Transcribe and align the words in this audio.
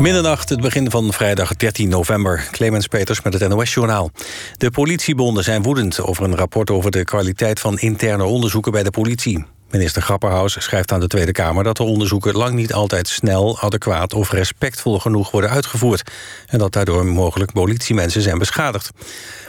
Middernacht, 0.00 0.48
het 0.48 0.60
begin 0.60 0.90
van 0.90 1.12
vrijdag 1.12 1.56
13 1.56 1.88
november. 1.88 2.48
Clemens 2.50 2.86
Peters 2.86 3.22
met 3.22 3.32
het 3.32 3.48
NOS-journaal. 3.48 4.10
De 4.56 4.70
politiebonden 4.70 5.44
zijn 5.44 5.62
woedend 5.62 6.00
over 6.00 6.24
een 6.24 6.36
rapport 6.36 6.70
over 6.70 6.90
de 6.90 7.04
kwaliteit 7.04 7.60
van 7.60 7.78
interne 7.78 8.24
onderzoeken 8.24 8.72
bij 8.72 8.82
de 8.82 8.90
politie. 8.90 9.44
Minister 9.70 10.02
Grapperhaus 10.02 10.56
schrijft 10.58 10.92
aan 10.92 11.00
de 11.00 11.06
Tweede 11.06 11.32
Kamer 11.32 11.64
dat 11.64 11.76
de 11.76 11.82
onderzoeken 11.82 12.36
lang 12.36 12.54
niet 12.54 12.72
altijd 12.72 13.08
snel, 13.08 13.60
adequaat 13.60 14.14
of 14.14 14.30
respectvol 14.30 14.98
genoeg 14.98 15.30
worden 15.30 15.50
uitgevoerd. 15.50 16.10
En 16.46 16.58
dat 16.58 16.72
daardoor 16.72 17.06
mogelijk 17.06 17.52
politiemensen 17.52 18.22
zijn 18.22 18.38
beschadigd. 18.38 18.90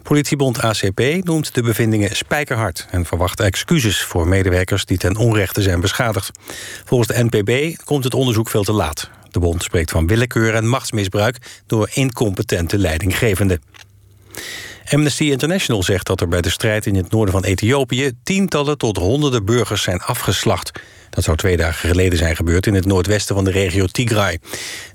Politiebond 0.04 0.62
ACP 0.62 1.02
noemt 1.24 1.54
de 1.54 1.62
bevindingen 1.62 2.16
spijkerhard 2.16 2.88
en 2.90 3.06
verwacht 3.06 3.40
excuses 3.40 4.04
voor 4.04 4.28
medewerkers 4.28 4.86
die 4.86 4.98
ten 4.98 5.18
onrechte 5.18 5.62
zijn 5.62 5.82
beschadigd. 5.82 6.32
Volgens 6.86 7.10
de 7.10 7.28
NPB 7.30 7.78
komt 7.86 8.04
het 8.04 8.14
onderzoek 8.14 8.50
veel 8.50 8.64
te 8.64 8.74
laat. 8.74 9.10
De 9.32 9.40
bond 9.40 9.64
spreekt 9.64 9.92
van 9.92 10.08
willekeur 10.08 10.56
en 10.56 10.68
machtsmisbruik 10.68 11.38
door 11.66 11.90
incompetente 11.94 12.78
leidinggevenden. 12.78 13.62
Amnesty 14.90 15.24
International 15.24 15.84
zegt 15.84 16.06
dat 16.06 16.22
er 16.22 16.28
bij 16.28 16.42
de 16.42 16.50
strijd 16.50 16.86
in 16.86 16.96
het 16.96 17.12
noorden 17.12 17.34
van 17.34 17.44
Ethiopië... 17.44 18.12
tientallen 18.24 18.78
tot 18.78 18.98
honderden 18.98 19.46
burgers 19.46 19.82
zijn 19.82 20.00
afgeslacht. 20.00 20.72
Dat 21.10 21.24
zou 21.24 21.38
twee 21.38 21.58
dagen 21.58 21.90
geleden 21.90 22.18
zijn 22.18 22.36
gebeurd 22.36 22.68
in 22.68 22.74
het 22.74 22.86
noordwesten 22.86 23.36
van 23.36 23.44
de 23.44 23.52
regio 23.52 23.86
Tigray. 23.86 24.40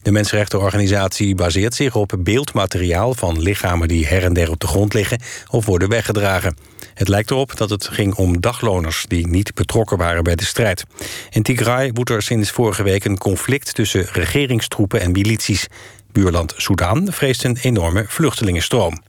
De 0.03 0.11
mensenrechtenorganisatie 0.11 1.35
baseert 1.35 1.75
zich 1.75 1.95
op 1.95 2.15
beeldmateriaal... 2.19 3.15
van 3.15 3.43
lichamen 3.43 3.89
die 3.89 4.07
her 4.07 4.25
en 4.25 4.33
der 4.33 4.51
op 4.51 4.61
de 4.61 4.67
grond 4.67 4.95
liggen 4.95 5.21
of 5.51 5.67
worden 5.67 5.89
weggedragen. 5.89 6.57
Het 6.97 7.09
lijkt 7.09 7.31
erop 7.31 7.57
dat 7.57 7.71
het 7.71 7.89
ging 7.89 8.15
om 8.15 8.41
dagloners 8.41 9.05
die 9.09 9.27
niet 9.27 9.55
betrokken 9.55 9.97
waren 9.97 10.25
bij 10.25 10.35
de 10.35 10.45
strijd. 10.45 10.85
In 11.31 11.43
Tigray 11.43 11.91
woedt 11.93 12.11
er 12.11 12.23
sinds 12.23 12.51
vorige 12.51 12.83
week 12.83 13.05
een 13.05 13.19
conflict 13.19 13.75
tussen 13.75 14.07
regeringstroepen 14.13 15.01
en 15.01 15.13
milities. 15.13 15.67
Buurland 16.13 16.55
Soudaan 16.57 17.13
vreest 17.13 17.45
een 17.45 17.57
enorme 17.61 18.05
vluchtelingenstroom. 18.09 19.03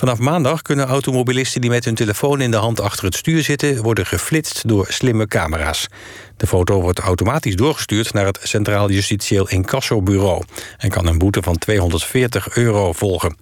Vanaf 0.00 0.18
maandag 0.18 0.62
kunnen 0.62 0.86
automobilisten 0.86 1.60
die 1.60 1.70
met 1.70 1.84
hun 1.84 1.94
telefoon 1.94 2.40
in 2.40 2.50
de 2.50 2.56
hand 2.56 2.80
achter 2.80 3.04
het 3.04 3.14
stuur 3.14 3.42
zitten... 3.42 3.82
worden 3.82 4.06
geflitst 4.06 4.68
door 4.68 4.86
slimme 4.88 5.26
camera's. 5.26 5.86
De 6.36 6.46
foto 6.46 6.80
wordt 6.80 6.98
automatisch 6.98 7.56
doorgestuurd 7.56 8.12
naar 8.12 8.26
het 8.26 8.38
Centraal 8.42 8.90
Justitieel 8.90 9.48
Incassobureau... 9.48 10.44
en 10.78 10.90
kan 10.90 11.06
een 11.06 11.18
boete 11.18 11.42
van 11.42 11.58
240 11.58 12.56
euro 12.56 12.92
volgen. 12.92 13.36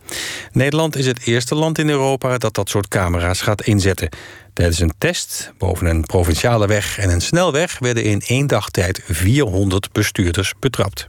Nederland 0.53 0.97
is 0.97 1.06
het 1.06 1.27
eerste 1.27 1.55
land 1.55 1.78
in 1.78 1.89
Europa 1.89 2.39
dat 2.39 2.55
dat 2.55 2.69
soort 2.69 2.89
camera's 2.89 3.41
gaat 3.41 3.62
inzetten. 3.62 4.09
Tijdens 4.53 4.81
een 4.81 4.95
test 4.98 5.53
boven 5.59 5.87
een 5.87 6.05
provinciale 6.06 6.67
weg 6.67 6.98
en 6.98 7.11
een 7.11 7.20
snelweg... 7.20 7.78
werden 7.78 8.05
in 8.05 8.22
één 8.27 8.47
dag 8.47 8.70
tijd 8.70 9.00
400 9.05 9.93
bestuurders 9.93 10.53
betrapt. 10.61 11.09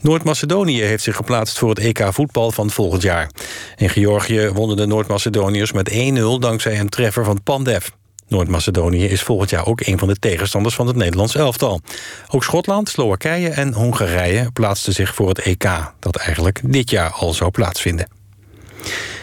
Noord-Macedonië 0.00 0.82
heeft 0.82 1.02
zich 1.02 1.16
geplaatst 1.16 1.58
voor 1.58 1.68
het 1.68 1.78
EK 1.78 2.08
voetbal 2.10 2.50
van 2.50 2.70
volgend 2.70 3.02
jaar. 3.02 3.30
In 3.76 3.88
Georgië 3.88 4.48
wonnen 4.48 4.76
de 4.76 4.86
Noord-Macedoniërs 4.86 5.72
met 5.72 5.90
1-0 5.90 5.94
dankzij 6.38 6.80
een 6.80 6.88
treffer 6.88 7.24
van 7.24 7.42
Pandev. 7.42 7.88
Noord-Macedonië 8.28 9.04
is 9.04 9.22
volgend 9.22 9.50
jaar 9.50 9.66
ook 9.66 9.80
een 9.80 9.98
van 9.98 10.08
de 10.08 10.18
tegenstanders 10.18 10.74
van 10.74 10.86
het 10.86 10.96
Nederlands 10.96 11.34
elftal. 11.34 11.80
Ook 12.28 12.44
Schotland, 12.44 12.88
Slowakije 12.88 13.48
en 13.48 13.72
Hongarije 13.72 14.50
plaatsten 14.52 14.92
zich 14.92 15.14
voor 15.14 15.28
het 15.28 15.38
EK... 15.38 15.92
dat 15.98 16.16
eigenlijk 16.16 16.60
dit 16.64 16.90
jaar 16.90 17.10
al 17.10 17.34
zou 17.34 17.50
plaatsvinden. 17.50 18.08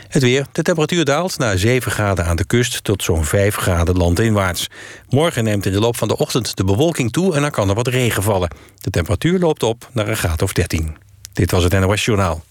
Het 0.08 0.24
weer. 0.24 0.46
De 0.52 0.62
temperatuur 0.62 1.06
daalt 1.06 1.38
naar 1.38 1.58
7 1.58 1.92
graden 1.92 2.26
aan 2.26 2.36
de 2.36 2.46
kust... 2.46 2.84
tot 2.84 3.04
zo'n 3.04 3.26
5 3.26 3.56
graden 3.56 3.98
landinwaarts. 3.98 4.68
Morgen 5.10 5.44
neemt 5.44 5.66
in 5.66 5.72
de 5.72 5.80
loop 5.80 5.98
van 5.98 6.08
de 6.08 6.18
ochtend 6.18 6.58
de 6.58 6.64
bewolking 6.64 7.12
toe... 7.12 7.36
en 7.36 7.42
dan 7.42 7.52
kan 7.52 7.70
er 7.70 7.76
wat 7.76 7.88
regen 7.88 8.24
vallen. 8.24 8.50
De 8.78 8.90
temperatuur 8.90 9.40
loopt 9.40 9.64
op 9.64 9.90
naar 9.92 10.08
een 10.08 10.18
graad 10.18 10.42
of 10.42 10.54
13. 10.54 10.98
Dit 11.34 11.52
was 11.52 11.64
het 11.64 11.80
NOS 11.80 12.06
Journaal. 12.06 12.44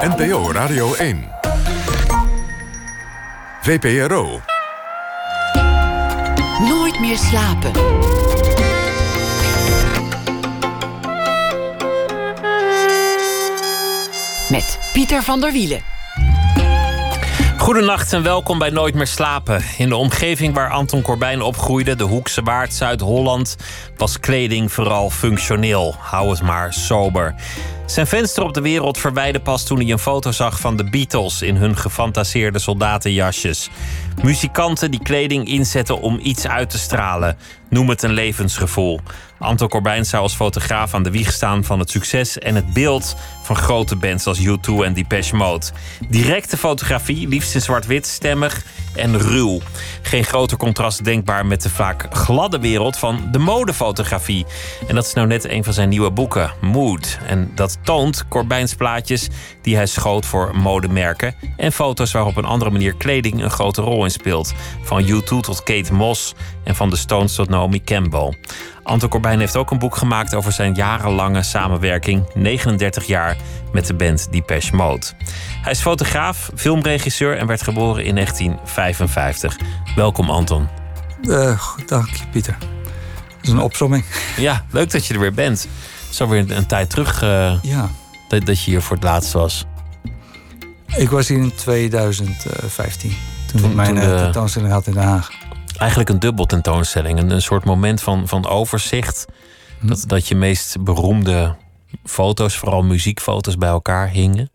NPO 0.00 0.52
Radio 0.52 0.94
1. 0.94 1.28
VPRO. 3.62 4.40
Nooit 6.58 7.00
meer 7.00 7.18
slapen. 7.18 7.72
Met 14.50 14.78
Pieter 14.92 15.22
van 15.22 15.40
der 15.40 15.52
Wielen. 15.52 15.93
Goedenacht 17.64 18.12
en 18.12 18.22
welkom 18.22 18.58
bij 18.58 18.70
Nooit 18.70 18.94
meer 18.94 19.06
slapen. 19.06 19.62
In 19.78 19.88
de 19.88 19.96
omgeving 19.96 20.54
waar 20.54 20.70
Anton 20.70 21.02
Corbijn 21.02 21.42
opgroeide, 21.42 21.96
de 21.96 22.04
Hoekse 22.04 22.42
Waard, 22.42 22.74
Zuid-Holland, 22.74 23.56
was 23.96 24.20
kleding 24.20 24.72
vooral 24.72 25.10
functioneel. 25.10 25.94
Hou 25.98 26.30
het 26.30 26.42
maar 26.42 26.72
sober. 26.72 27.34
Zijn 27.86 28.06
venster 28.06 28.42
op 28.42 28.54
de 28.54 28.60
wereld 28.60 28.98
verwijde 28.98 29.40
pas 29.40 29.64
toen 29.64 29.78
hij 29.78 29.90
een 29.90 29.98
foto 29.98 30.32
zag 30.32 30.60
van 30.60 30.76
de 30.76 30.84
Beatles 30.90 31.42
in 31.42 31.56
hun 31.56 31.76
gefantaseerde 31.76 32.58
soldatenjasjes. 32.58 33.70
Muzikanten 34.22 34.90
die 34.90 35.02
kleding 35.02 35.48
inzetten 35.48 36.00
om 36.00 36.18
iets 36.22 36.46
uit 36.46 36.70
te 36.70 36.78
stralen. 36.78 37.36
Noem 37.74 37.88
het 37.88 38.02
een 38.02 38.12
levensgevoel. 38.12 39.00
Anton 39.38 39.68
Corbijn 39.68 40.04
zou 40.04 40.22
als 40.22 40.34
fotograaf 40.34 40.94
aan 40.94 41.02
de 41.02 41.10
wieg 41.10 41.32
staan 41.32 41.64
van 41.64 41.78
het 41.78 41.90
succes 41.90 42.38
en 42.38 42.54
het 42.54 42.72
beeld 42.72 43.16
van 43.42 43.56
grote 43.56 43.96
bands 43.96 44.26
als 44.26 44.40
U2 44.40 44.84
en 44.84 44.92
Depeche 44.92 45.36
Mode. 45.36 45.66
Directe 46.08 46.56
fotografie, 46.56 47.28
liefst 47.28 47.54
in 47.54 47.60
zwart-wit, 47.60 48.06
stemmig 48.06 48.64
en 48.94 49.18
ruw. 49.18 49.60
Geen 50.02 50.24
groter 50.24 50.56
contrast 50.56 51.04
denkbaar 51.04 51.46
met 51.46 51.62
de 51.62 51.70
vaak 51.70 52.06
gladde 52.10 52.58
wereld 52.58 52.96
van 52.96 53.28
de 53.32 53.38
modefotografie. 53.38 54.46
En 54.88 54.94
dat 54.94 55.06
is 55.06 55.12
nou 55.12 55.26
net 55.26 55.48
een 55.48 55.64
van 55.64 55.72
zijn 55.72 55.88
nieuwe 55.88 56.10
boeken, 56.10 56.52
Mood. 56.60 57.18
En 57.26 57.52
dat 57.54 57.78
toont 57.82 58.28
Corbijns 58.28 58.74
plaatjes 58.74 59.28
die 59.62 59.76
hij 59.76 59.86
schoot 59.86 60.26
voor 60.26 60.56
modemerken 60.56 61.34
en 61.56 61.72
foto's 61.72 62.12
waar 62.12 62.26
op 62.26 62.36
een 62.36 62.44
andere 62.44 62.70
manier 62.70 62.94
kleding 62.94 63.42
een 63.42 63.50
grote 63.50 63.82
rol 63.82 64.04
in 64.04 64.10
speelt. 64.10 64.54
Van 64.82 65.04
U2 65.04 65.24
tot 65.40 65.62
Kate 65.62 65.92
Moss 65.92 66.34
en 66.64 66.74
van 66.74 66.90
de 66.90 66.96
Stones 66.96 67.34
tot 67.34 67.48
Naomi 67.64 67.84
Campbell. 67.84 68.34
Anton 68.82 69.08
Corbijn 69.08 69.38
heeft 69.38 69.56
ook 69.56 69.70
een 69.70 69.78
boek 69.78 69.96
gemaakt 69.96 70.34
over 70.34 70.52
zijn 70.52 70.74
jarenlange 70.74 71.42
samenwerking, 71.42 72.30
39 72.34 73.04
jaar, 73.04 73.36
met 73.72 73.86
de 73.86 73.94
band 73.94 74.32
Depeche 74.32 74.76
Mode. 74.76 75.06
Hij 75.62 75.72
is 75.72 75.80
fotograaf, 75.80 76.50
filmregisseur 76.54 77.38
en 77.38 77.46
werd 77.46 77.62
geboren 77.62 78.04
in 78.04 78.14
1955. 78.14 79.56
Welkom 79.96 80.30
Anton. 80.30 80.68
Uh, 81.22 81.60
dank 81.86 82.08
je 82.08 82.24
Pieter. 82.32 82.56
Dat 82.58 83.42
is 83.42 83.50
een 83.50 83.60
opzomming. 83.60 84.04
Ja, 84.36 84.64
leuk 84.70 84.90
dat 84.90 85.06
je 85.06 85.14
er 85.14 85.20
weer 85.20 85.34
bent. 85.34 85.68
Zo 86.10 86.28
weer 86.28 86.50
een, 86.50 86.66
tijd 86.66 86.90
terug 86.90 87.22
uh, 87.22 87.54
ja. 87.62 87.90
dat, 88.28 88.46
dat 88.46 88.62
je 88.62 88.70
hier 88.70 88.82
voor 88.82 88.96
het 88.96 89.04
laatst 89.04 89.32
was. 89.32 89.64
Ik 90.96 91.10
was 91.10 91.28
hier 91.28 91.38
in 91.38 91.54
2015. 91.54 93.16
Toen, 93.46 93.60
toen 93.60 93.70
ik 93.70 93.76
mijn 93.76 93.94
toen 93.94 94.08
de... 94.08 94.16
tentoonstelling 94.16 94.72
had 94.72 94.86
in 94.86 94.92
Den 94.92 95.02
Haag 95.02 95.30
eigenlijk 95.76 96.10
een 96.10 96.18
dubbel 96.18 96.46
tentoonstelling. 96.46 97.18
Een, 97.18 97.30
een 97.30 97.42
soort 97.42 97.64
moment 97.64 98.00
van, 98.00 98.28
van 98.28 98.46
overzicht. 98.46 99.24
Hm. 99.80 99.86
Dat, 99.86 100.04
dat 100.06 100.28
je 100.28 100.34
meest 100.34 100.84
beroemde 100.84 101.56
foto's, 102.04 102.56
vooral 102.56 102.82
muziekfoto's, 102.82 103.56
bij 103.56 103.68
elkaar 103.68 104.08
hingen. 104.08 104.50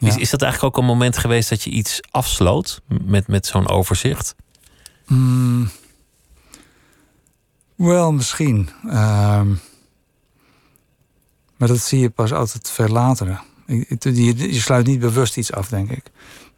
Is, 0.00 0.16
is 0.16 0.30
dat 0.30 0.42
eigenlijk 0.42 0.76
ook 0.76 0.82
een 0.82 0.88
moment 0.88 1.18
geweest 1.18 1.48
dat 1.48 1.62
je 1.62 1.70
iets 1.70 2.00
afsloot 2.10 2.80
met, 3.04 3.26
met 3.26 3.46
zo'n 3.46 3.68
overzicht? 3.68 4.34
Mm. 5.06 5.70
Wel, 7.74 8.12
misschien. 8.12 8.68
Ehm, 8.88 9.48
maar 11.56 11.68
dat 11.68 11.78
zie 11.78 11.98
je 11.98 12.10
pas 12.10 12.32
altijd 12.32 12.70
veel 12.70 12.88
later. 12.88 13.40
Je, 13.66 14.52
je 14.52 14.60
sluit 14.60 14.86
niet 14.86 15.00
bewust 15.00 15.36
iets 15.36 15.52
af, 15.52 15.68
denk 15.68 15.90
ik. 15.90 16.06
Ik 16.06 16.12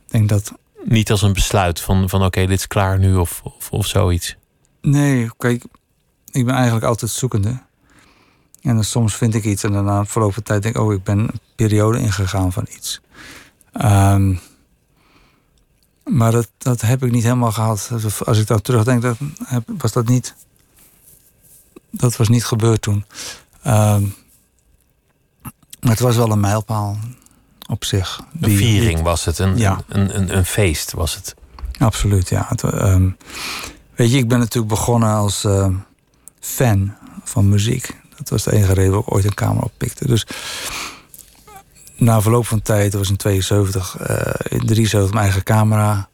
denk 0.07 0.29
dat 0.29 0.53
niet 0.89 1.11
als 1.11 1.23
een 1.23 1.33
besluit 1.33 1.81
van, 1.81 2.09
van 2.09 2.25
oké, 2.25 2.47
dit 2.47 2.59
is 2.59 2.67
klaar 2.67 2.99
nu 2.99 3.17
of, 3.17 3.41
of, 3.45 3.71
of 3.71 3.87
zoiets? 3.87 4.37
Nee, 4.81 5.31
kijk, 5.37 5.65
ik 6.31 6.45
ben 6.45 6.55
eigenlijk 6.55 6.85
altijd 6.85 7.11
zoekende. 7.11 7.65
En 8.63 8.75
dan 8.75 8.85
soms 8.85 9.15
vind 9.15 9.35
ik 9.35 9.45
iets 9.45 9.65
en 9.65 9.73
daarna 9.73 10.05
verloop 10.05 10.35
van 10.35 10.43
tijd 10.43 10.63
denk 10.63 10.75
ik... 10.75 10.83
oh, 10.83 10.93
ik 10.93 11.05
ben 11.05 11.19
een 11.19 11.41
periode 11.55 11.99
ingegaan 11.99 12.53
van 12.53 12.67
iets. 12.77 13.01
Ehm, 13.73 14.35
maar 16.05 16.33
dat, 16.33 16.51
dat 16.59 16.81
heb 16.81 17.05
ik 17.05 17.11
niet 17.11 17.23
helemaal 17.23 17.53
gehad. 17.53 17.91
Als 18.25 18.39
ik 18.39 18.47
dan 18.47 18.63
terugdenk, 18.63 19.03
dan 19.03 19.17
was 19.67 19.93
dat 19.93 20.09
niet... 20.09 20.35
Dat 21.91 22.17
was 22.17 22.29
niet 22.29 22.45
gebeurd 22.45 22.83
toen. 22.83 23.05
Um, 23.67 24.15
maar 25.81 25.91
het 25.91 26.01
was 26.01 26.17
wel 26.17 26.31
een 26.31 26.41
mijlpaal 26.41 26.99
op 27.67 27.85
zich. 27.85 28.21
Een 28.41 28.57
viering 28.57 29.03
was 29.03 29.25
het, 29.25 29.39
een, 29.39 29.59
ja. 29.59 29.81
een, 29.89 30.17
een, 30.17 30.37
een, 30.37 30.45
feest 30.45 30.93
was 30.93 31.15
het. 31.15 31.35
Absoluut, 31.79 32.29
ja. 32.29 32.47
Het, 32.49 32.63
ehm, 32.63 33.09
weet 33.95 34.11
je, 34.11 34.19
ik 34.19 34.29
ben 34.29 34.39
natuurlijk 34.39 34.75
begonnen 34.75 35.09
als 35.09 35.45
uh, 35.45 35.69
fan 36.41 36.95
van 37.25 37.49
muziek. 37.49 37.97
Dat 38.17 38.29
was 38.29 38.43
de 38.43 38.53
enige 38.53 38.73
reden 38.73 38.91
waarom 38.91 39.07
ik 39.07 39.15
ooit 39.15 39.25
een 39.25 39.35
camera 39.35 39.65
oppikte. 39.65 40.07
Dus 40.07 40.27
na 41.97 42.21
verloop 42.21 42.47
van 42.47 42.63
tijd, 42.63 42.93
dat 42.93 43.01
was 43.01 43.11
in 43.11 43.17
72, 43.17 43.97
uh, 44.01 44.19
in 44.49 44.67
73 44.67 45.11
mijn 45.11 45.25
eigen 45.25 45.43
camera 45.43 46.09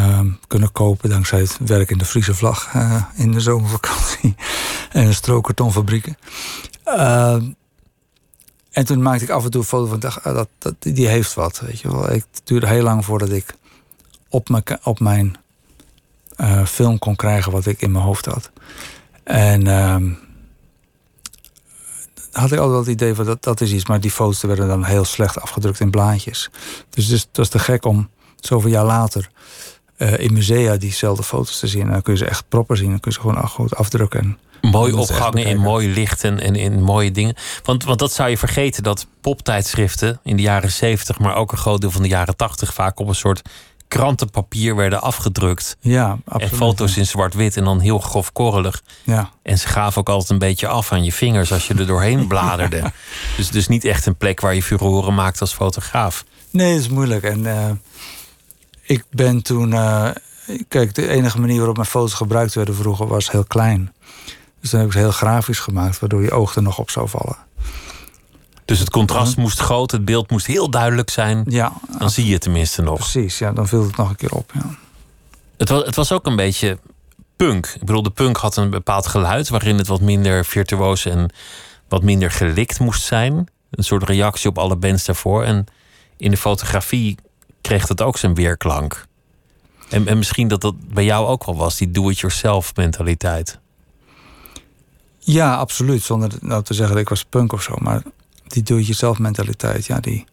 uh, 0.00 0.20
kunnen 0.46 0.72
kopen. 0.72 1.10
Dankzij 1.10 1.40
het 1.40 1.58
werk 1.66 1.90
in 1.90 1.98
de 1.98 2.04
Friese 2.04 2.34
vlag 2.34 2.74
uh, 2.74 3.04
in 3.14 3.32
de 3.32 3.40
zomervakantie. 3.40 4.34
en 4.90 5.14
strookkartonfabrieken. 5.14 6.16
Ehm, 6.84 7.50
en 8.74 8.84
toen 8.84 9.02
maakte 9.02 9.24
ik 9.24 9.30
af 9.30 9.44
en 9.44 9.50
toe 9.50 9.60
een 9.60 9.66
foto 9.66 9.86
van, 9.86 10.00
dacht, 10.00 10.24
ah, 10.24 10.34
dat, 10.34 10.48
dat, 10.58 10.74
die 10.78 11.08
heeft 11.08 11.34
wat, 11.34 11.60
weet 11.60 11.80
je 11.80 11.90
wel. 11.90 12.12
Ik, 12.12 12.24
het 12.30 12.40
duurde 12.44 12.66
heel 12.66 12.82
lang 12.82 13.04
voordat 13.04 13.30
ik 13.30 13.54
op 14.28 14.48
mijn, 14.48 14.64
op 14.82 15.00
mijn 15.00 15.36
eh, 16.36 16.66
film 16.66 16.98
kon 16.98 17.16
krijgen 17.16 17.52
wat 17.52 17.66
ik 17.66 17.82
in 17.82 17.92
mijn 17.92 18.04
hoofd 18.04 18.26
had. 18.26 18.50
En 19.22 19.66
ehm, 19.66 20.12
had 22.32 22.52
ik 22.52 22.58
altijd 22.58 22.70
wel 22.70 22.78
het 22.78 22.88
idee 22.88 23.14
van 23.14 23.24
dat, 23.24 23.42
dat 23.42 23.60
is 23.60 23.72
iets, 23.72 23.86
maar 23.86 24.00
die 24.00 24.10
foto's 24.10 24.42
werden 24.42 24.68
dan 24.68 24.84
heel 24.84 25.04
slecht 25.04 25.40
afgedrukt 25.40 25.80
in 25.80 25.90
blaadjes. 25.90 26.50
Dus, 26.90 27.08
dus 27.08 27.20
het 27.20 27.36
was 27.36 27.48
te 27.48 27.58
gek 27.58 27.84
om 27.84 28.08
zoveel 28.40 28.70
jaar 28.70 28.84
later 28.84 29.30
uh, 29.98 30.18
in 30.18 30.32
musea 30.32 30.76
diezelfde 30.76 31.22
foto's 31.22 31.58
te 31.58 31.66
zien. 31.66 31.82
En 31.82 31.92
dan 31.92 32.02
kun 32.02 32.12
je 32.12 32.18
ze 32.18 32.26
echt 32.26 32.48
proper 32.48 32.76
zien. 32.76 32.90
Dan 32.90 33.00
kun 33.00 33.10
je 33.10 33.16
ze 33.16 33.22
gewoon 33.22 33.48
goed 33.48 33.76
afdrukken. 33.76 34.38
Mooi 34.70 34.92
opgangen 34.92 35.44
in 35.44 35.58
mooi 35.58 35.88
licht 35.88 36.24
en, 36.24 36.38
in 36.38 36.82
mooie 36.82 37.10
dingen. 37.10 37.34
Want, 37.62 37.84
want 37.84 37.98
dat 37.98 38.12
zou 38.12 38.30
je 38.30 38.38
vergeten, 38.38 38.82
dat 38.82 39.06
poptijdschriften 39.20 40.20
in 40.22 40.36
de 40.36 40.42
jaren 40.42 40.72
70, 40.72 41.18
maar 41.18 41.34
ook 41.34 41.52
een 41.52 41.58
groot 41.58 41.80
deel 41.80 41.90
van 41.90 42.02
de 42.02 42.08
jaren 42.08 42.36
80 42.36 42.74
vaak 42.74 42.98
op 42.98 43.08
een 43.08 43.14
soort 43.14 43.42
krantenpapier 43.88 44.76
werden 44.76 45.02
afgedrukt. 45.02 45.76
Ja, 45.80 46.18
absoluut. 46.24 46.50
En 46.52 46.56
foto's 46.56 46.96
in 46.96 47.06
zwart-wit 47.06 47.56
en 47.56 47.64
dan 47.64 47.80
heel 47.80 47.98
grof 47.98 48.32
korrelig. 48.32 48.82
Ja. 49.02 49.30
En 49.42 49.58
ze 49.58 49.68
gaven 49.68 50.00
ook 50.00 50.08
altijd 50.08 50.30
een 50.30 50.38
beetje 50.38 50.66
af 50.66 50.92
aan 50.92 51.04
je 51.04 51.12
vingers 51.12 51.52
als 51.52 51.66
je 51.66 51.74
er 51.74 51.86
doorheen 51.86 52.26
bladerde. 52.32 52.92
dus, 53.36 53.48
dus 53.50 53.68
niet 53.68 53.84
echt 53.84 54.06
een 54.06 54.16
plek 54.16 54.40
waar 54.40 54.54
je 54.54 54.62
furoren 54.62 55.14
maakt 55.14 55.40
als 55.40 55.52
fotograaf. 55.52 56.24
Nee, 56.50 56.72
dat 56.72 56.80
is 56.80 56.88
moeilijk. 56.88 57.24
En 57.24 57.44
uh, 57.44 57.70
ik 58.82 59.04
ben 59.10 59.42
toen. 59.42 59.70
Uh, 59.70 60.10
kijk, 60.68 60.94
de 60.94 61.08
enige 61.08 61.40
manier 61.40 61.56
waarop 61.56 61.76
mijn 61.76 61.88
foto's 61.88 62.14
gebruikt 62.14 62.54
werden 62.54 62.74
vroeger 62.74 63.06
was 63.06 63.30
heel 63.30 63.44
klein. 63.44 63.92
Dus 64.64 64.72
dan 64.72 64.82
heb 64.82 64.88
ik 64.88 64.96
ze 64.96 65.02
heel 65.02 65.12
grafisch 65.12 65.58
gemaakt, 65.58 65.98
waardoor 65.98 66.22
je 66.22 66.30
oog 66.30 66.54
er 66.56 66.62
nog 66.62 66.78
op 66.78 66.90
zou 66.90 67.08
vallen. 67.08 67.36
Dus 68.64 68.78
het 68.78 68.90
contrast 68.90 69.36
moest 69.36 69.58
groot, 69.60 69.90
het 69.90 70.04
beeld 70.04 70.30
moest 70.30 70.46
heel 70.46 70.70
duidelijk 70.70 71.10
zijn. 71.10 71.44
Ja, 71.48 71.72
dan 71.98 72.10
zie 72.10 72.26
je 72.26 72.32
het 72.32 72.40
tenminste 72.40 72.82
nog. 72.82 72.98
Precies, 72.98 73.38
ja, 73.38 73.52
dan 73.52 73.68
viel 73.68 73.82
het 73.82 73.96
nog 73.96 74.08
een 74.08 74.16
keer 74.16 74.32
op. 74.32 74.50
Ja. 74.54 74.76
Het, 75.56 75.68
was, 75.68 75.84
het 75.84 75.94
was 75.94 76.12
ook 76.12 76.26
een 76.26 76.36
beetje 76.36 76.78
punk. 77.36 77.66
Ik 77.66 77.80
bedoel, 77.80 78.02
de 78.02 78.10
punk 78.10 78.36
had 78.36 78.56
een 78.56 78.70
bepaald 78.70 79.06
geluid 79.06 79.48
waarin 79.48 79.78
het 79.78 79.86
wat 79.86 80.00
minder 80.00 80.44
virtuoos 80.44 81.04
en 81.04 81.32
wat 81.88 82.02
minder 82.02 82.30
gelikt 82.30 82.78
moest 82.78 83.02
zijn. 83.02 83.48
Een 83.70 83.84
soort 83.84 84.02
reactie 84.02 84.48
op 84.48 84.58
alle 84.58 84.76
bands 84.76 85.04
daarvoor. 85.04 85.44
En 85.44 85.66
in 86.16 86.30
de 86.30 86.36
fotografie 86.36 87.16
kreeg 87.60 87.86
dat 87.86 88.02
ook 88.02 88.18
zijn 88.18 88.34
weerklank. 88.34 89.06
En, 89.88 90.08
en 90.08 90.18
misschien 90.18 90.48
dat 90.48 90.60
dat 90.60 90.74
bij 90.88 91.04
jou 91.04 91.26
ook 91.26 91.44
wel 91.44 91.56
was, 91.56 91.76
die 91.76 91.90
do-it-yourself 91.90 92.76
mentaliteit. 92.76 93.62
Ja, 95.26 95.54
absoluut. 95.54 96.02
Zonder 96.02 96.30
nou 96.40 96.62
te 96.62 96.74
zeggen 96.74 96.94
dat 96.94 97.02
ik 97.02 97.08
was 97.08 97.24
punk 97.24 97.52
of 97.52 97.62
zo. 97.62 97.74
Maar 97.78 98.02
die 98.46 98.62
doe-it-jezelf 98.62 99.18
mentaliteit, 99.18 99.86
ja, 99.86 100.00
die, 100.00 100.24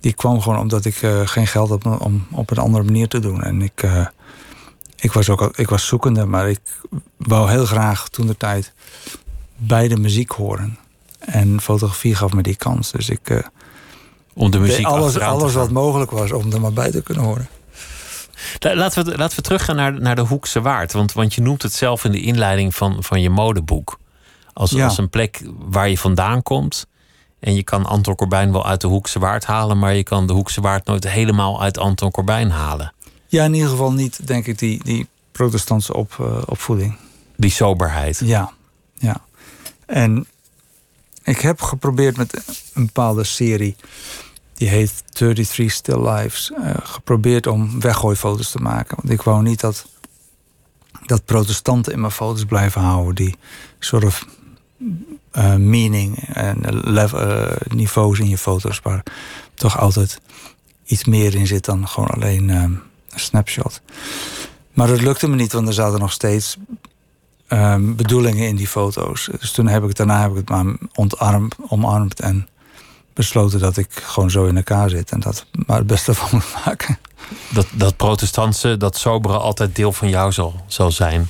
die 0.00 0.12
kwam 0.12 0.40
gewoon 0.40 0.58
omdat 0.58 0.84
ik 0.84 1.02
uh, 1.02 1.20
geen 1.24 1.46
geld 1.46 1.68
had 1.68 2.00
om 2.00 2.26
op 2.30 2.50
een 2.50 2.58
andere 2.58 2.84
manier 2.84 3.08
te 3.08 3.18
doen. 3.18 3.42
En 3.42 3.62
ik, 3.62 3.82
uh, 3.82 4.06
ik 4.96 5.12
was 5.12 5.28
ook 5.28 5.56
ik 5.56 5.68
was 5.68 5.86
zoekende, 5.86 6.24
maar 6.24 6.48
ik 6.48 6.60
wou 7.16 7.50
heel 7.50 7.66
graag 7.66 8.08
toen 8.08 8.26
de 8.26 8.36
tijd 8.36 8.72
bij 9.56 9.88
de 9.88 9.96
muziek 9.96 10.30
horen. 10.30 10.78
En 11.18 11.60
fotografie 11.60 12.14
gaf 12.14 12.32
me 12.32 12.42
die 12.42 12.56
kans. 12.56 12.90
Dus 12.90 13.08
ik. 13.08 13.30
Uh, 13.30 13.38
om 14.34 14.50
de 14.50 14.58
muziek 14.58 14.86
alles, 14.86 15.18
alles 15.18 15.54
wat 15.54 15.70
mogelijk 15.70 16.10
was 16.10 16.32
om 16.32 16.52
er 16.52 16.60
maar 16.60 16.72
bij 16.72 16.90
te 16.90 17.02
kunnen 17.02 17.24
horen. 17.24 17.48
Laten 18.60 19.04
we, 19.04 19.16
laten 19.16 19.36
we 19.36 19.42
teruggaan 19.42 19.76
naar, 19.76 20.00
naar 20.00 20.14
de 20.14 20.20
Hoekse 20.20 20.60
Waard. 20.60 20.92
Want, 20.92 21.12
want 21.12 21.34
je 21.34 21.40
noemt 21.40 21.62
het 21.62 21.72
zelf 21.72 22.04
in 22.04 22.12
de 22.12 22.20
inleiding 22.20 22.74
van, 22.74 23.02
van 23.02 23.20
je 23.20 23.30
modeboek. 23.30 23.98
Als, 24.56 24.80
als 24.80 24.98
een 24.98 25.10
plek 25.10 25.42
waar 25.58 25.88
je 25.88 25.98
vandaan 25.98 26.42
komt. 26.42 26.86
En 27.38 27.54
je 27.54 27.62
kan 27.62 27.86
Anton 27.86 28.14
Corbijn 28.14 28.52
wel 28.52 28.66
uit 28.66 28.80
de 28.80 28.86
Hoekse 28.86 29.18
Waard 29.18 29.44
halen, 29.44 29.78
maar 29.78 29.94
je 29.94 30.02
kan 30.02 30.26
de 30.26 30.32
Hoekse 30.32 30.60
Waard 30.60 30.86
nooit 30.86 31.08
helemaal 31.08 31.62
uit 31.62 31.78
Anton 31.78 32.10
Corbijn 32.10 32.50
halen. 32.50 32.92
Ja, 33.26 33.44
in 33.44 33.54
ieder 33.54 33.70
geval 33.70 33.92
niet, 33.92 34.26
denk 34.26 34.46
ik, 34.46 34.58
die, 34.58 34.84
die 34.84 35.06
protestantse 35.32 35.94
op, 35.94 36.16
uh, 36.20 36.42
opvoeding. 36.46 36.96
Die 37.36 37.50
soberheid. 37.50 38.20
Ja, 38.24 38.52
ja. 38.94 39.20
En 39.86 40.26
ik 41.22 41.40
heb 41.40 41.60
geprobeerd 41.60 42.16
met 42.16 42.60
een 42.74 42.86
bepaalde 42.86 43.24
serie, 43.24 43.76
die 44.54 44.68
heet 44.68 45.02
33 45.12 45.72
Still 45.72 46.08
Lives, 46.08 46.52
uh, 46.58 46.70
geprobeerd 46.82 47.46
om 47.46 47.80
weggooifoto's 47.80 48.50
te 48.50 48.58
maken. 48.58 48.96
Want 48.96 49.10
ik 49.10 49.22
wou 49.22 49.42
niet 49.42 49.60
dat, 49.60 49.86
dat 51.06 51.24
protestanten 51.24 51.92
in 51.92 52.00
mijn 52.00 52.12
foto's 52.12 52.44
blijven 52.44 52.80
houden, 52.80 53.14
die 53.14 53.36
soort 53.78 54.04
of 54.04 54.26
uh, 54.78 55.54
meaning 55.54 56.28
en 56.32 56.60
level, 56.70 57.28
uh, 57.28 57.52
niveaus 57.68 58.18
in 58.18 58.28
je 58.28 58.38
foto's, 58.38 58.80
waar 58.82 59.02
toch 59.54 59.78
altijd 59.78 60.20
iets 60.84 61.04
meer 61.04 61.34
in 61.34 61.46
zit 61.46 61.64
dan 61.64 61.88
gewoon 61.88 62.08
alleen 62.08 62.48
uh, 62.48 62.62
een 62.62 62.80
snapshot. 63.14 63.80
Maar 64.72 64.86
dat 64.86 65.00
lukte 65.00 65.28
me 65.28 65.36
niet, 65.36 65.52
want 65.52 65.68
er 65.68 65.74
zaten 65.74 66.00
nog 66.00 66.12
steeds 66.12 66.56
um, 67.48 67.96
bedoelingen 67.96 68.48
in 68.48 68.56
die 68.56 68.68
foto's. 68.68 69.28
Dus 69.40 69.52
toen 69.52 69.66
heb 69.66 69.84
ik 69.84 69.94
daarna 69.94 70.20
heb 70.20 70.30
ik 70.30 70.36
het 70.36 70.48
maar 70.48 70.64
ontarmd, 70.94 71.54
omarmd 71.68 72.20
en 72.20 72.48
besloten 73.14 73.60
dat 73.60 73.76
ik 73.76 73.88
gewoon 73.92 74.30
zo 74.30 74.46
in 74.46 74.56
elkaar 74.56 74.90
zit 74.90 75.10
en 75.10 75.20
dat 75.20 75.46
maar 75.66 75.78
het 75.78 75.86
beste 75.86 76.14
van 76.18 76.28
moet 76.32 76.54
maken. 76.64 76.98
Dat, 77.52 77.66
dat 77.72 77.96
protestantse, 77.96 78.76
dat 78.76 78.96
sobere 78.96 79.38
altijd 79.38 79.76
deel 79.76 79.92
van 79.92 80.08
jou 80.08 80.32
zal, 80.32 80.64
zal 80.66 80.90
zijn. 80.90 81.28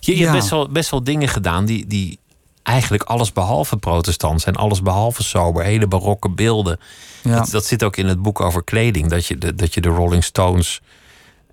Je, 0.00 0.12
je 0.12 0.18
ja. 0.18 0.24
hebt 0.24 0.38
best 0.38 0.50
wel, 0.50 0.68
best 0.68 0.90
wel 0.90 1.04
dingen 1.04 1.28
gedaan 1.28 1.64
die, 1.64 1.86
die 1.86 2.18
eigenlijk 2.62 3.02
alles 3.02 3.32
behalve 3.32 3.76
protestant 3.76 4.40
zijn, 4.40 4.56
alles 4.56 4.82
behalve 4.82 5.22
sober, 5.22 5.64
hele 5.64 5.86
barokke 5.86 6.30
beelden. 6.30 6.78
Ja. 7.22 7.36
Dat, 7.36 7.50
dat, 7.50 7.66
zit 7.66 7.82
ook 7.82 7.96
in 7.96 8.06
het 8.06 8.22
boek 8.22 8.40
over 8.40 8.64
kleding, 8.64 9.08
dat 9.08 9.26
je 9.26 9.38
de, 9.38 9.54
dat 9.54 9.74
je 9.74 9.80
de 9.80 9.88
Rolling 9.88 10.24
Stones 10.24 10.80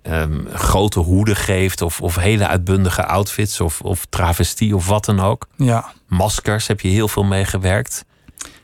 um, 0.02 0.46
grote 0.52 1.00
hoeden 1.00 1.36
geeft, 1.36 1.82
of, 1.82 2.00
of 2.00 2.16
hele 2.16 2.46
uitbundige 2.46 3.06
outfits, 3.06 3.60
of, 3.60 3.80
of 3.80 4.06
travestie 4.08 4.76
of 4.76 4.86
wat 4.86 5.04
dan 5.04 5.20
ook. 5.20 5.46
Ja. 5.56 5.92
Maskers 6.06 6.66
heb 6.66 6.80
je 6.80 6.88
heel 6.88 7.08
veel 7.08 7.24
meegewerkt. 7.24 8.04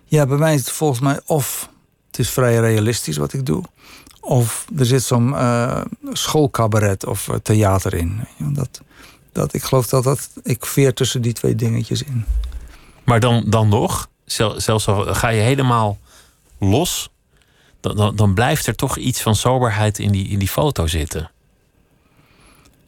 Ja, 0.05 0.27
bij 0.27 0.37
mij 0.37 0.55
is 0.55 0.61
het 0.61 0.71
volgens 0.71 1.01
mij 1.01 1.21
of 1.27 1.71
het 2.07 2.19
is 2.19 2.31
vrij 2.31 2.57
realistisch 2.57 3.17
wat 3.17 3.33
ik 3.33 3.47
doe, 3.47 3.65
of 4.21 4.67
er 4.79 4.87
zit 4.87 5.03
zo'n 5.03 5.29
uh, 5.29 5.81
schoolcabaret 6.13 7.07
of 7.07 7.29
theater 7.43 7.95
in. 7.95 8.21
Dat, 8.39 8.81
dat, 9.37 9.55
ik 9.55 9.63
geloof 9.63 9.87
dat, 9.87 10.05
dat 10.05 10.31
ik 10.43 10.67
veer 10.67 10.95
tussen 10.95 11.23
die 11.23 11.33
twee 11.33 11.55
dingetjes 11.55 12.03
in. 12.03 12.25
Maar 13.05 13.21
dan, 13.21 13.45
dan 13.47 13.69
nog, 13.69 14.09
zelfs 14.57 14.89
al 14.89 15.15
ga 15.15 15.29
je 15.29 15.41
helemaal 15.41 15.99
los, 16.59 17.11
dan, 17.81 17.97
dan, 17.97 18.17
dan 18.17 18.35
blijft 18.35 18.67
er 18.67 18.75
toch 18.75 18.97
iets 18.97 19.23
van 19.23 19.37
soberheid 19.37 19.99
in 19.99 20.13
die, 20.13 20.29
in 20.29 20.39
die 20.39 20.49
foto 20.49 20.87
zitten. 20.87 21.31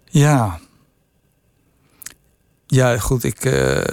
Ja. 0.04 0.61
Ja, 2.66 2.99
goed, 2.99 3.25
ik, 3.25 3.44
uh, 3.44 3.84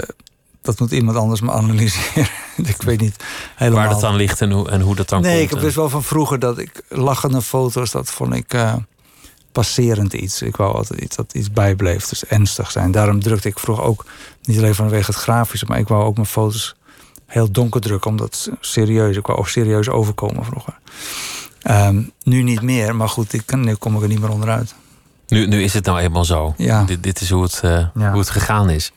dat 0.61 0.79
moet 0.79 0.91
iemand 0.91 1.17
anders 1.17 1.41
me 1.41 1.51
analyseren. 1.51 2.29
ik 2.75 2.81
weet 2.81 2.99
niet 2.99 3.23
helemaal. 3.55 3.79
Waar 3.79 3.89
dat 3.89 4.01
dan 4.01 4.15
ligt 4.15 4.41
en 4.41 4.51
hoe, 4.51 4.69
en 4.69 4.81
hoe 4.81 4.95
dat 4.95 5.09
dan 5.09 5.21
nee, 5.21 5.29
komt. 5.29 5.39
Nee, 5.39 5.43
ik 5.43 5.49
heb 5.49 5.61
dus 5.61 5.75
wel 5.75 5.89
van 5.89 6.03
vroeger 6.03 6.39
dat 6.39 6.57
ik 6.57 6.83
lachende 6.89 7.41
foto's, 7.41 7.91
dat 7.91 8.11
vond 8.11 8.33
ik... 8.33 8.53
Uh, 8.53 8.75
passerend 9.55 10.13
iets. 10.13 10.41
Ik 10.41 10.55
wou 10.55 10.75
altijd 10.75 10.99
iets 10.99 11.15
dat 11.15 11.33
iets 11.33 11.51
bijbleef, 11.51 12.07
dus 12.07 12.25
ernstig 12.25 12.71
zijn. 12.71 12.91
Daarom 12.91 13.21
drukte 13.21 13.47
ik 13.47 13.59
vroeger 13.59 13.83
ook, 13.83 14.05
niet 14.41 14.57
alleen 14.57 14.75
vanwege 14.75 15.11
het 15.11 15.19
grafische, 15.19 15.65
maar 15.65 15.79
ik 15.79 15.87
wou 15.87 16.03
ook 16.03 16.15
mijn 16.15 16.27
foto's 16.27 16.75
heel 17.25 17.51
donker 17.51 17.81
drukken, 17.81 18.11
omdat 18.11 18.49
serieus, 18.59 19.17
ik 19.17 19.25
wou 19.25 19.39
ook 19.39 19.47
serieus 19.47 19.89
overkomen 19.89 20.45
vroeger. 20.45 20.77
Um, 21.69 22.11
nu 22.23 22.41
niet 22.41 22.61
meer, 22.61 22.95
maar 22.95 23.09
goed, 23.09 23.33
ik, 23.33 23.55
nu 23.55 23.75
kom 23.75 23.95
ik 23.95 24.01
er 24.01 24.07
niet 24.07 24.19
meer 24.19 24.29
onderuit. 24.29 24.75
Nu, 25.27 25.47
nu 25.47 25.63
is 25.63 25.73
het 25.73 25.85
nou 25.85 25.99
eenmaal 25.99 26.25
zo. 26.25 26.53
Ja. 26.57 26.83
Dit, 26.83 27.03
dit 27.03 27.21
is 27.21 27.29
hoe 27.29 27.43
het, 27.43 27.61
uh, 27.65 27.71
ja. 27.95 28.09
hoe 28.09 28.19
het 28.19 28.29
gegaan 28.29 28.69
is. 28.69 28.91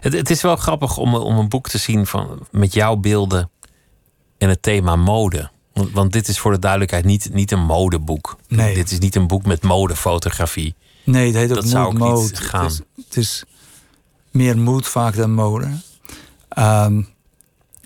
Het, 0.00 0.12
het, 0.12 0.30
is 0.30 0.42
wel 0.42 0.56
grappig 0.56 0.96
om, 0.96 1.14
om 1.14 1.38
een 1.38 1.48
boek 1.48 1.68
te 1.68 1.78
zien 1.78 2.06
van, 2.06 2.46
met 2.50 2.74
jouw 2.74 2.96
beelden 2.96 3.50
en 4.38 4.48
het 4.48 4.62
thema 4.62 4.96
mode. 4.96 5.50
Want, 5.72 5.90
want, 5.92 6.12
dit 6.12 6.28
is 6.28 6.38
voor 6.38 6.52
de 6.52 6.58
duidelijkheid 6.58 7.04
niet, 7.04 7.30
niet 7.32 7.50
een 7.50 7.64
modeboek. 7.64 8.36
Nee. 8.48 8.74
Dit 8.74 8.90
is 8.90 8.98
niet 8.98 9.14
een 9.14 9.26
boek 9.26 9.46
met 9.46 9.62
modefotografie. 9.62 10.74
Nee, 11.04 11.26
het 11.26 11.34
heet 11.34 11.50
ook 11.50 11.56
dat 11.56 11.68
zou 11.68 11.86
ook 11.86 11.98
mode. 11.98 12.22
niet 12.22 12.38
gaan. 12.38 12.64
Het 12.64 12.72
is, 12.72 12.80
het 13.04 13.16
is 13.16 13.44
meer 14.30 14.58
mood 14.58 14.88
vaak 14.88 15.16
dan 15.16 15.34
mode. 15.34 15.68
Um, 16.58 17.08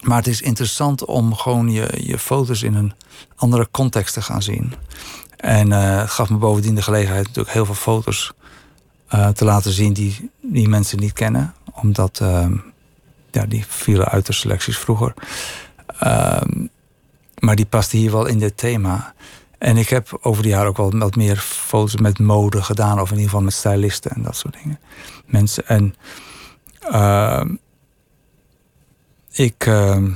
maar 0.00 0.16
het 0.16 0.26
is 0.26 0.40
interessant 0.40 1.05
om 1.05 1.35
gewoon 1.35 1.71
je, 1.71 2.00
je 2.05 2.19
foto's 2.19 2.62
in 2.62 2.75
een 2.75 2.93
andere 3.37 3.69
context 3.71 4.14
te 4.14 4.23
gaan 4.23 4.43
zien. 4.43 4.75
En 5.37 5.71
uh, 5.71 6.00
het 6.00 6.11
gaf 6.11 6.31
me 6.31 6.37
bovendien 6.37 6.75
de 6.75 6.83
gelegenheid 6.83 7.26
natuurlijk 7.26 7.55
heel 7.55 7.64
veel 7.64 7.75
foto's 7.75 8.33
uh, 9.14 9.28
te 9.28 9.45
laten 9.45 9.73
zien 9.73 9.93
die, 9.93 10.31
die 10.40 10.69
mensen 10.69 10.99
niet 10.99 11.12
kennen. 11.12 11.55
Omdat 11.73 12.19
uh, 12.23 12.47
ja, 13.31 13.47
die 13.47 13.64
vielen 13.69 14.09
uit 14.09 14.26
de 14.26 14.33
selecties 14.33 14.78
vroeger. 14.78 15.14
Um, 16.05 16.71
maar 17.47 17.57
die 17.57 17.67
paste 17.67 17.97
hier 17.97 18.11
wel 18.11 18.26
in 18.26 18.38
dit 18.38 18.57
thema. 18.57 19.15
En 19.59 19.76
ik 19.76 19.88
heb 19.88 20.19
over 20.21 20.43
die 20.43 20.53
jaren 20.53 20.69
ook 20.69 20.76
wel 20.76 20.99
wat 20.99 21.17
meer 21.17 21.37
foto's 21.37 21.97
met 21.97 22.19
mode 22.19 22.62
gedaan. 22.62 23.00
Of 23.00 23.09
in 23.11 23.15
ieder 23.15 23.31
geval 23.31 23.45
met 23.45 23.53
stylisten 23.53 24.11
en 24.11 24.23
dat 24.23 24.37
soort 24.37 24.57
dingen. 24.62 24.81
Mensen. 25.26 25.67
En 25.67 25.95
uh, 26.91 27.45
ik 29.33 29.67
ehm, 29.67 30.11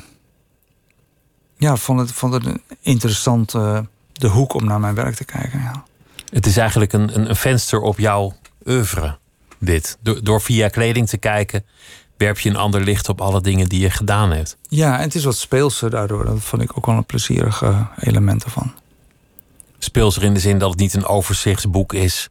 ja, 1.56 1.76
vond, 1.76 2.00
het, 2.00 2.12
vond 2.12 2.32
het 2.32 2.46
een 2.46 2.62
interessant 2.80 3.54
eh, 3.54 3.78
de 4.12 4.28
hoek 4.28 4.54
om 4.54 4.64
naar 4.64 4.80
mijn 4.80 4.94
werk 4.94 5.14
te 5.14 5.24
kijken. 5.24 5.60
Ja. 5.60 5.84
Het 6.32 6.46
is 6.46 6.56
eigenlijk 6.56 6.92
een, 6.92 7.28
een, 7.28 7.36
venster 7.36 7.80
op 7.80 7.98
jouw 7.98 8.34
oeuvre, 8.66 9.18
dit. 9.58 9.98
Door 10.22 10.40
via 10.40 10.68
kleding 10.68 11.08
te 11.08 11.18
kijken, 11.18 11.64
werp 12.20 12.38
je 12.38 12.48
een 12.48 12.56
ander 12.56 12.80
licht 12.80 13.08
op 13.08 13.20
alle 13.20 13.40
dingen 13.40 13.68
die 13.68 13.80
je 13.80 13.90
gedaan 13.90 14.30
hebt. 14.30 14.56
Ja, 14.68 14.96
en 14.96 15.02
het 15.02 15.14
is 15.14 15.24
wat 15.24 15.36
speelser 15.36 15.90
daardoor. 15.90 16.24
Dat 16.24 16.38
vond 16.38 16.62
ik 16.62 16.76
ook 16.76 16.86
wel 16.86 16.96
een 16.96 17.04
plezierig 17.04 17.62
element 17.98 18.44
ervan. 18.44 18.72
Speelser 19.78 20.22
in 20.22 20.34
de 20.34 20.40
zin 20.40 20.58
dat 20.58 20.70
het 20.70 20.78
niet 20.78 20.94
een 20.94 21.06
overzichtsboek 21.06 21.92
is... 21.92 22.28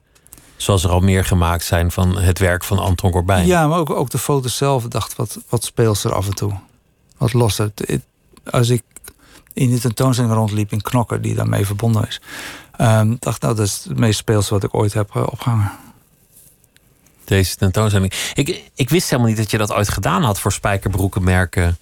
zoals 0.58 0.84
er 0.84 0.90
al 0.90 1.00
meer 1.00 1.26
gemaakt 1.26 1.64
zijn 1.64 1.92
van 1.92 2.18
het 2.18 2.40
werk 2.40 2.64
van 2.64 2.80
Anton 2.80 3.12
Corbijn. 3.12 3.46
Ja, 3.46 3.68
maar 3.68 3.80
ook, 3.80 3.90
ook 3.90 4.10
de 4.10 4.18
foto's 4.18 4.58
zelf 4.58 4.84
dacht 4.88 5.16
wat, 5.16 5.40
wat 5.50 5.64
speelser 5.64 6.14
af 6.14 6.28
en 6.28 6.36
toe. 6.36 6.54
Wat 7.18 7.34
losser. 7.34 7.72
Als 8.50 8.70
ik 8.70 8.84
in 9.54 9.70
de 9.70 9.80
tentoonstelling 9.80 10.34
rondliep 10.34 10.72
in 10.72 10.82
Knokken... 10.82 11.22
die 11.22 11.36
daarmee 11.36 11.66
verbonden 11.66 12.08
is... 12.08 12.22
Um, 12.82 13.18
dacht, 13.20 13.42
nou, 13.42 13.56
dat 13.56 13.66
is 13.66 13.84
het 13.88 13.98
meest 13.98 14.20
speelse 14.20 14.54
wat 14.54 14.64
ik 14.64 14.74
ooit 14.74 14.94
heb 14.94 15.16
uh, 15.16 15.24
opgehangen. 15.24 15.72
Deze 17.30 17.56
tentoonstelling. 17.56 18.14
Ik, 18.34 18.64
ik 18.76 18.90
wist 18.90 19.10
helemaal 19.10 19.30
niet 19.30 19.38
dat 19.38 19.52
je 19.52 19.58
dat 19.58 19.74
ooit 19.74 19.90
gedaan 19.90 20.24
had 20.24 20.40
voor 20.40 20.52
spijkerbroekenmerken. 20.52 21.78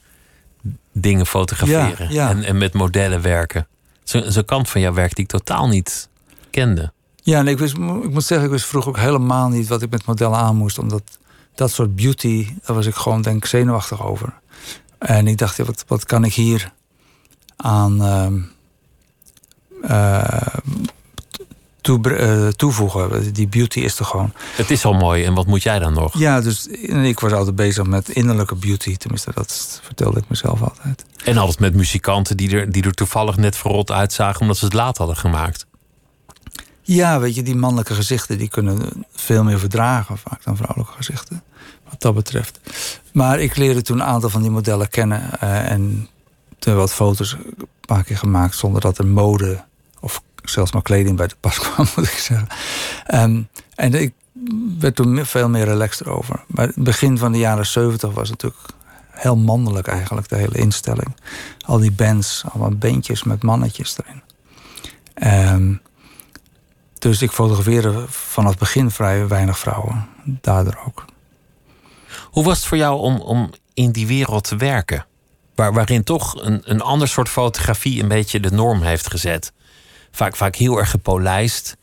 Dingen 0.91 1.25
fotograferen 1.25 2.13
ja, 2.13 2.13
ja. 2.13 2.29
En, 2.29 2.43
en 2.43 2.57
met 2.57 2.73
modellen 2.73 3.21
werken. 3.21 3.67
Zo'n 4.03 4.45
kant 4.45 4.69
van 4.69 4.81
jouw 4.81 4.93
werk 4.93 5.15
die 5.15 5.23
ik 5.23 5.29
totaal 5.29 5.67
niet 5.67 6.09
kende. 6.49 6.91
Ja, 7.15 7.39
en 7.39 7.47
ik, 7.47 7.57
wist, 7.57 7.73
ik 7.73 8.09
moet 8.09 8.23
zeggen, 8.23 8.45
ik 8.45 8.51
wist 8.51 8.65
vroeger 8.65 8.91
ook 8.91 8.97
helemaal 8.97 9.49
niet 9.49 9.67
wat 9.67 9.81
ik 9.81 9.89
met 9.89 10.05
modellen 10.05 10.37
aan 10.37 10.55
moest. 10.55 10.79
Omdat 10.79 11.03
dat 11.55 11.71
soort 11.71 11.95
beauty, 11.95 12.47
daar 12.65 12.75
was 12.75 12.85
ik 12.85 12.95
gewoon 12.95 13.21
denk 13.21 13.37
ik 13.37 13.45
zenuwachtig 13.45 14.05
over. 14.05 14.33
En 14.97 15.27
ik 15.27 15.37
dacht, 15.37 15.57
ja, 15.57 15.63
wat, 15.63 15.83
wat 15.87 16.05
kan 16.05 16.23
ik 16.23 16.33
hier 16.33 16.71
aan 17.55 18.01
uh, 19.83 20.37
toe, 21.87 22.19
uh, 22.19 22.47
toevoegen? 22.47 23.33
Die 23.33 23.47
beauty 23.47 23.79
is 23.79 23.99
er 23.99 24.05
gewoon. 24.05 24.33
Het 24.55 24.71
is 24.71 24.85
al 24.85 24.93
mooi, 24.93 25.23
en 25.23 25.33
wat 25.33 25.47
moet 25.47 25.63
jij 25.63 25.79
dan 25.79 25.93
nog? 25.93 26.17
Ja, 26.17 26.41
dus 26.41 26.67
ik 26.67 27.19
was 27.19 27.31
altijd 27.31 27.55
bezig 27.55 27.85
met 27.85 28.09
innerlijke 28.09 28.55
beauty. 28.55 28.97
Tenminste, 28.97 29.31
dat 29.33 29.79
vertelde 29.83 30.19
ik 30.19 30.25
mezelf 30.27 30.61
altijd. 30.61 31.05
En 31.23 31.37
altijd 31.37 31.59
met 31.59 31.75
muzikanten 31.75 32.37
die 32.37 32.57
er, 32.57 32.71
die 32.71 32.83
er 32.83 32.93
toevallig 32.93 33.37
net 33.37 33.55
verrot 33.55 33.91
uitzagen... 33.91 34.41
omdat 34.41 34.57
ze 34.57 34.65
het 34.65 34.73
laat 34.73 34.97
hadden 34.97 35.15
gemaakt. 35.15 35.65
Ja, 36.81 37.19
weet 37.19 37.35
je, 37.35 37.43
die 37.43 37.55
mannelijke 37.55 37.93
gezichten... 37.93 38.37
die 38.37 38.49
kunnen 38.49 39.05
veel 39.15 39.43
meer 39.43 39.59
verdragen 39.59 40.17
vaak 40.17 40.43
dan 40.43 40.57
vrouwelijke 40.57 40.93
gezichten. 40.93 41.43
Wat 41.89 42.01
dat 42.01 42.15
betreft. 42.15 42.59
Maar 43.11 43.39
ik 43.39 43.55
leerde 43.55 43.81
toen 43.81 43.99
een 43.99 44.07
aantal 44.07 44.29
van 44.29 44.41
die 44.41 44.51
modellen 44.51 44.89
kennen... 44.89 45.29
Uh, 45.43 45.71
en 45.71 46.07
toen 46.59 46.75
wat 46.75 46.93
foto's 46.93 47.31
een 47.31 47.67
paar 47.85 48.03
keer 48.03 48.17
gemaakt... 48.17 48.55
zonder 48.55 48.81
dat 48.81 48.97
er 48.97 49.07
mode 49.07 49.63
of 49.99 50.21
zelfs 50.49 50.71
maar 50.71 50.81
kleding 50.81 51.17
bij 51.17 51.27
de 51.27 51.35
pas 51.39 51.59
kwam, 51.59 51.87
moet 51.95 52.05
ik 52.05 52.17
zeggen. 52.17 52.47
Um, 53.13 53.47
en 53.75 53.93
ik 53.93 54.13
werd 54.79 54.95
toen 54.95 55.25
veel 55.25 55.49
meer 55.49 55.65
relaxed 55.65 56.07
over. 56.07 56.43
Maar 56.47 56.67
het 56.67 56.75
begin 56.75 57.17
van 57.17 57.31
de 57.31 57.37
jaren 57.37 57.65
70 57.65 58.13
was 58.13 58.29
natuurlijk 58.29 58.69
heel 59.09 59.37
mannelijk 59.37 59.87
eigenlijk, 59.87 60.29
de 60.29 60.35
hele 60.35 60.57
instelling. 60.57 61.15
Al 61.65 61.79
die 61.79 61.91
bands, 61.91 62.43
allemaal 62.49 62.77
bandjes 62.77 63.23
met 63.23 63.43
mannetjes 63.43 63.97
erin. 63.97 64.21
Um, 65.53 65.81
dus 66.99 67.21
ik 67.21 67.31
fotografeerde 67.31 68.05
vanaf 68.07 68.49
het 68.49 68.59
begin 68.59 68.91
vrij 68.91 69.27
weinig 69.27 69.59
vrouwen. 69.59 70.07
Daardoor 70.23 70.79
ook. 70.85 71.05
Hoe 72.23 72.43
was 72.43 72.57
het 72.57 72.67
voor 72.67 72.77
jou 72.77 72.99
om, 72.99 73.19
om 73.19 73.53
in 73.73 73.91
die 73.91 74.07
wereld 74.07 74.43
te 74.43 74.55
werken? 74.55 75.05
Waar, 75.55 75.73
waarin 75.73 76.03
toch 76.03 76.45
een, 76.45 76.61
een 76.63 76.81
ander 76.81 77.07
soort 77.07 77.29
fotografie 77.29 78.01
een 78.01 78.07
beetje 78.07 78.39
de 78.39 78.51
norm 78.51 78.81
heeft 78.81 79.09
gezet. 79.09 79.53
Vaak, 80.11 80.35
vaak 80.35 80.55
heel 80.55 80.77
erg 80.77 80.89
gepolijst, 80.89 81.77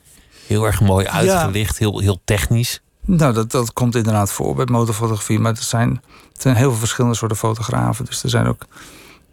heel 0.46 0.64
erg 0.64 0.80
mooi 0.80 1.06
uitgelicht, 1.06 1.78
ja. 1.78 1.86
heel, 1.86 2.00
heel 2.00 2.20
technisch. 2.24 2.82
Nou, 3.06 3.32
dat, 3.32 3.50
dat 3.50 3.72
komt 3.72 3.94
inderdaad 3.94 4.32
voor 4.32 4.54
bij 4.54 4.66
motorfotografie. 4.70 5.38
Maar 5.38 5.52
er 5.52 5.62
zijn, 5.62 5.90
er 6.34 6.40
zijn 6.40 6.56
heel 6.56 6.70
veel 6.70 6.78
verschillende 6.78 7.16
soorten 7.16 7.36
fotografen. 7.36 8.04
Dus 8.04 8.22
er 8.22 8.30
zijn 8.30 8.46
ook 8.46 8.66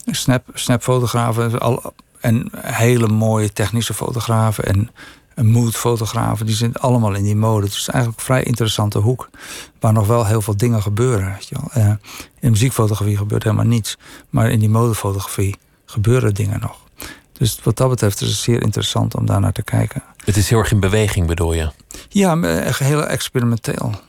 snap, 0.06 0.44
snapfotografen 0.54 1.60
al, 1.60 1.94
en 2.20 2.50
hele 2.58 3.08
mooie 3.08 3.54
technische 3.54 3.94
fotografen 3.94 4.64
en 4.64 4.90
moodfotografen. 5.46 6.46
Die 6.46 6.56
zitten 6.56 6.82
allemaal 6.82 7.14
in 7.14 7.24
die 7.24 7.36
mode. 7.36 7.66
Dus 7.66 7.78
het 7.78 7.82
is 7.82 7.88
eigenlijk 7.88 8.20
een 8.20 8.26
vrij 8.26 8.44
interessante 8.44 8.98
hoek. 8.98 9.30
Waar 9.80 9.94
nog 9.94 10.08
wel 10.08 10.26
heel 10.26 10.42
veel 10.42 10.58
dingen 10.58 10.82
gebeuren. 10.82 11.34
Weet 11.34 11.48
je 11.48 11.56
wel. 11.56 11.84
Uh, 11.84 11.94
in 12.40 12.52
muziekfotografie 12.52 13.18
gebeurt 13.18 13.44
helemaal 13.44 13.66
niets. 13.66 13.98
Maar 14.30 14.50
in 14.52 14.60
die 14.60 14.70
modefotografie 14.70 15.56
gebeuren 15.86 16.34
dingen 16.34 16.60
nog. 16.60 16.78
Dus 17.42 17.60
wat 17.64 17.78
dat 17.78 17.90
betreft 17.90 18.22
is 18.22 18.28
het 18.28 18.38
zeer 18.38 18.62
interessant 18.62 19.16
om 19.16 19.26
daar 19.26 19.40
naar 19.40 19.52
te 19.52 19.64
kijken. 19.64 20.04
Het 20.26 20.38
is 20.38 20.50
heel 20.50 20.60
erg 20.60 20.72
in 20.72 20.80
beweging, 20.80 21.28
bedoel 21.28 21.54
je? 21.54 21.72
Ja, 22.10 22.42
echt 22.42 22.80
heel 22.80 23.06
experimenteel. 23.06 24.02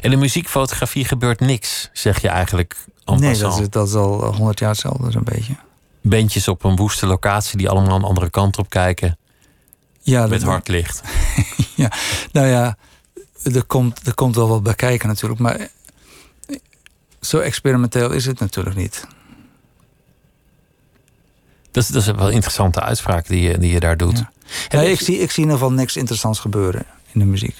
En 0.00 0.10
de 0.10 0.16
muziekfotografie 0.16 1.04
gebeurt 1.04 1.40
niks, 1.40 1.90
zeg 1.92 2.22
je 2.22 2.28
eigenlijk? 2.28 2.76
Nee, 3.04 3.38
dat 3.38 3.60
is, 3.60 3.68
dat 3.68 3.88
is 3.88 3.94
al 3.94 4.34
honderd 4.34 4.58
jaar 4.58 4.68
hetzelfde, 4.68 5.10
zo'n 5.10 5.24
beetje. 5.24 5.56
Bandjes 6.02 6.48
op 6.48 6.64
een 6.64 6.76
woeste 6.76 7.06
locatie 7.06 7.58
die 7.58 7.68
allemaal 7.68 7.96
een 7.96 8.02
andere 8.04 8.30
kant 8.30 8.58
op 8.58 8.70
kijken. 8.70 9.18
Ja, 10.00 10.26
met 10.26 10.42
hard 10.42 10.68
licht. 10.68 11.02
ja, 11.74 11.92
nou 12.32 12.46
ja, 12.46 12.76
er 13.52 13.64
komt, 13.64 14.06
er 14.06 14.14
komt 14.14 14.34
wel 14.34 14.48
wat 14.48 14.62
bij 14.62 14.74
kijken 14.74 15.08
natuurlijk. 15.08 15.40
Maar 15.40 15.68
zo 17.20 17.38
experimenteel 17.38 18.10
is 18.10 18.26
het 18.26 18.38
natuurlijk 18.38 18.76
niet. 18.76 19.06
Dat 21.70 21.82
is, 21.82 21.88
dat 21.88 22.02
is 22.02 22.10
wel 22.10 22.26
een 22.26 22.32
interessante 22.32 22.80
uitspraak 22.80 23.26
die 23.26 23.40
je, 23.42 23.58
die 23.58 23.72
je 23.72 23.80
daar 23.80 23.96
doet. 23.96 24.24
Ja. 24.68 24.80
Ik, 24.80 25.00
zie, 25.00 25.18
ik 25.18 25.30
zie 25.30 25.44
in 25.44 25.50
ieder 25.50 25.52
geval 25.52 25.72
niks 25.72 25.96
interessants 25.96 26.38
gebeuren 26.38 26.84
in 27.12 27.20
de 27.20 27.26
muziek. 27.26 27.56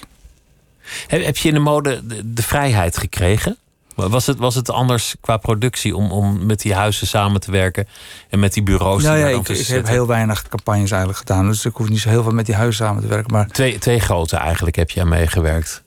Heb, 1.07 1.25
heb 1.25 1.37
je 1.37 1.47
in 1.47 1.53
de 1.53 1.59
mode 1.59 2.07
de, 2.07 2.33
de, 2.33 2.43
vrijheid 2.43 2.97
gekregen? 2.97 3.57
Was 3.95 4.25
het, 4.25 4.37
was 4.37 4.55
het 4.55 4.69
anders 4.69 5.15
qua 5.21 5.37
productie 5.37 5.95
om, 5.95 6.11
om 6.11 6.45
met 6.45 6.61
die 6.61 6.73
huizen 6.73 7.07
samen 7.07 7.41
te 7.41 7.51
werken 7.51 7.87
en 8.29 8.39
met 8.39 8.53
die 8.53 8.63
bureaus? 8.63 9.03
Nou 9.03 9.17
ja, 9.17 9.27
ik, 9.27 9.49
ik 9.49 9.67
heb 9.67 9.87
heel 9.87 10.07
weinig 10.07 10.47
campagnes 10.47 10.91
eigenlijk 10.91 11.19
gedaan, 11.19 11.47
dus 11.47 11.65
ik 11.65 11.75
hoef 11.75 11.89
niet 11.89 11.99
zo 11.99 12.09
heel 12.09 12.23
veel 12.23 12.31
met 12.31 12.45
die 12.45 12.55
huizen 12.55 12.85
samen 12.85 13.01
te 13.01 13.07
werken. 13.07 13.33
Maar... 13.33 13.47
Twee, 13.47 13.77
twee 13.77 13.99
grote 13.99 14.37
eigenlijk 14.37 14.75
heb 14.75 14.89
je 14.89 15.01
aan 15.01 15.07
meegewerkt, 15.07 15.83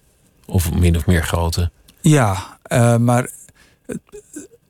of 0.47 0.73
min 0.73 0.97
of 0.97 1.07
meer 1.07 1.23
grote. 1.23 1.71
Ja, 2.01 2.59
uh, 2.73 2.97
maar 2.97 3.29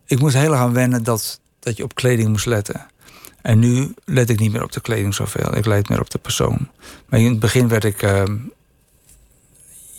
ik 0.07 0.19
moest 0.19 0.35
heel 0.35 0.51
erg 0.51 0.61
aan 0.61 0.73
wennen 0.73 1.03
dat, 1.03 1.41
dat 1.59 1.77
je 1.77 1.85
op 1.85 1.95
kleding 1.95 2.29
moest 2.29 2.47
letten. 2.47 2.87
En 3.43 3.59
nu 3.59 3.95
let 4.05 4.31
ik 4.31 4.39
niet 4.39 4.53
meer 4.53 4.63
op 4.63 4.73
de 4.73 4.81
kleding 4.81 5.15
zoveel. 5.15 5.57
Ik 5.57 5.67
let 5.67 5.89
meer 5.89 6.01
op 6.01 6.11
de 6.11 6.19
persoon. 6.19 6.69
Maar 7.09 7.21
in 7.21 7.31
het 7.31 7.41
begin 7.41 7.69
werd 7.69 7.85
ik 7.85 8.03
uh, 8.03 8.23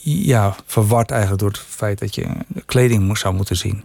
ja, 0.03 0.55
verward 0.65 1.11
eigenlijk 1.11 1.41
door 1.41 1.51
het 1.51 1.59
feit 1.67 1.99
dat 1.99 2.15
je 2.15 2.27
kleding 2.65 3.03
moest, 3.03 3.21
zou 3.21 3.35
moeten 3.35 3.57
zien. 3.57 3.83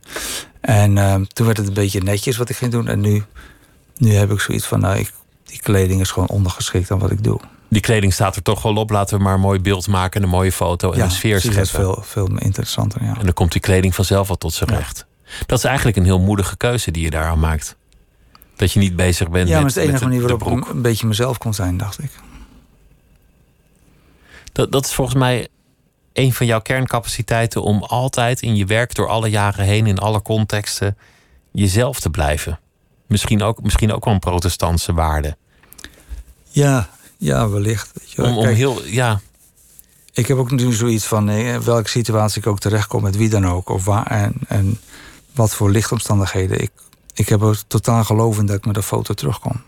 En 0.61 0.97
uh, 0.97 1.15
toen 1.15 1.47
werd 1.47 1.59
het 1.59 1.67
een 1.67 1.75
beetje 1.75 2.01
netjes 2.01 2.37
wat 2.37 2.49
ik 2.49 2.57
ging 2.57 2.73
doen. 2.73 2.89
En 2.89 3.01
nu, 3.01 3.25
nu 3.97 4.13
heb 4.15 4.33
ik 4.33 4.41
zoiets 4.41 4.67
van, 4.67 4.81
nou, 4.81 4.99
ik, 4.99 5.13
die 5.45 5.61
kleding 5.61 6.01
is 6.01 6.11
gewoon 6.11 6.29
ondergeschikt 6.29 6.91
aan 6.91 6.99
wat 6.99 7.11
ik 7.11 7.25
doe. 7.25 7.41
Die 7.69 7.81
kleding 7.81 8.13
staat 8.13 8.37
er 8.37 8.43
toch 8.43 8.63
wel 8.63 8.75
op. 8.75 8.91
Laten 8.91 9.17
we 9.17 9.23
maar 9.23 9.35
een 9.35 9.41
mooi 9.41 9.61
beeld 9.61 9.89
maken, 9.89 10.23
een 10.23 10.29
mooie 10.29 10.53
foto 10.53 10.93
en 10.93 10.99
ja, 10.99 11.05
een 11.05 11.11
sfeer 11.11 11.41
scheppen. 11.41 11.59
Dat 11.59 11.67
is 11.67 11.71
veel, 11.71 12.03
veel 12.03 12.39
interessanter, 12.39 13.05
ja. 13.05 13.17
En 13.19 13.25
dan 13.25 13.33
komt 13.33 13.53
die 13.53 13.61
kleding 13.61 13.95
vanzelf 13.95 14.29
wel 14.29 14.37
tot 14.37 14.53
zijn 14.53 14.71
recht. 14.71 15.07
Dat 15.47 15.59
is 15.59 15.65
eigenlijk 15.65 15.97
een 15.97 16.05
heel 16.05 16.21
moedige 16.21 16.57
keuze 16.57 16.91
die 16.91 17.03
je 17.03 17.11
daar 17.11 17.25
aan 17.25 17.39
maakt. 17.39 17.77
Dat 18.59 18.73
je 18.73 18.79
niet 18.79 18.97
bezig 18.97 19.31
bent 19.31 19.49
ja, 19.49 19.49
met 19.49 19.49
Ja, 19.49 19.55
maar 19.55 19.67
het 19.67 19.77
is 19.77 19.83
de 19.83 19.89
enige 19.89 20.05
manier 20.05 20.21
waarop 20.21 20.67
ik 20.67 20.75
een 20.75 20.83
beetje 20.83 21.07
mezelf 21.07 21.39
kon 21.39 21.55
zijn, 21.55 21.77
dacht 21.77 22.03
ik. 22.03 22.11
Dat, 24.53 24.73
dat 24.73 24.85
is 24.85 24.93
volgens 24.93 25.17
mij 25.17 25.49
een 26.13 26.33
van 26.33 26.47
jouw 26.47 26.61
kerncapaciteiten 26.61 27.63
om 27.63 27.83
altijd 27.83 28.43
in 28.43 28.57
je 28.57 28.65
werk 28.65 28.95
door 28.95 29.09
alle 29.09 29.29
jaren 29.29 29.65
heen, 29.65 29.87
in 29.87 29.99
alle 29.99 30.23
contexten, 30.23 30.97
jezelf 31.51 32.01
te 32.01 32.11
blijven. 32.11 32.59
Misschien 33.07 33.43
ook, 33.43 33.63
misschien 33.63 33.93
ook 33.93 34.05
wel 34.05 34.15
een 34.15 34.21
protestantse 34.21 34.93
waarde. 34.93 35.37
Ja, 36.49 36.89
ja, 37.17 37.49
wellicht. 37.49 37.91
Weet 37.95 38.11
je 38.11 38.23
wel. 38.23 38.31
Om, 38.31 38.37
om 38.37 38.45
Kijk, 38.45 38.57
heel, 38.57 38.85
ja, 38.85 39.21
Ik 40.13 40.27
heb 40.27 40.37
ook 40.37 40.51
nu 40.51 40.73
zoiets 40.73 41.05
van 41.05 41.29
eh, 41.29 41.57
welke 41.57 41.89
situatie 41.89 42.41
ik 42.41 42.47
ook 42.47 42.59
terechtkom 42.59 43.03
met 43.03 43.17
wie 43.17 43.29
dan 43.29 43.47
ook. 43.47 43.69
Of 43.69 43.85
waar, 43.85 44.07
en, 44.07 44.35
en 44.49 44.81
wat 45.35 45.55
voor 45.55 45.71
lichtomstandigheden. 45.71 46.61
Ik, 46.61 46.71
ik 47.19 47.29
heb 47.29 47.43
er 47.43 47.67
totaal 47.67 48.05
geloof 48.05 48.39
in 48.39 48.47
dat 48.47 48.57
ik 48.57 48.67
met 48.67 48.77
een 48.77 48.83
foto 48.83 49.15
terugkom. 49.15 49.63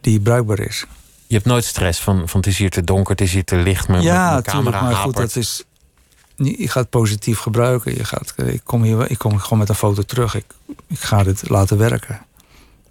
Die 0.00 0.20
bruikbaar 0.20 0.58
is. 0.58 0.86
je 1.26 1.34
hebt 1.34 1.46
nooit 1.46 1.64
stress 1.64 2.00
van, 2.00 2.28
van 2.28 2.40
het 2.40 2.48
is 2.48 2.58
hier 2.58 2.70
te 2.70 2.84
donker, 2.84 3.10
het 3.10 3.20
is 3.20 3.32
hier 3.32 3.44
te 3.44 3.56
licht, 3.56 3.88
mijn, 3.88 4.02
ja, 4.02 4.30
mijn 4.30 4.42
tuurlijk, 4.42 4.46
camera 4.46 4.82
maar 4.82 4.94
goed, 4.94 5.16
dat 5.16 5.36
is. 5.36 5.64
Je 6.36 6.68
gaat 6.68 6.90
positief 6.90 7.38
gebruiken. 7.38 7.94
Je 7.94 8.04
gaat, 8.04 8.34
ik, 8.36 8.60
kom 8.64 8.82
hier, 8.82 9.10
ik 9.10 9.18
kom 9.18 9.38
gewoon 9.38 9.58
met 9.58 9.68
een 9.68 9.74
foto 9.74 10.02
terug. 10.02 10.34
Ik, 10.34 10.44
ik 10.86 10.98
ga 10.98 11.22
dit 11.22 11.48
laten 11.48 11.78
werken. 11.78 12.26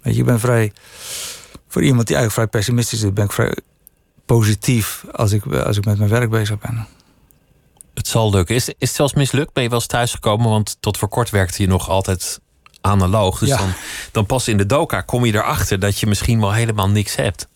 Weet 0.02 0.14
je, 0.14 0.20
ik 0.20 0.26
ben 0.26 0.40
vrij. 0.40 0.72
Voor 1.68 1.82
iemand 1.82 2.06
die 2.06 2.16
eigenlijk 2.16 2.32
vrij 2.32 2.60
pessimistisch 2.60 3.02
is, 3.02 3.12
ben 3.12 3.24
ik 3.24 3.32
vrij 3.32 3.56
positief 4.24 5.04
als 5.12 5.32
ik, 5.32 5.46
als 5.46 5.76
ik 5.76 5.84
met 5.84 5.98
mijn 5.98 6.10
werk 6.10 6.30
bezig 6.30 6.58
ben. 6.58 6.86
Het 7.94 8.08
zal 8.08 8.30
lukken. 8.30 8.54
Is, 8.54 8.68
is 8.68 8.74
het 8.78 8.90
zelfs 8.90 9.14
mislukt? 9.14 9.52
Ben 9.52 9.62
je 9.62 9.68
wel 9.68 9.78
eens 9.78 9.88
thuisgekomen? 9.88 10.50
Want 10.50 10.76
tot 10.80 10.98
voor 10.98 11.08
kort 11.08 11.30
werkte 11.30 11.62
je 11.62 11.68
nog 11.68 11.88
altijd 11.88 12.40
analoog. 12.86 13.38
Dus 13.38 13.48
Ja. 13.48 13.56
dan, 13.56 13.72
dan 14.12 14.26
pas 14.26 14.48
in 14.48 14.56
de 14.56 14.66
doka 14.66 15.00
kom 15.00 15.24
je 15.24 15.34
erachter 15.34 15.78
dat 15.80 15.98
je 15.98 16.06
misschien 16.06 16.40
wel 16.40 16.52
helemaal 16.52 16.88
niks 16.88 17.16
hebt. 17.16 17.46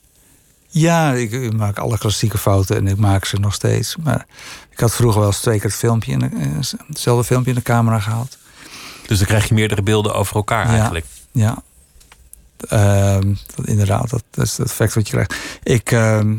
Ja, 0.68 1.12
ik, 1.12 1.32
ik 1.32 1.52
maak 1.56 1.78
alle 1.78 1.98
klassieke 1.98 2.38
fouten 2.38 2.76
en 2.76 2.86
ik 2.86 2.96
maak 2.96 3.24
ze 3.24 3.36
nog 3.36 3.54
steeds. 3.54 3.96
Maar 3.96 4.26
ik 4.70 4.80
had 4.80 4.94
vroeger 4.94 5.20
wel 5.20 5.28
eens 5.28 5.40
twee 5.40 5.56
keer 5.58 5.68
het 5.70 5.78
filmpje 5.78 6.12
in 6.12 6.18
de, 6.18 6.26
eh, 6.26 6.78
hetzelfde 6.86 7.24
filmpje 7.24 7.50
in 7.50 7.56
de 7.56 7.62
camera 7.62 7.98
gehaald. 8.00 8.36
Dus 9.06 9.18
dan 9.18 9.26
krijg 9.26 9.48
je 9.48 9.54
meerdere 9.54 9.82
beelden 9.82 10.14
over 10.14 10.36
elkaar 10.36 10.66
Ja. 10.66 10.78
eigenlijk. 10.78 11.04
Ja. 11.32 11.62
Ehm, 12.68 13.34
dat, 13.56 13.66
inderdaad, 13.66 14.10
dat, 14.10 14.22
dat 14.30 14.44
is 14.44 14.56
het 14.56 14.66
effect 14.66 14.94
wat 14.94 15.06
je 15.08 15.12
krijgt. 15.12 15.34
Ik 15.62 15.92
ehm, 15.92 16.36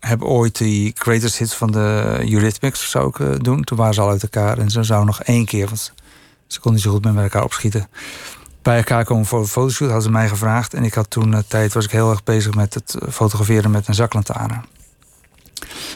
heb 0.00 0.22
ooit 0.22 0.58
die 0.58 0.92
greatest 0.98 1.38
hits 1.38 1.54
van 1.54 1.70
de 1.72 2.16
Eurythmics 2.30 2.90
zou 2.90 3.08
ik 3.08 3.18
eh, 3.20 3.28
doen. 3.38 3.64
Toen 3.64 3.78
waren 3.78 3.94
ze 3.94 4.00
al 4.00 4.08
uit 4.10 4.22
elkaar 4.22 4.58
en 4.58 4.70
ze 4.70 4.82
zouden 4.82 5.06
nog 5.06 5.22
één 5.22 5.44
keer, 5.44 5.66
want 5.66 5.92
ze 6.54 6.60
konden 6.60 6.72
niet 6.72 6.82
zo 6.82 6.90
goed 6.90 7.14
met 7.14 7.22
elkaar 7.22 7.44
opschieten. 7.44 7.88
Bij 8.62 8.76
elkaar 8.76 9.04
komen 9.04 9.26
voor 9.26 9.40
een 9.40 9.46
fotoshoot, 9.46 9.88
hadden 9.88 10.06
ze 10.06 10.10
mij 10.10 10.28
gevraagd. 10.28 10.74
En 10.74 10.84
ik 10.84 10.94
had 10.94 11.10
toen 11.10 11.32
een 11.32 11.46
tijd, 11.46 11.72
was 11.72 11.84
ik 11.84 11.90
heel 11.90 12.10
erg 12.10 12.24
bezig 12.24 12.54
met 12.54 12.74
het 12.74 12.96
fotograferen 13.10 13.70
met 13.70 13.88
een 13.88 13.94
zaklantaarn. 13.94 14.64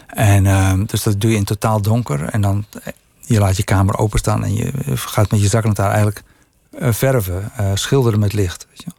En 0.06 0.46
ehm, 0.46 0.84
dus 0.84 1.02
dat 1.02 1.20
doe 1.20 1.30
je 1.30 1.36
in 1.36 1.44
totaal 1.44 1.82
donker. 1.82 2.22
En 2.22 2.40
dan 2.40 2.64
eh, 2.82 2.92
je 3.20 3.38
laat 3.38 3.56
je 3.56 3.64
kamer 3.64 3.98
openstaan 3.98 4.44
en 4.44 4.54
je 4.54 4.70
eh, 4.70 4.92
gaat 4.96 5.30
met 5.30 5.40
je 5.40 5.48
zaklantaarn 5.48 5.92
eigenlijk 5.92 6.22
eh, 6.70 6.92
verven, 6.92 7.50
eh, 7.56 7.70
schilderen 7.74 8.18
met 8.18 8.32
licht. 8.32 8.66
Weet 8.68 8.82
je. 8.84 8.90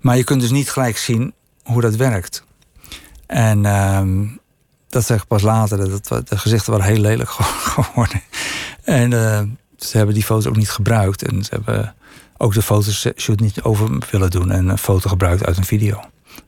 Maar 0.00 0.16
je 0.16 0.24
kunt 0.24 0.40
dus 0.40 0.50
niet 0.50 0.70
gelijk 0.70 0.96
zien 0.96 1.34
hoe 1.62 1.80
dat 1.80 1.96
werkt. 1.96 2.44
En 3.26 3.66
ehm, 3.66 4.26
dat 4.88 5.06
zeg 5.06 5.20
ik 5.22 5.26
pas 5.26 5.42
later. 5.42 5.90
Dat, 5.90 6.28
de 6.28 6.38
gezichten 6.38 6.72
waren 6.72 6.86
heel 6.86 7.00
lelijk 7.00 7.30
geworden. 7.76 8.22
En 8.84 9.12
eh, 9.12 9.42
ze 9.80 9.96
hebben 9.96 10.14
die 10.14 10.24
foto's 10.24 10.46
ook 10.46 10.56
niet 10.56 10.70
gebruikt. 10.70 11.22
En 11.22 11.44
ze 11.44 11.50
hebben 11.54 11.94
ook 12.36 12.54
de 12.54 12.62
fotoshoot 12.62 13.40
niet 13.40 13.62
over 13.62 13.98
willen 14.10 14.30
doen. 14.30 14.50
En 14.50 14.68
een 14.68 14.78
foto 14.78 15.08
gebruikt 15.08 15.44
uit 15.46 15.56
een 15.56 15.64
video. 15.64 16.00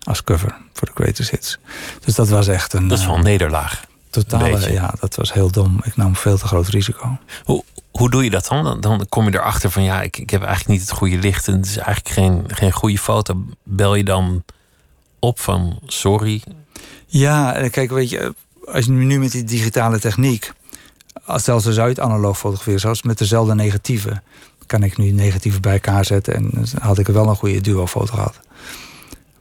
Als 0.03 0.25
cover 0.25 0.57
voor 0.73 0.89
de 0.89 1.03
greatest 1.03 1.31
hits. 1.31 1.59
Dus 2.05 2.15
dat 2.15 2.29
was 2.29 2.49
echt 2.49 2.73
een 2.73 2.89
Dat 2.89 2.99
is 2.99 3.05
wel 3.05 3.15
eh, 3.15 3.21
een 3.21 3.27
nederlaag. 3.27 3.85
totale... 4.11 4.73
Ja, 4.73 4.95
dat 5.01 5.15
was 5.15 5.33
heel 5.33 5.51
dom. 5.51 5.81
Ik 5.83 5.97
nam 5.97 6.17
veel 6.17 6.39
te 6.39 6.47
groot 6.47 6.69
risico. 6.69 7.19
Hoe, 7.45 7.65
hoe 7.91 8.11
doe 8.11 8.25
je 8.25 8.31
dat 8.31 8.47
dan? 8.47 8.65
dan? 8.65 8.81
Dan 8.81 9.07
kom 9.09 9.25
je 9.25 9.35
erachter 9.35 9.71
van 9.71 9.83
ja, 9.83 10.03
ik, 10.03 10.17
ik 10.19 10.31
heb 10.31 10.41
eigenlijk 10.43 10.71
niet 10.71 10.89
het 10.89 10.99
goede 10.99 11.19
licht. 11.19 11.49
En 11.49 11.57
het 11.57 11.67
is 11.67 11.77
eigenlijk 11.77 12.09
geen, 12.09 12.45
geen 12.47 12.73
goede 12.73 12.99
foto. 12.99 13.45
Bel 13.63 13.95
je 13.95 14.05
dan 14.05 14.45
op 15.19 15.41
van 15.41 15.79
sorry? 15.87 16.43
Ja, 17.07 17.55
en 17.55 17.71
kijk, 17.71 17.91
weet 17.91 18.11
je, 18.11 18.35
als 18.65 18.85
je 18.85 18.91
nu 18.91 19.19
met 19.19 19.33
die 19.33 19.45
digitale 19.45 19.99
techniek, 19.99 20.53
als 21.25 21.45
zelfs 21.45 21.67
als 21.67 21.79
uit 21.79 22.01
analoog 22.01 22.39
fotograferen, 22.39 22.81
zelfs 22.81 23.03
met 23.03 23.19
dezelfde 23.19 23.55
negatieven, 23.55 24.23
kan 24.67 24.83
ik 24.83 24.97
nu 24.97 25.11
negatieven 25.11 25.61
bij 25.61 25.73
elkaar 25.73 26.05
zetten 26.05 26.35
en 26.35 26.51
had 26.81 26.99
ik 26.99 27.07
wel 27.07 27.29
een 27.29 27.37
goede 27.37 27.61
duo-foto 27.61 28.15
gehad. 28.15 28.41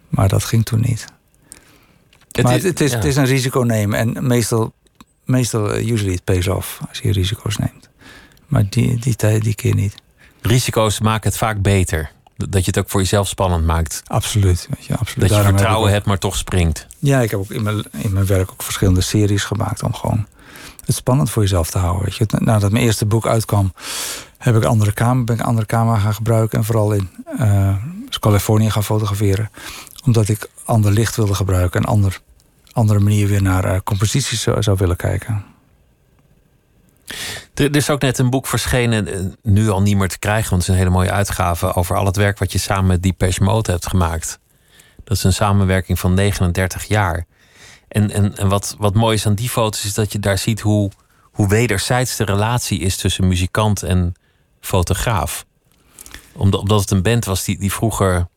Maar 0.10 0.28
dat 0.28 0.44
ging 0.44 0.66
toen 0.66 0.82
niet. 0.82 1.06
maar 2.42 2.54
het, 2.54 2.64
het 2.64 2.82
is, 2.82 2.92
ja. 2.92 2.96
het 2.96 3.06
is 3.06 3.16
een 3.16 3.26
risico 3.26 3.60
nemen 3.60 4.00
en 4.00 4.28
meestal, 4.28 4.74
meestal 5.26 5.74
eh, 5.74 5.88
usually 5.90 6.14
it 6.14 6.24
pays 6.24 6.48
off 6.48 6.80
als 6.90 7.00
je 7.00 7.12
risico's 7.12 7.58
neemt. 7.58 7.90
Maar 8.48 8.66
die, 8.70 9.00
die 9.00 9.16
tijd, 9.16 9.44
die 9.44 9.56
keer 9.56 9.76
niet. 9.76 9.96
Risico's 10.42 11.00
maken 11.00 11.30
het 11.30 11.38
vaak 11.38 11.62
beter. 11.62 12.12
Dat 12.36 12.60
je 12.66 12.72
het 12.72 12.80
ook 12.80 12.90
voor 12.90 13.00
jezelf 13.02 13.28
spannend 13.28 13.66
maakt. 13.66 14.02
Absoluut. 14.06 14.68
Weet 14.76 14.86
je, 14.86 14.98
absoluut. 14.98 15.30
Dat 15.30 15.38
je 15.38 15.44
heb 15.44 15.54
vertrouwen 15.54 15.88
ook- 15.88 15.94
hebt, 15.94 16.06
maar 16.06 16.18
toch 16.18 16.36
springt. 16.36 16.88
Ja, 17.00 17.22
ik 17.22 17.32
heb 17.32 17.40
ook 17.40 17.50
in 17.50 17.64
mijn, 17.64 17.84
in 17.92 18.14
mijn 18.14 18.26
werk 18.26 18.52
ook 18.52 18.64
verschillende 18.64 19.02
series 19.02 19.44
gemaakt 19.44 19.84
om 19.84 19.94
gewoon 19.94 20.28
het 20.86 20.96
spannend 20.96 21.30
voor 21.30 21.42
jezelf 21.42 21.70
te 21.70 21.78
houden. 21.78 22.04
Weet 22.04 22.16
je. 22.16 22.26
Nadat 22.30 22.72
mijn 22.72 22.84
eerste 22.84 23.06
boek 23.06 23.28
uitkwam, 23.28 23.74
heb 24.38 24.56
ik 24.56 24.64
andere 24.64 24.94
camera, 24.94 25.24
ben 25.24 25.36
ik 25.36 25.42
andere 25.42 25.66
camera 25.66 25.98
gaan 25.98 26.14
gebruiken 26.14 26.58
en 26.58 26.66
vooral 26.66 26.92
in 26.92 27.10
eh, 27.38 27.76
Californië 28.20 28.70
gaan 28.70 28.84
fotograferen. 28.84 29.50
Omdat 30.06 30.30
ik 30.30 30.50
ander 30.66 30.92
licht 30.92 31.16
wilde 31.16 31.34
gebruiken 31.34 31.82
en 31.82 31.88
ander, 31.88 32.20
andere 32.72 33.00
manier 33.00 33.28
weer 33.28 33.42
naar 33.42 33.66
eh, 33.66 33.80
composities 33.84 34.42
zou, 34.42 34.78
willen 34.78 34.96
kijken. 34.96 35.44
Er, 37.54 37.76
is 37.76 37.90
ook 37.90 38.02
net 38.02 38.18
een 38.18 38.30
boek 38.30 38.48
verschenen, 38.48 39.08
eh, 39.08 39.20
nu 39.44 39.70
al 39.70 39.82
niet 39.82 39.98
meer 39.98 40.10
te 40.10 40.20
krijgen, 40.20 40.50
want 40.50 40.62
het 40.62 40.72
is 40.72 40.78
een 40.78 40.88
hele 40.88 40.98
mooie 40.98 41.12
uitgave 41.12 41.74
over 41.74 41.96
al 41.96 42.06
het 42.06 42.16
werk 42.16 42.40
wat 42.40 42.52
je 42.52 42.58
samen 42.58 42.86
met 42.86 43.04
Depeche 43.04 43.44
Mode 43.44 43.72
hebt 43.72 43.88
gemaakt. 43.88 44.40
Dat 45.04 45.18
is 45.18 45.24
een 45.24 45.34
samenwerking 45.34 46.00
van 46.00 46.14
39 46.14 46.84
jaar. 46.84 47.26
En, 47.92 48.12
en, 48.12 48.38
en 48.38 48.48
wat, 48.48 48.76
wat 48.78 48.94
mooi 48.94 49.16
is 49.16 49.26
aan 49.26 49.36
die 49.36 49.50
foto's 49.50 49.86
is 49.86 49.94
dat 49.94 50.12
je 50.12 50.20
daar 50.20 50.38
ziet 50.38 50.60
hoe, 50.60 50.92
hoe 51.24 51.48
wederzijds 51.48 52.16
de 52.16 52.24
relatie 52.24 52.80
is 52.80 52.96
tussen 52.96 53.28
muzikant 53.28 53.84
en 53.84 54.14
fotograaf. 54.60 55.46
Omdat, 56.34 56.60
omdat 56.60 56.80
het 56.80 56.92
een 56.92 57.02
band 57.02 57.26
was 57.26 57.44
die, 57.44 57.60
die 57.60 57.74
vroeger 57.74 58.28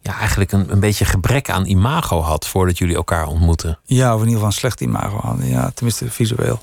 ja, 0.00 0.18
eigenlijk 0.18 0.52
een, 0.52 0.72
een 0.72 0.80
beetje 0.80 1.04
gebrek 1.04 1.50
aan 1.50 1.66
imago 1.66 2.20
had 2.20 2.46
voordat 2.46 2.78
jullie 2.78 2.96
elkaar 2.96 3.26
ontmoetten. 3.26 3.78
Ja, 3.84 4.14
of 4.14 4.20
in 4.20 4.28
ieder 4.28 4.32
geval 4.32 4.46
een 4.46 4.52
slecht 4.52 4.80
imago 4.80 5.18
hadden. 5.18 5.48
Ja, 5.48 5.70
tenminste 5.74 6.10
visueel. 6.10 6.62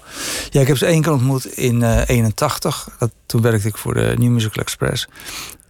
Ja, 0.49 0.61
ik 0.61 0.67
heb 0.67 0.77
ze 0.77 0.85
één 0.85 1.01
keer 1.01 1.11
ontmoet 1.11 1.45
in 1.45 1.83
eh 1.83 2.01
81. 2.05 2.89
Dat, 2.99 3.11
toen 3.25 3.41
werkte 3.41 3.67
ik 3.67 3.77
voor 3.77 3.93
de 3.93 4.15
New 4.17 4.31
Musical 4.31 4.63
Express. 4.63 5.07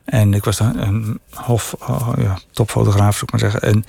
En 0.05 0.33
ik 0.33 0.43
was 0.43 0.59
een 0.59 1.19
hof, 1.33 1.75
oh, 1.79 2.09
ja, 2.17 2.39
topfotograaf, 2.51 3.13
zou 3.13 3.25
ik 3.25 3.31
maar 3.31 3.51
zeggen. 3.51 3.61
En 3.61 3.85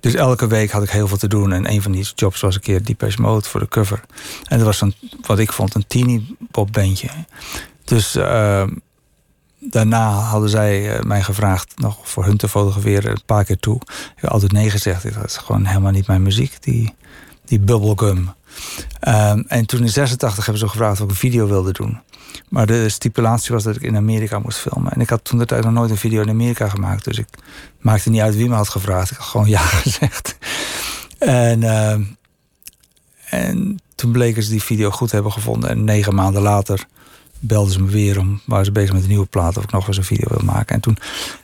dus 0.00 0.14
elke 0.14 0.46
week 0.46 0.70
had 0.70 0.82
ik 0.82 0.90
heel 0.90 1.08
veel 1.08 1.16
te 1.16 1.28
doen. 1.28 1.52
En 1.52 1.70
een 1.70 1.82
van 1.82 1.92
die 1.92 2.08
jobs 2.14 2.40
was 2.40 2.54
een 2.54 2.60
keer 2.60 2.84
Depeche 2.84 3.20
Mode 3.20 3.48
voor 3.48 3.60
de 3.60 3.68
cover. 3.68 4.00
En 4.44 4.56
dat 4.56 4.66
was 4.66 4.78
dan, 4.78 4.92
wat 5.26 5.38
ik 5.38 5.52
vond, 5.52 5.74
een 5.74 5.86
teeny 5.86 6.24
pop 6.50 6.72
bandje. 6.72 7.08
Dus 7.84 8.14
eh, 8.14 8.62
daarna 9.58 10.10
hadden 10.10 10.50
zij 10.50 10.96
eh, 10.96 11.02
mij 11.02 11.22
gevraagd 11.22 11.78
nog 11.78 11.98
voor 12.02 12.24
hun 12.24 12.36
te 12.36 12.48
fotograferen 12.48 13.10
een 13.10 13.24
paar 13.26 13.44
keer 13.44 13.58
toe. 13.58 13.80
Ik 13.86 14.12
heb 14.16 14.30
altijd 14.30 14.52
nee 14.52 14.70
gezegd. 14.70 15.14
Dat 15.14 15.24
is 15.24 15.36
gewoon 15.36 15.64
helemaal 15.64 15.92
niet 15.92 16.06
mijn 16.06 16.22
muziek, 16.22 16.62
die, 16.62 16.94
die 17.44 17.60
bubblegum. 17.60 18.32
Ehm, 19.00 19.42
en 19.46 19.66
toen 19.66 19.80
in 19.80 19.88
86 19.88 20.44
hebben 20.44 20.62
ze 20.62 20.68
gevraagd 20.68 21.00
of 21.00 21.04
ik 21.04 21.10
een 21.10 21.16
video 21.16 21.46
wilde 21.46 21.72
doen. 21.72 22.00
Maar 22.48 22.66
de 22.66 22.88
stipulatie 22.88 23.54
was 23.54 23.62
dat 23.62 23.76
ik 23.76 23.82
in 23.82 23.96
Amerika 23.96 24.38
moest 24.38 24.58
filmen. 24.58 24.92
En 24.92 25.00
ik 25.00 25.08
had 25.08 25.24
toen 25.24 25.38
de 25.38 25.46
tijd 25.46 25.64
nog 25.64 25.72
nooit 25.72 25.90
een 25.90 25.96
video 25.96 26.22
in 26.22 26.28
Amerika 26.28 26.68
gemaakt. 26.68 27.04
Dus 27.04 27.18
ik 27.18 27.28
maakte 27.80 28.10
niet 28.10 28.20
uit 28.20 28.36
wie 28.36 28.48
me 28.48 28.54
had 28.54 28.68
gevraagd. 28.68 29.10
Ik 29.10 29.16
had 29.16 29.26
gewoon 29.26 29.48
ja 29.48 29.60
gezegd. 29.82 30.38
En, 31.18 31.62
ehm, 31.62 32.02
en 33.24 33.78
toen 33.94 34.12
bleken 34.12 34.42
ze 34.42 34.50
die 34.50 34.62
video 34.62 34.90
goed 34.90 35.08
te 35.08 35.14
hebben 35.14 35.32
gevonden. 35.32 35.70
En 35.70 35.84
negen 35.84 36.14
maanden 36.14 36.42
later 36.42 36.86
belden 37.38 37.72
ze 37.72 37.82
me 37.82 37.90
weer 37.90 38.18
om... 38.18 38.40
waren 38.44 38.64
ze 38.64 38.72
bezig 38.72 38.92
met 38.92 39.02
een 39.02 39.08
nieuwe 39.08 39.26
plaat 39.26 39.56
of 39.56 39.62
ik 39.62 39.72
nog 39.72 39.86
eens 39.88 39.96
een 39.96 40.04
video 40.04 40.26
wil 40.28 40.44
maken. 40.44 40.74
En 40.74 40.80
toen 40.80 40.98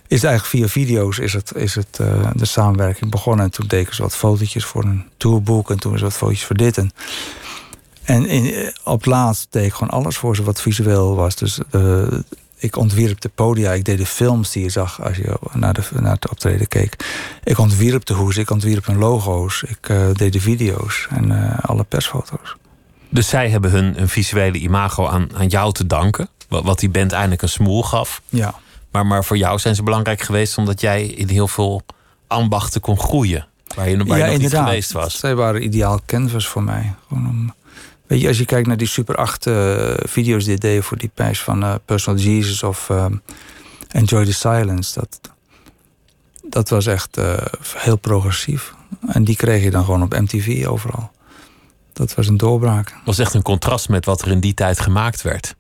is 0.07 0.23
het 0.23 0.31
eigenlijk 0.31 0.45
via 0.45 0.69
video's 0.69 1.19
is 1.19 1.33
het, 1.33 1.53
is 1.55 1.75
het, 1.75 1.99
eh, 2.01 2.31
de 2.35 2.45
samenwerking 2.45 3.11
begonnen. 3.11 3.45
En 3.45 3.51
toen 3.51 3.67
deden 3.67 3.95
ze 3.95 4.03
wat 4.03 4.17
fotootjes 4.17 4.65
voor 4.65 4.85
een 4.85 5.05
tourboek. 5.17 5.71
En 5.71 5.79
toen 5.79 5.93
was 5.93 6.01
wat 6.01 6.13
fotootjes 6.13 6.47
voor 6.47 6.57
dit. 6.57 6.79
En, 6.79 6.91
en 8.05 8.27
in, 8.27 8.55
eh, 8.55 8.69
op 8.85 8.99
het 8.99 9.07
laatst 9.07 9.47
deed 9.51 9.65
ik 9.65 9.73
gewoon 9.73 9.91
alles 9.91 10.17
voor 10.17 10.37
ze 10.37 10.43
wat 10.43 10.61
visueel 10.61 11.15
was. 11.15 11.37
Dus 11.37 11.59
eh, 11.71 12.07
ik 12.57 12.77
ontwierp 12.77 13.21
de 13.21 13.29
podia. 13.29 13.73
Ik 13.73 13.85
deed 13.85 13.99
de 13.99 14.07
films 14.07 14.51
die 14.53 14.63
je 14.63 14.69
zag 14.69 15.03
als 15.03 15.17
je 15.17 15.39
naar, 15.53 15.75
de, 15.75 15.83
naar 15.93 16.15
het 16.15 16.31
optreden 16.31 16.69
keek. 16.69 16.97
Ik 17.45 17.59
ontwierp 17.59 18.05
de 18.05 18.15
hoes. 18.15 18.37
Ik 18.37 18.51
ontwierp 18.51 18.87
hun 18.87 18.99
logo's. 18.99 19.63
Ik 19.63 19.89
eh, 19.89 20.07
deed 20.13 20.33
de 20.33 20.41
video's 20.41 21.07
en 21.11 21.57
alle 21.61 21.85
persfoto's. 21.85 22.57
Dus 23.09 23.29
zij 23.29 23.51
hebben 23.51 23.71
hun, 23.71 23.95
hun 23.97 24.09
visuele 24.09 24.59
imago 24.59 25.07
aan, 25.07 25.29
aan 25.37 25.47
jou 25.47 25.73
te 25.73 25.87
danken. 25.87 26.29
Wat, 26.49 26.65
wat 26.65 26.79
die 26.79 26.91
band 26.91 27.13
eindelijk 27.13 27.43
een 27.43 27.49
smoel 27.49 27.83
gaf. 27.83 28.23
Ja. 28.29 28.55
Maar, 28.91 29.07
maar 29.07 29.25
voor 29.25 29.37
jou 29.37 29.59
zijn 29.59 29.75
ze 29.75 29.83
belangrijk 29.83 30.23
geweest 30.23 30.59
omdat 30.59 30.81
jij 30.81 31.07
in 31.07 31.29
heel 31.29 31.49
veel 31.49 31.83
ambachten 32.27 32.81
kon 32.81 32.99
groeien. 32.99 33.47
Waar 33.75 33.89
je, 33.89 34.05
waar 34.05 34.19
je 34.19 34.25
nog 34.25 34.39
niet 34.39 34.55
geweest 34.55 34.93
was. 34.93 35.19
Zij 35.19 35.35
waren 35.35 35.65
ideaal 35.65 36.01
canvas 36.07 36.49
voor 36.49 36.63
mij. 36.63 36.95
Gewoon 37.09 37.29
om, 37.29 37.55
weet 38.07 38.21
je, 38.21 38.29
als 38.29 38.39
je 38.39 38.45
kijkt 38.45 38.67
naar 38.67 38.77
die 38.77 38.87
Super 38.87 39.17
8 39.17 39.47
eh, 39.47 39.95
video's 39.97 40.45
die 40.45 40.59
deden 40.59 40.83
voor 40.83 40.97
die 40.99 41.11
prijs 41.15 41.43
van 41.43 41.63
eh, 41.63 41.75
Personal 41.85 42.21
Jesus 42.21 42.63
of 42.63 42.91
ehm, 42.91 43.17
Enjoy 43.89 44.25
the 44.25 44.33
Silence. 44.33 44.95
Dat, 45.01 45.21
dat 46.43 46.69
was 46.69 46.87
echt 46.87 47.17
eh, 47.17 47.37
heel 47.77 47.97
progressief. 47.97 48.75
En 49.07 49.25
die 49.25 49.37
kreeg 49.37 49.63
je 49.63 49.71
dan 49.71 49.85
gewoon 49.85 50.03
op 50.03 50.13
MTV 50.19 50.67
overal. 50.67 51.11
Dat 51.93 52.15
was 52.15 52.27
een 52.29 52.37
doorbraak. 52.37 52.89
Het 52.89 53.05
was 53.05 53.19
echt 53.19 53.35
een 53.35 53.43
contrast 53.43 53.89
met 53.89 54.05
wat 54.05 54.23
er 54.23 54.29
in 54.31 54.41
die 54.41 54.55
tijd 54.55 54.81
gemaakt 54.81 55.23
werd. 55.23 55.55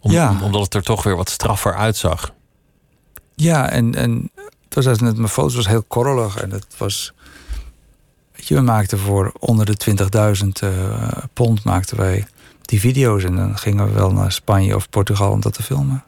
Om- 0.00 0.10
Ja. 0.12 0.30
om- 0.30 0.42
omdat 0.42 0.62
het 0.64 0.74
er 0.74 0.82
toch 0.82 1.02
weer 1.02 1.16
wat 1.16 1.30
straffer 1.30 1.74
uitzag. 1.74 2.32
Ja, 3.34 3.70
en, 3.70 3.94
en 3.94 4.30
het 4.68 4.84
was 4.84 5.00
net, 5.00 5.16
mijn 5.16 5.28
foto's 5.28 5.54
was 5.54 5.66
heel 5.68 5.82
korrelig. 5.82 6.36
En 6.36 6.50
het 6.50 6.66
was. 6.76 7.12
Weet 8.40 8.48
je, 8.48 8.54
we 8.54 8.60
maakten 8.60 8.98
voor 8.98 9.32
onder 9.38 9.66
de 9.66 9.96
20.000 10.42 10.48
eh, 10.60 11.24
pond 11.32 11.64
maakten 11.64 11.96
wij 11.96 12.26
die 12.60 12.80
video's. 12.80 13.24
En 13.24 13.36
dan 13.36 13.58
gingen 13.58 13.86
we 13.86 13.92
wel 13.92 14.12
naar 14.12 14.32
Spanje 14.32 14.76
of 14.76 14.90
Portugal 14.90 15.30
om 15.30 15.40
dat 15.40 15.54
te 15.54 15.62
filmen. 15.62 16.04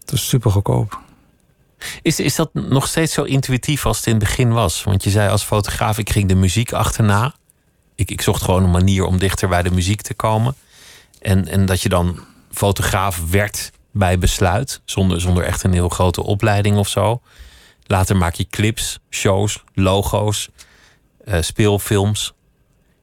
Het 0.00 0.10
was 0.10 0.28
super 0.28 0.50
goedkoop. 0.50 1.00
Is, 2.02 2.20
is 2.20 2.34
dat 2.34 2.54
nog 2.54 2.86
steeds 2.86 3.12
zo 3.12 3.22
intuïtief 3.22 3.86
als 3.86 3.96
het 3.96 4.06
in 4.06 4.14
het 4.14 4.22
begin 4.22 4.52
was? 4.52 4.82
Want 4.82 5.04
je 5.04 5.10
zei 5.10 5.30
als 5.30 5.42
fotograaf, 5.42 5.98
ik 5.98 6.10
ging 6.10 6.28
de 6.28 6.34
muziek 6.34 6.72
achterna. 6.72 7.34
Ik, 7.94 8.10
ik 8.10 8.22
zocht 8.22 8.42
gewoon 8.42 8.64
een 8.64 8.70
manier 8.70 9.04
om 9.04 9.18
dichter 9.18 9.48
bij 9.48 9.62
de 9.62 9.70
muziek 9.70 10.00
te 10.00 10.14
komen. 10.14 10.54
En, 11.20 11.48
en 11.48 11.66
dat 11.66 11.82
je 11.82 11.88
dan 11.88 12.18
fotograaf 12.50 13.30
werd 13.30 13.70
bij 13.90 14.18
besluit, 14.18 14.80
zonder, 14.84 15.20
zonder 15.20 15.44
echt 15.44 15.62
een 15.62 15.72
heel 15.72 15.88
grote 15.88 16.22
opleiding 16.22 16.76
of 16.76 16.88
zo. 16.88 17.20
Later 17.86 18.16
maak 18.16 18.34
je 18.34 18.46
clips, 18.50 18.98
shows, 19.10 19.62
logo's, 19.74 20.48
uh, 21.24 21.40
speelfilms. 21.40 22.32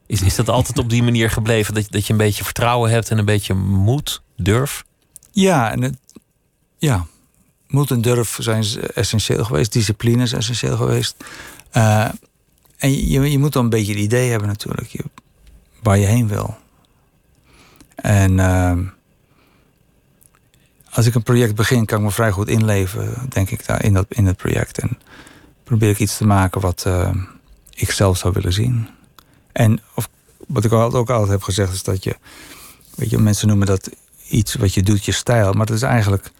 Is, 0.06 0.22
is 0.22 0.36
dat 0.36 0.50
altijd 0.50 0.78
op 0.78 0.90
die 0.90 1.04
manier 1.04 1.30
gebleven? 1.30 1.74
Dat, 1.74 1.86
dat 1.90 2.06
je 2.06 2.12
een 2.12 2.20
beetje 2.20 2.44
vertrouwen 2.44 2.92
hebt 2.92 3.10
en 3.10 3.18
een 3.18 3.26
beetje 3.26 3.54
moed, 3.54 4.22
durf? 4.36 4.86
Ja, 5.32 5.72
en 5.72 5.82
het, 5.82 5.98
ja, 6.78 7.06
moed 7.68 7.92
en 7.92 8.02
durf 8.02 8.38
zijn 8.42 8.64
essentieel 8.94 9.44
geweest. 9.46 9.74
Discipline 9.74 10.24
is 10.24 10.34
essentieel 10.34 10.78
geweest. 10.78 11.16
Uh, 11.74 12.10
en 12.78 13.10
je, 13.10 13.32
je 13.32 13.40
moet 13.40 13.54
dan 13.54 13.64
een 13.64 13.70
beetje 13.70 13.94
het 13.94 14.02
idee 14.02 14.30
hebben 14.30 14.48
natuurlijk. 14.48 14.88
Je, 14.88 15.04
waar 15.84 15.98
je 15.98 16.06
heen 16.06 16.28
wil. 16.28 16.58
En 17.96 18.38
uh, 18.38 18.78
als 20.90 21.06
ik 21.06 21.16
een 21.16 21.24
project 21.24 21.56
begin, 21.56 21.86
kan 21.86 21.98
ik 21.98 22.06
me 22.06 22.12
vrij 22.12 22.32
goed 22.32 22.48
inleven, 22.48 23.26
denk 23.30 23.50
ik, 23.50 23.66
daar 23.66 23.84
in, 23.84 23.94
dat, 23.94 24.06
in 24.10 24.26
het 24.26 24.38
project. 24.38 24.80
En 24.80 25.00
probeer 25.64 25.90
ik 25.90 26.00
iets 26.00 26.18
te 26.18 26.26
maken 26.26 26.62
wat 26.62 26.86
ik 27.80 27.92
zelf 27.92 28.18
zou 28.18 28.34
willen 28.34 28.54
zien. 28.54 28.90
En 29.52 29.80
of, 29.96 30.10
wat 30.48 30.66
ik 30.66 30.74
ook 30.74 31.10
altijd 31.10 31.30
heb 31.30 31.44
gezegd, 31.44 31.74
is 31.74 31.84
dat 31.84 32.04
je, 32.04 32.18
weet 32.96 33.10
je, 33.10 33.18
mensen 33.18 33.48
noemen 33.48 33.68
dat 33.68 33.90
iets 34.30 34.56
wat 34.56 34.74
je 34.74 34.84
doet, 34.84 35.06
je 35.06 35.12
stijl. 35.12 35.54
Maar 35.54 35.66
dat 35.66 35.76
is 35.76 35.82
eigenlijk 35.82 36.32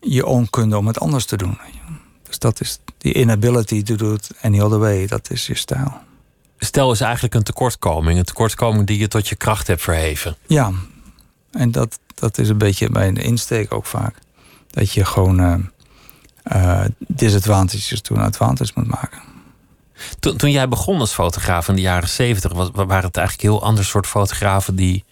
je 0.00 0.26
onkunde 0.26 0.78
om 0.78 0.86
het 0.86 1.00
anders 1.00 1.24
te 1.24 1.36
doen. 1.36 1.58
Dus 2.22 2.38
dat 2.38 2.60
is 2.60 2.78
die 2.98 3.14
inability 3.14 3.82
to 3.82 3.96
do 3.96 4.14
it 4.14 4.30
any 4.42 4.60
other 4.60 4.78
way, 4.78 5.06
dat 5.06 5.30
is 5.30 5.46
je 5.46 5.54
stijl. 5.54 5.92
Stijl 6.58 6.92
is 6.92 7.00
eigenlijk 7.00 7.34
een 7.34 7.42
tekortkoming. 7.42 8.18
Een 8.18 8.24
tekortkoming 8.24 8.86
die 8.86 8.98
je 8.98 9.08
tot 9.08 9.28
je 9.28 9.34
kracht 9.34 9.66
hebt 9.66 9.82
verheven. 9.82 10.36
Ja, 10.46 10.72
en 11.50 11.70
dat, 11.70 11.98
dat 12.14 12.38
is 12.38 12.48
een 12.48 12.58
beetje 12.58 12.88
mijn 12.90 13.16
insteek 13.16 13.72
ook 13.72 13.86
vaak. 13.86 14.14
Dat 14.70 14.92
je 14.92 15.04
gewoon 15.04 15.40
uh, 15.40 15.54
uh, 16.52 16.84
disadvantages 16.98 18.00
toen 18.00 18.18
advantages 18.18 18.72
moet 18.74 18.86
maken. 18.86 19.27
Toen, 20.20 20.36
toen 20.36 20.50
jij 20.50 20.68
begon 20.68 21.00
als 21.00 21.12
fotograaf 21.12 21.68
in 21.68 21.74
de 21.74 21.80
jaren 21.80 22.08
zeventig... 22.08 22.52
waren 22.72 23.04
het 23.04 23.16
eigenlijk 23.16 23.48
heel 23.48 23.62
ander 23.62 23.84
soort 23.84 24.06
fotografen... 24.06 24.76
die 24.76 25.04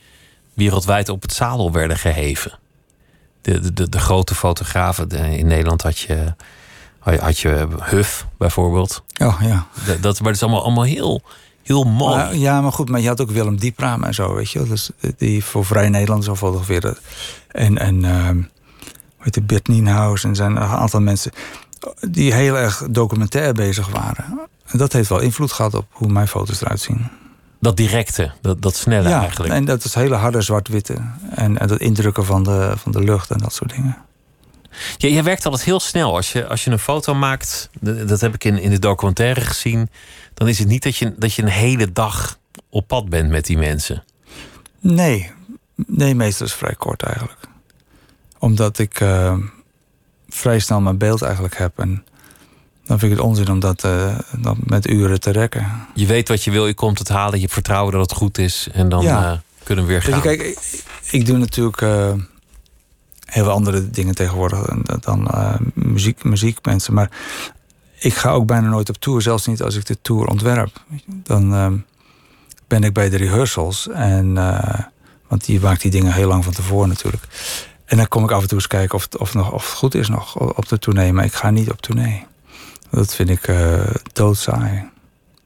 wereldwijd 0.54 1.08
op 1.08 1.22
het 1.22 1.32
zadel 1.32 1.72
werden 1.72 1.96
geheven. 1.96 2.58
De, 3.42 3.72
de, 3.72 3.88
de, 3.88 3.98
grote 3.98 4.34
fotografen. 4.34 5.08
in 5.10 5.46
Nederland 5.46 5.82
had 5.82 5.98
je, 5.98 6.34
had 6.98 7.38
je 7.38 7.68
Huff 7.80 8.26
bijvoorbeeld. 8.38 9.02
Oh 9.18 9.40
ja. 9.40 9.66
Dat, 9.86 10.02
dat, 10.02 10.14
maar 10.20 10.32
dat 10.32 10.34
is 10.34 10.42
allemaal, 10.42 10.62
allemaal 10.62 10.84
heel, 10.84 11.22
heel 11.62 11.84
mooi. 11.84 12.38
ja, 12.38 12.60
maar 12.60 12.72
goed, 12.72 12.88
maar 12.88 13.00
je 13.00 13.08
had 13.08 13.20
ook 13.20 13.30
Willem 13.30 13.56
Diepraam 13.56 14.04
en 14.04 14.14
zo, 14.14 14.34
weet 14.34 14.50
je. 14.50 14.66
Dus 14.68 14.90
die 15.16 15.44
voor 15.44 15.64
Vrij 15.64 15.88
Nederland 15.88 16.24
zo 16.24 16.36
fotografeerde. 16.36 16.96
En, 17.48 17.78
en 17.78 18.04
uh, 18.04 18.28
hoe 18.28 18.44
heet 19.18 19.34
het, 19.34 19.46
Bert 19.46 19.68
Nienhuis 19.68 20.24
en 20.24 20.34
zijn 20.34 20.50
een 20.50 20.62
aantal 20.62 21.00
mensen 21.00 21.32
die 22.08 22.34
heel 22.34 22.58
erg 22.58 22.82
documentair 22.90 23.52
bezig 23.52 23.88
waren. 23.88 24.48
En 24.66 24.78
dat 24.78 24.92
heeft 24.92 25.08
wel 25.08 25.20
invloed 25.20 25.52
gehad 25.52 25.74
op 25.74 25.86
hoe 25.90 26.08
mijn 26.08 26.28
foto's 26.28 26.60
eruit 26.60 26.80
zien. 26.80 27.08
Dat 27.60 27.76
directe, 27.76 28.32
dat, 28.40 28.62
dat 28.62 28.76
snelle 28.76 29.08
ja, 29.08 29.20
eigenlijk. 29.20 29.52
En 29.52 29.64
dat 29.64 29.84
is 29.84 29.94
hele 29.94 30.14
harde 30.14 30.40
zwart-witte. 30.40 30.94
En, 31.30 31.58
en 31.58 31.66
dat 31.66 31.80
indrukken 31.80 32.24
van 32.24 32.42
de, 32.42 32.72
van 32.76 32.92
de 32.92 33.02
lucht 33.02 33.30
en 33.30 33.38
dat 33.38 33.54
soort 33.54 33.70
dingen. 33.70 33.96
Ja, 34.96 35.08
je 35.08 35.22
werkt 35.22 35.44
altijd 35.44 35.64
heel 35.64 35.80
snel. 35.80 36.16
Als 36.16 36.32
je, 36.32 36.46
als 36.46 36.64
je 36.64 36.70
een 36.70 36.78
foto 36.78 37.14
maakt, 37.14 37.70
dat 37.80 38.20
heb 38.20 38.34
ik 38.34 38.44
in, 38.44 38.58
in 38.58 38.70
de 38.70 38.78
documentaire 38.78 39.40
gezien, 39.40 39.90
dan 40.34 40.48
is 40.48 40.58
het 40.58 40.68
niet 40.68 40.82
dat 40.82 40.96
je, 40.96 41.14
dat 41.16 41.34
je 41.34 41.42
een 41.42 41.48
hele 41.48 41.92
dag 41.92 42.38
op 42.70 42.86
pad 42.86 43.08
bent 43.08 43.30
met 43.30 43.46
die 43.46 43.58
mensen. 43.58 44.04
Nee, 44.80 45.32
nee, 45.86 46.14
meestal 46.14 46.46
is 46.46 46.52
het 46.52 46.60
vrij 46.60 46.74
kort 46.74 47.02
eigenlijk. 47.02 47.40
Omdat 48.38 48.78
ik 48.78 49.00
uh, 49.00 49.36
vrij 50.28 50.58
snel 50.58 50.80
mijn 50.80 50.98
beeld 50.98 51.22
eigenlijk 51.22 51.56
heb. 51.56 51.78
En 51.78 52.04
dan 52.86 52.98
vind 52.98 53.12
ik 53.12 53.18
het 53.18 53.26
onzin 53.26 53.50
om 53.50 53.60
dat, 53.60 53.84
uh, 53.84 54.16
met 54.64 54.88
uren 54.88 55.20
te 55.20 55.30
rekken. 55.30 55.86
Je 55.94 56.06
weet 56.06 56.28
wat 56.28 56.44
je 56.44 56.50
wil, 56.50 56.66
je 56.66 56.74
komt 56.74 56.98
het 56.98 57.08
halen, 57.08 57.34
je 57.34 57.40
hebt 57.40 57.52
vertrouwen 57.52 57.92
dat 57.92 58.10
het 58.10 58.18
goed 58.18 58.38
is. 58.38 58.68
En 58.72 58.88
dan 58.88 59.02
ja. 59.02 59.32
uh, 59.32 59.38
kunnen 59.62 59.84
we 59.84 59.90
weer 59.90 60.02
gaan. 60.02 60.20
kijk, 60.20 60.42
ik, 60.42 60.84
ik, 61.10 61.26
doe 61.26 61.38
natuurlijk 61.38 61.80
heel 63.24 63.44
veel 63.44 63.50
andere 63.50 63.90
dingen 63.90 64.14
tegenwoordig 64.14 64.66
dan 65.00 65.30
muziek, 65.74 66.24
muziekmensen. 66.24 66.94
Maar 66.94 67.10
ik 67.98 68.14
ga 68.14 68.30
ook 68.30 68.46
bijna 68.46 68.68
nooit 68.68 68.88
op 68.88 68.96
tour, 68.96 69.22
zelfs 69.22 69.46
niet 69.46 69.62
als 69.62 69.76
ik 69.76 69.86
de 69.86 69.98
tour 70.02 70.26
ontwerp. 70.26 70.82
Dan 71.06 71.84
ben 72.66 72.82
ik 72.82 72.92
bij 72.92 73.08
de 73.08 73.16
rehearsals. 73.16 73.88
En, 73.88 74.34
want 75.28 75.44
die 75.44 75.60
maakt 75.60 75.82
die 75.82 75.90
dingen 75.90 76.12
heel 76.12 76.28
lang 76.28 76.44
van 76.44 76.52
tevoren 76.52 76.88
natuurlijk. 76.88 77.22
En 77.84 77.96
dan 77.96 78.08
kom 78.08 78.24
ik 78.24 78.30
af 78.30 78.42
en 78.42 78.48
toe 78.48 78.58
eens 78.58 78.66
kijken 78.66 78.94
of 78.94 79.02
het, 79.02 79.16
of 79.16 79.34
nog, 79.34 79.52
of 79.52 79.68
het 79.68 79.78
goed 79.78 79.94
is 79.94 80.08
nog 80.08 80.36
op 80.38 80.68
de 80.68 80.78
tournee. 80.78 81.12
Maar 81.12 81.24
ik 81.24 81.34
ga 81.34 81.50
niet 81.50 81.70
op 81.70 81.80
tournee. 81.80 82.26
Dat 82.90 83.14
vind 83.14 83.28
ik 83.28 83.50
doodsaai. 84.12 84.90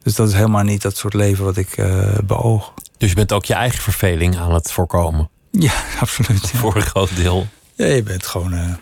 Dus 0.03 0.15
dat 0.15 0.27
is 0.27 0.33
helemaal 0.33 0.63
niet 0.63 0.81
dat 0.81 0.97
soort 0.97 1.13
leven 1.13 1.43
wat 1.43 1.57
ik 1.57 1.75
beoog. 2.23 2.73
Dus 2.97 3.09
je 3.09 3.15
bent 3.15 3.31
ook 3.31 3.45
je 3.45 3.53
eigen 3.53 3.81
verveling 3.81 4.37
aan 4.37 4.53
het 4.53 4.71
voorkomen? 4.71 5.29
Ja, 5.51 5.73
absoluut. 5.99 6.49
Ja. 6.49 6.59
Voor 6.59 6.75
een 6.75 6.81
groot 6.81 7.15
deel. 7.15 7.47
Ja, 7.75 7.85
je 7.85 8.03
bent 8.03 8.25
gewoon 8.25 8.53
uh, 8.53 8.73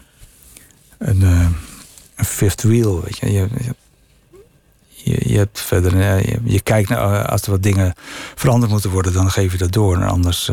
een, 0.97 1.21
uh, 1.21 1.47
een 2.15 2.25
fifth 2.25 2.63
wheel, 2.63 3.01
weet 3.03 3.17
je. 3.17 3.31
Je, 3.31 3.47
je, 4.87 5.29
je 5.29 5.37
hebt 5.37 5.61
verder, 5.61 5.93
uh, 5.93 6.23
je, 6.23 6.39
je, 6.43 6.61
kijkt 6.61 6.89
naar 6.89 7.27
als 7.27 7.41
er 7.41 7.51
wat 7.51 7.63
dingen 7.63 7.93
veranderd 8.35 8.71
moeten 8.71 8.89
worden, 8.89 9.13
dan 9.13 9.31
geef 9.31 9.51
je 9.51 9.57
dat 9.57 9.71
door. 9.71 9.95
En 9.95 10.07
anders 10.07 10.51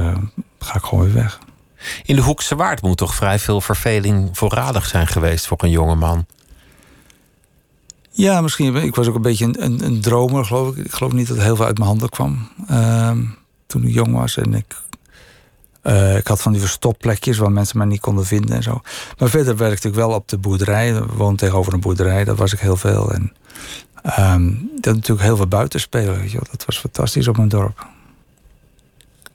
ga 0.58 0.74
ik 0.74 0.84
gewoon 0.84 1.04
weer 1.04 1.14
weg. 1.14 1.38
In 2.04 2.16
de 2.16 2.22
Hoekse 2.22 2.56
Waard 2.56 2.82
moet 2.82 2.96
toch 2.96 3.14
vrij 3.14 3.38
veel 3.38 3.60
verveling 3.60 4.28
voorradig 4.32 4.86
zijn 4.86 5.06
geweest 5.06 5.46
voor 5.46 5.62
een 5.62 5.70
jonge 5.70 5.94
man? 5.94 6.26
Ja, 8.16 8.40
misschien. 8.40 8.76
Ik 8.76 8.94
was 8.94 9.06
ook 9.06 9.14
een 9.14 9.22
beetje 9.22 9.44
een, 9.44 9.64
een, 9.64 9.84
een 9.84 10.00
dromer, 10.00 10.44
geloof 10.44 10.76
ik. 10.76 10.84
Ik 10.84 10.92
geloof 10.92 11.12
niet 11.12 11.28
dat 11.28 11.38
heel 11.38 11.56
veel 11.56 11.64
uit 11.64 11.78
mijn 11.78 11.90
handen 11.90 12.08
kwam 12.08 12.48
ehm, 12.68 13.24
toen 13.66 13.84
ik 13.84 13.94
jong 13.94 14.14
was. 14.14 14.36
En 14.36 14.54
ik 14.54 14.84
uh, 15.82 16.16
ik 16.16 16.26
had 16.26 16.42
van 16.42 16.52
die 16.52 16.60
verstopplekjes 16.60 17.38
waar 17.38 17.52
mensen 17.52 17.78
mij 17.78 17.86
niet 17.86 18.00
konden 18.00 18.26
vinden 18.26 18.56
en 18.56 18.62
zo. 18.62 18.80
Maar 19.18 19.28
verder 19.28 19.56
werkte 19.56 19.88
ik 19.88 19.94
wel 19.94 20.10
op 20.10 20.28
de 20.28 20.38
boerderij. 20.38 20.90
Ik 20.90 21.04
woonde 21.04 21.36
tegenover 21.36 21.72
een 21.72 21.80
boerderij, 21.80 22.24
daar 22.24 22.34
was 22.34 22.52
ik 22.52 22.58
heel 22.58 22.76
veel. 22.76 23.12
En 23.12 23.32
um, 24.18 24.70
dat 24.80 24.94
natuurlijk 24.94 25.26
heel 25.26 25.36
veel 25.36 25.46
buitenspelen. 25.46 26.16
Weet 26.16 26.30
je 26.30 26.36
wel. 26.36 26.46
Dat 26.50 26.64
was 26.64 26.78
fantastisch 26.78 27.28
op 27.28 27.36
mijn 27.36 27.48
dorp. 27.48 27.86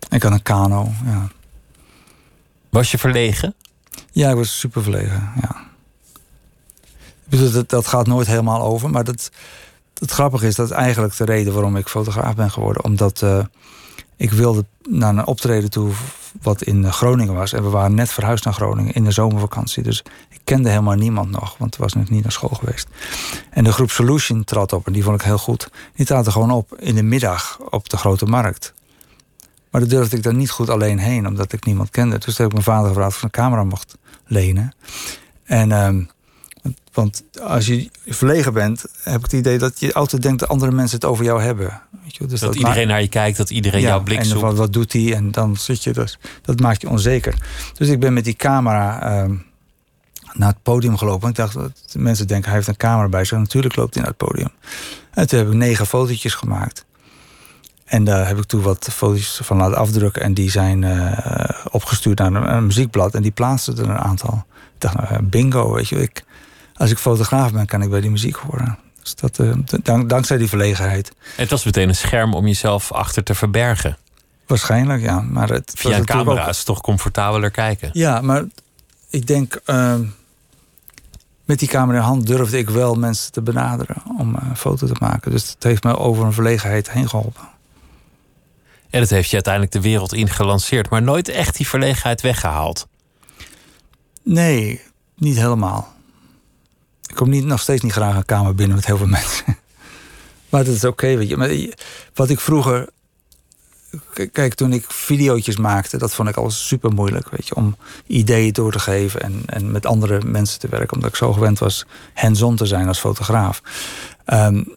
Ik 0.09 0.23
had 0.23 0.31
een 0.31 0.41
kano, 0.41 0.91
ja. 1.05 1.27
Was 2.69 2.91
je 2.91 2.97
verlegen? 2.97 3.53
Ja, 4.11 4.29
ik 4.29 4.35
was 4.35 4.59
super 4.59 4.83
verlegen, 4.83 5.31
ja. 5.41 5.70
Dat, 7.39 7.69
dat 7.69 7.87
gaat 7.87 8.07
nooit 8.07 8.27
helemaal 8.27 8.61
over. 8.61 8.89
Maar 8.89 9.03
dat, 9.03 9.31
het 9.93 10.11
grappige 10.11 10.47
is, 10.47 10.55
dat 10.55 10.65
is 10.69 10.75
eigenlijk 10.75 11.17
de 11.17 11.25
reden 11.25 11.53
waarom 11.53 11.77
ik 11.77 11.87
fotograaf 11.87 12.35
ben 12.35 12.51
geworden. 12.51 12.83
Omdat 12.83 13.21
uh, 13.23 13.43
ik 14.15 14.31
wilde 14.31 14.65
naar 14.89 15.09
een 15.09 15.27
optreden 15.27 15.69
toe 15.69 15.91
wat 16.41 16.61
in 16.61 16.93
Groningen 16.93 17.33
was. 17.33 17.53
En 17.53 17.63
we 17.63 17.69
waren 17.69 17.95
net 17.95 18.09
verhuisd 18.09 18.43
naar 18.43 18.53
Groningen 18.53 18.93
in 18.93 19.03
de 19.03 19.11
zomervakantie. 19.11 19.83
Dus 19.83 20.03
ik 20.29 20.39
kende 20.43 20.69
helemaal 20.69 20.95
niemand 20.95 21.31
nog, 21.31 21.55
want 21.57 21.73
ik 21.73 21.79
was 21.79 21.93
nog 21.93 22.09
niet 22.09 22.23
naar 22.23 22.31
school 22.31 22.57
geweest. 22.59 22.87
En 23.49 23.63
de 23.63 23.71
groep 23.71 23.91
Solution 23.91 24.43
trad 24.43 24.73
op 24.73 24.87
en 24.87 24.93
die 24.93 25.03
vond 25.03 25.15
ik 25.15 25.25
heel 25.25 25.37
goed. 25.37 25.69
Die 25.95 26.05
traden 26.05 26.31
gewoon 26.31 26.51
op 26.51 26.75
in 26.79 26.95
de 26.95 27.03
middag 27.03 27.59
op 27.69 27.89
de 27.89 27.97
grote 27.97 28.25
markt. 28.25 28.73
Maar 29.69 29.81
daar 29.81 29.89
durfde 29.89 30.17
ik 30.17 30.23
dan 30.23 30.37
niet 30.37 30.51
goed 30.51 30.69
alleen 30.69 30.99
heen, 30.99 31.27
omdat 31.27 31.53
ik 31.53 31.65
niemand 31.65 31.89
kende. 31.89 32.17
Dus 32.17 32.35
toen 32.35 32.45
heb 32.45 32.45
ik 32.45 32.51
mijn 32.51 32.77
vader 32.77 32.87
gevraagd 32.87 33.11
of 33.11 33.17
ik 33.17 33.23
een 33.23 33.29
camera 33.29 33.63
mocht 33.63 33.97
lenen. 34.25 34.73
En... 35.43 35.69
Uh, 35.69 36.05
want 36.93 37.23
als 37.41 37.65
je 37.65 37.89
verlegen 38.05 38.53
bent, 38.53 38.85
heb 39.03 39.15
ik 39.15 39.21
het 39.21 39.33
idee 39.33 39.57
dat 39.57 39.79
je 39.79 39.93
altijd 39.93 40.21
denkt 40.21 40.39
dat 40.39 40.49
andere 40.49 40.71
mensen 40.71 40.95
het 40.95 41.05
over 41.05 41.25
jou 41.25 41.41
hebben. 41.41 41.81
Weet 42.03 42.15
je, 42.15 42.25
dus 42.25 42.39
dat, 42.39 42.49
dat 42.53 42.59
iedereen 42.59 42.87
naar 42.87 43.01
je 43.01 43.07
kijkt, 43.07 43.37
dat 43.37 43.49
iedereen 43.49 43.81
jouw 43.81 44.03
blik 44.03 44.23
zoekt. 44.23 44.43
En 44.43 44.55
wat, 44.55 44.73
doet 44.73 44.93
hij? 44.93 45.15
En 45.15 45.31
dan 45.31 45.57
zit 45.57 45.83
je 45.83 45.93
dus. 45.93 46.19
Dat 46.41 46.59
maakt 46.59 46.81
je 46.81 46.89
onzeker. 46.89 47.35
Dus 47.73 47.87
ik 47.87 47.99
ben 47.99 48.13
met 48.13 48.23
die 48.23 48.35
camera 48.35 49.23
uh, 49.23 49.35
naar 50.33 50.49
het 50.49 50.63
podium 50.63 50.97
gelopen. 50.97 51.29
Ik 51.29 51.35
dacht, 51.35 51.53
dat 51.53 51.93
mensen 51.93 52.27
denken 52.27 52.45
hij 52.45 52.55
heeft 52.55 52.67
een 52.67 52.77
camera 52.77 53.07
bij 53.07 53.23
zich. 53.23 53.37
Natuurlijk 53.37 53.75
loopt 53.75 53.93
hij 53.93 54.03
naar 54.03 54.13
het 54.17 54.27
podium. 54.27 54.49
En 55.11 55.27
toen 55.27 55.39
heb 55.39 55.47
ik 55.47 55.53
negen 55.53 55.85
fotootjes 55.85 56.33
gemaakt. 56.33 56.85
En 57.85 58.03
daar 58.03 58.27
heb 58.27 58.37
ik 58.37 58.43
toen 58.43 58.61
wat 58.61 58.87
foto's 58.91 59.39
van 59.43 59.57
laten 59.57 59.77
afdrukken. 59.77 60.21
En 60.21 60.33
die 60.33 60.51
zijn 60.51 60.81
uh, 60.81 61.19
opgestuurd 61.71 62.17
naar 62.17 62.33
een, 62.33 62.53
een, 62.53 62.65
muziekblad. 62.65 63.15
En 63.15 63.21
die 63.21 63.31
plaatsten 63.31 63.77
er 63.77 63.89
een 63.89 63.97
aantal. 63.97 64.45
Ik 64.73 64.81
dacht, 64.81 64.95
nou, 64.95 65.23
bingo, 65.23 65.73
weet 65.73 65.89
je. 65.89 66.01
Ik, 66.01 66.23
als 66.81 66.91
ik 66.91 66.97
fotograaf 66.97 67.51
ben, 67.51 67.65
kan 67.65 67.81
ik 67.81 67.89
bij 67.89 68.01
die 68.01 68.09
muziek 68.09 68.35
horen. 68.35 68.77
Dus 69.01 69.15
dat, 69.15 69.39
uh, 69.39 69.53
dank, 69.83 70.09
dankzij 70.09 70.37
die 70.37 70.47
verlegenheid. 70.47 71.11
Het 71.35 71.49
was 71.49 71.63
meteen 71.63 71.87
een 71.87 71.95
scherm 71.95 72.33
om 72.33 72.47
jezelf 72.47 72.91
achter 72.91 73.23
te 73.23 73.35
verbergen. 73.35 73.97
Waarschijnlijk, 74.47 75.01
ja. 75.01 75.21
Maar 75.21 75.49
het 75.49 75.73
Via 75.75 75.97
een 75.97 76.05
camera 76.05 76.43
ook... 76.43 76.49
is 76.49 76.63
toch 76.63 76.81
comfortabeler 76.81 77.51
kijken? 77.51 77.89
Ja, 77.93 78.21
maar 78.21 78.45
ik 79.09 79.27
denk... 79.27 79.61
Uh, 79.65 79.95
met 81.45 81.59
die 81.59 81.67
camera 81.67 81.97
in 81.97 82.03
hand 82.03 82.27
durfde 82.27 82.57
ik 82.57 82.69
wel 82.69 82.95
mensen 82.95 83.31
te 83.31 83.41
benaderen 83.41 83.95
om 84.17 84.35
een 84.35 84.57
foto 84.57 84.87
te 84.87 84.95
maken. 84.99 85.31
Dus 85.31 85.49
het 85.49 85.63
heeft 85.63 85.83
me 85.83 85.97
over 85.97 86.25
een 86.25 86.33
verlegenheid 86.33 86.91
heen 86.91 87.09
geholpen. 87.09 87.49
En 88.89 88.99
het 88.99 89.09
heeft 89.09 89.27
je 89.27 89.33
uiteindelijk 89.33 89.73
de 89.73 89.81
wereld 89.81 90.13
ingelanceerd, 90.13 90.89
maar 90.89 91.01
nooit 91.01 91.29
echt 91.29 91.57
die 91.57 91.67
verlegenheid 91.67 92.21
weggehaald. 92.21 92.87
Nee, 94.23 94.81
niet 95.15 95.37
helemaal. 95.37 95.99
Ik 97.11 97.17
kom 97.17 97.29
niet, 97.29 97.45
nog 97.45 97.59
steeds 97.59 97.81
niet 97.81 97.91
graag 97.91 98.15
een 98.15 98.25
kamer 98.25 98.55
binnen 98.55 98.75
met 98.75 98.85
heel 98.85 98.97
veel 98.97 99.07
mensen. 99.19 99.57
Maar 100.49 100.63
dat 100.63 100.75
is 100.75 100.83
oké, 100.83 101.15
weet 101.15 101.29
je. 101.29 101.37
Maar 101.37 101.51
wat 102.13 102.29
ik 102.29 102.39
vroeger... 102.39 102.89
Kijk, 104.31 104.53
toen 104.53 104.73
ik 104.73 104.85
videootjes 104.87 105.57
maakte, 105.57 105.97
dat 105.97 106.13
vond 106.13 106.29
ik 106.29 106.35
al 106.35 106.49
super 106.49 106.91
moeilijk, 106.91 107.29
weet 107.29 107.47
je. 107.47 107.55
Om 107.55 107.75
ideeën 108.07 108.53
door 108.53 108.71
te 108.71 108.79
geven 108.79 109.21
en, 109.21 109.43
en 109.45 109.71
met 109.71 109.85
andere 109.85 110.21
mensen 110.25 110.59
te 110.59 110.67
werken. 110.67 110.93
Omdat 110.93 111.09
ik 111.09 111.15
zo 111.15 111.33
gewend 111.33 111.59
was 111.59 111.85
hands-on 112.13 112.55
te 112.55 112.65
zijn 112.65 112.87
als 112.87 112.99
fotograaf. 112.99 113.61
Um, 114.25 114.75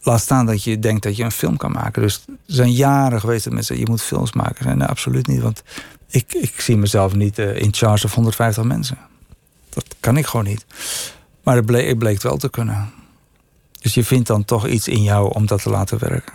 laat 0.00 0.20
staan 0.20 0.46
dat 0.46 0.64
je 0.64 0.78
denkt 0.78 1.02
dat 1.02 1.16
je 1.16 1.24
een 1.24 1.32
film 1.32 1.56
kan 1.56 1.72
maken. 1.72 2.02
Dus 2.02 2.24
er 2.26 2.34
zijn 2.46 2.72
jaren 2.72 3.20
geweest 3.20 3.44
dat 3.44 3.52
mensen, 3.52 3.78
je 3.78 3.88
moet 3.88 4.02
films 4.02 4.32
maken. 4.32 4.66
Nee, 4.66 4.74
nou, 4.74 4.90
absoluut 4.90 5.26
niet, 5.26 5.40
want 5.40 5.62
ik, 6.10 6.32
ik 6.34 6.60
zie 6.60 6.76
mezelf 6.76 7.14
niet 7.14 7.38
uh, 7.38 7.56
in 7.56 7.74
charge 7.74 8.04
of 8.04 8.14
150 8.14 8.64
mensen. 8.64 8.98
Dat 9.68 9.84
kan 10.00 10.16
ik 10.16 10.26
gewoon 10.26 10.46
niet. 10.46 10.64
Maar 11.48 11.56
het 11.56 11.66
bleek, 11.66 12.02
het 12.12 12.22
wel 12.22 12.36
te 12.36 12.50
kunnen. 12.50 12.92
Dus 13.80 13.94
je 13.94 14.04
vindt 14.04 14.26
dan 14.26 14.44
toch 14.44 14.66
iets 14.66 14.88
in 14.88 15.02
jou 15.02 15.34
om 15.34 15.46
dat 15.46 15.62
te 15.62 15.70
laten 15.70 15.98
werken. 15.98 16.34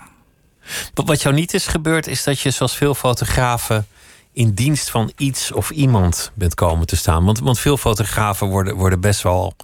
Wat 0.94 1.22
jou 1.22 1.36
niet 1.36 1.54
is 1.54 1.68
gebeurd, 1.68 2.08
is 2.08 2.24
dat 2.24 2.40
je 2.40 2.52
zoals 2.52 2.76
veel 2.76 2.96
fotografen 2.96 3.88
in 4.32 4.54
dienst 4.54 4.90
van 4.90 5.12
iets 5.18 5.52
of 5.52 5.70
iemand 5.70 6.32
bent 6.34 6.56
komen 6.56 6.88
te 6.88 6.96
staan. 6.96 7.26
Want, 7.26 7.40
want 7.40 7.60
veel 7.60 7.78
fotografen 7.78 8.48
worden, 8.48 8.76
worden 8.76 9.00
best 9.00 9.22
wel 9.22 9.56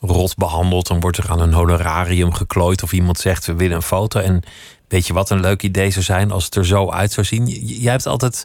rot 0.00 0.36
behandeld. 0.36 0.86
Dan 0.86 1.00
wordt 1.00 1.16
er 1.16 1.30
aan 1.30 1.40
een 1.40 1.52
honorarium 1.52 2.32
geklooid 2.32 2.82
of 2.82 2.92
iemand 2.92 3.18
zegt 3.18 3.46
we 3.46 3.54
willen 3.54 3.76
een 3.76 3.82
foto. 3.82 4.20
En 4.20 4.42
weet 4.88 5.06
je 5.06 5.12
wat 5.12 5.30
een 5.30 5.40
leuk 5.40 5.62
idee 5.62 5.90
zou 5.90 6.04
zijn 6.04 6.30
als 6.30 6.44
het 6.44 6.54
er 6.54 6.66
zo 6.66 6.90
uit 6.90 7.12
zou 7.12 7.26
zien? 7.26 7.46
Jij 7.66 7.92
hebt 7.92 8.06
altijd 8.06 8.44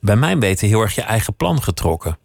bij 0.00 0.16
mijn 0.16 0.40
weten 0.40 0.68
heel 0.68 0.80
erg 0.80 0.94
je 0.94 1.02
eigen 1.02 1.34
plan 1.34 1.62
getrokken. 1.62 2.18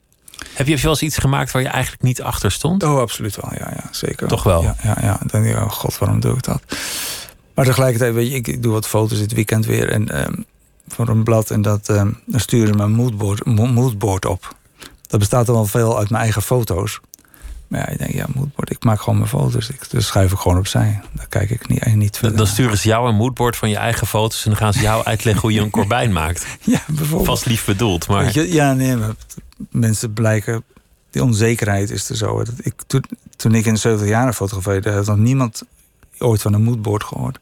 Heb 0.53 0.67
je 0.67 0.77
wel 0.77 0.91
eens 0.91 1.01
iets 1.01 1.17
gemaakt 1.17 1.51
waar 1.51 1.61
je 1.61 1.67
eigenlijk 1.67 2.03
niet 2.03 2.21
achter 2.21 2.51
stond? 2.51 2.83
Oh, 2.83 2.99
absoluut 2.99 3.35
wel. 3.35 3.51
Ja, 3.53 3.71
ja 3.75 3.89
zeker. 3.91 4.27
Toch 4.27 4.43
wel? 4.43 4.61
Ja, 4.61 4.75
ja, 4.83 4.97
ja. 5.01 5.19
Dan 5.25 5.41
denk 5.41 5.55
ik, 5.55 5.63
oh 5.63 5.71
god, 5.71 5.97
waarom 5.97 6.19
doe 6.19 6.35
ik 6.35 6.43
dat? 6.43 6.61
Maar 7.53 7.65
tegelijkertijd, 7.65 8.13
weet 8.13 8.29
je, 8.29 8.35
ik 8.35 8.63
doe 8.63 8.71
wat 8.71 8.87
foto's 8.87 9.17
dit 9.17 9.33
weekend 9.33 9.65
weer 9.65 9.89
en, 9.89 10.21
um, 10.25 10.45
voor 10.87 11.07
een 11.07 11.23
blad. 11.23 11.51
En 11.51 11.61
dat, 11.61 11.89
um, 11.89 12.19
dan 12.25 12.39
sturen 12.39 12.77
mijn 12.77 12.91
moodboard, 12.91 13.45
moodboard 13.45 14.25
op. 14.25 14.55
Dat 15.07 15.19
bestaat 15.19 15.45
dan 15.45 15.55
wel 15.55 15.65
veel 15.65 15.97
uit 15.97 16.09
mijn 16.09 16.23
eigen 16.23 16.41
foto's. 16.41 16.99
Maar 17.67 17.79
ja, 17.79 17.87
ik 17.87 17.97
denk, 17.97 18.13
ja, 18.13 18.25
moodboard, 18.35 18.71
ik 18.71 18.83
maak 18.83 19.01
gewoon 19.01 19.17
mijn 19.17 19.29
foto's. 19.29 19.69
Ik, 19.69 19.89
dus 19.89 20.05
schuif 20.05 20.31
ik 20.31 20.37
gewoon 20.37 20.57
opzij. 20.57 21.01
Daar 21.13 21.27
kijk 21.27 21.49
ik 21.49 21.67
niet, 21.67 21.95
niet 21.95 22.17
verder 22.17 22.37
Dan 22.37 22.47
sturen 22.47 22.77
ze 22.77 22.87
jou 22.87 23.09
een 23.09 23.15
moodboard 23.15 23.55
van 23.55 23.69
je 23.69 23.77
eigen 23.77 24.07
foto's... 24.07 24.43
en 24.43 24.49
dan 24.49 24.59
gaan 24.59 24.73
ze 24.73 24.81
jou 24.81 25.03
uitleggen 25.11 25.41
hoe 25.41 25.53
je 25.53 25.61
een 25.61 25.69
korbijn 25.69 26.13
maakt. 26.13 26.45
Ja, 26.61 26.81
bijvoorbeeld. 26.87 27.25
Vast 27.25 27.45
lief 27.45 27.65
bedoeld, 27.65 28.07
maar... 28.07 28.33
Je, 28.33 28.53
ja, 28.53 28.73
nee, 28.73 28.95
maar 28.95 29.15
mensen 29.69 30.13
blijken... 30.13 30.63
Die 31.11 31.23
onzekerheid 31.23 31.89
is 31.89 32.09
er 32.09 32.15
zo. 32.15 32.37
Dat 32.43 32.53
ik, 32.61 32.73
toen, 32.87 33.03
toen 33.35 33.55
ik 33.55 33.65
in 33.65 33.73
de 33.73 33.79
70 33.79 34.07
jaren 34.07 34.33
fotografeerde... 34.33 34.91
had 34.91 35.05
nog 35.05 35.17
niemand 35.17 35.63
ooit 36.17 36.41
van 36.41 36.53
een 36.53 36.63
moodboard 36.63 37.03
gehoord. 37.03 37.39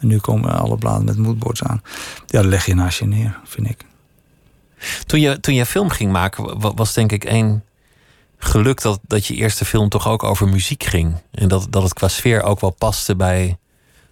En 0.00 0.06
nu 0.06 0.18
komen 0.18 0.58
alle 0.58 0.76
bladen 0.76 1.04
met 1.04 1.16
moodboards 1.16 1.62
aan. 1.62 1.82
Ja, 2.26 2.40
dat 2.40 2.50
leg 2.50 2.66
je 2.66 2.74
naast 2.74 2.98
je 2.98 3.06
neer, 3.06 3.38
vind 3.44 3.70
ik. 3.70 3.84
Toen 5.06 5.20
je, 5.20 5.40
toen 5.40 5.54
je 5.54 5.66
film 5.66 5.88
ging 5.88 6.12
maken, 6.12 6.60
was 6.74 6.94
denk 6.94 7.12
ik 7.12 7.24
één 7.24 7.64
geluk 8.44 8.82
dat, 8.82 9.00
dat 9.06 9.26
je 9.26 9.34
eerste 9.34 9.64
film 9.64 9.88
toch 9.88 10.08
ook 10.08 10.22
over 10.22 10.48
muziek 10.48 10.84
ging. 10.84 11.14
En 11.30 11.48
dat, 11.48 11.66
dat 11.70 11.82
het 11.82 11.92
qua 11.92 12.08
sfeer 12.08 12.42
ook 12.42 12.60
wel 12.60 12.70
paste 12.70 13.16
bij 13.16 13.56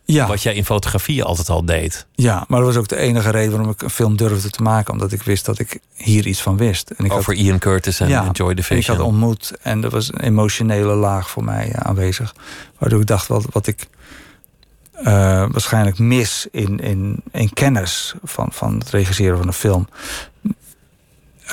ja. 0.04 0.26
wat 0.26 0.42
jij 0.42 0.54
in 0.54 0.64
fotografie 0.64 1.22
altijd 1.24 1.48
al 1.48 1.64
deed. 1.64 2.06
Ja, 2.14 2.44
maar 2.48 2.58
dat 2.58 2.68
was 2.68 2.76
ook 2.76 2.88
de 2.88 2.96
enige 2.96 3.30
reden 3.30 3.50
waarom 3.50 3.70
ik 3.70 3.82
een 3.82 3.90
film 3.90 4.16
durfde 4.16 4.50
te 4.50 4.62
maken. 4.62 4.92
Omdat 4.92 5.12
ik 5.12 5.22
wist 5.22 5.44
dat 5.44 5.58
ik 5.58 5.80
hier 5.94 6.26
iets 6.26 6.42
van 6.42 6.56
wist. 6.56 6.90
En 6.90 7.04
ik 7.04 7.12
over 7.12 7.34
Ian 7.34 7.58
Curtis 7.58 8.00
en 8.00 8.08
ja, 8.08 8.30
Joy 8.32 8.54
Division. 8.54 8.78
ik 8.78 8.86
had 8.86 9.06
ontmoet 9.06 9.52
en 9.62 9.84
er 9.84 9.90
was 9.90 10.12
een 10.12 10.20
emotionele 10.20 10.94
laag 10.94 11.30
voor 11.30 11.44
mij 11.44 11.72
eh, 11.72 11.80
aanwezig. 11.80 12.34
Waardoor 12.78 13.00
ik 13.00 13.06
dacht, 13.06 13.26
wat, 13.26 13.46
wat 13.50 13.66
ik 13.66 13.88
uh, 14.98 15.04
waarschijnlijk 15.50 15.98
mis 15.98 16.46
in, 16.50 16.78
in, 16.78 17.22
in 17.32 17.52
kennis 17.52 18.14
van, 18.22 18.48
van 18.52 18.78
het 18.78 18.90
regisseren 18.90 19.38
van 19.38 19.46
een 19.46 19.52
film... 19.52 19.88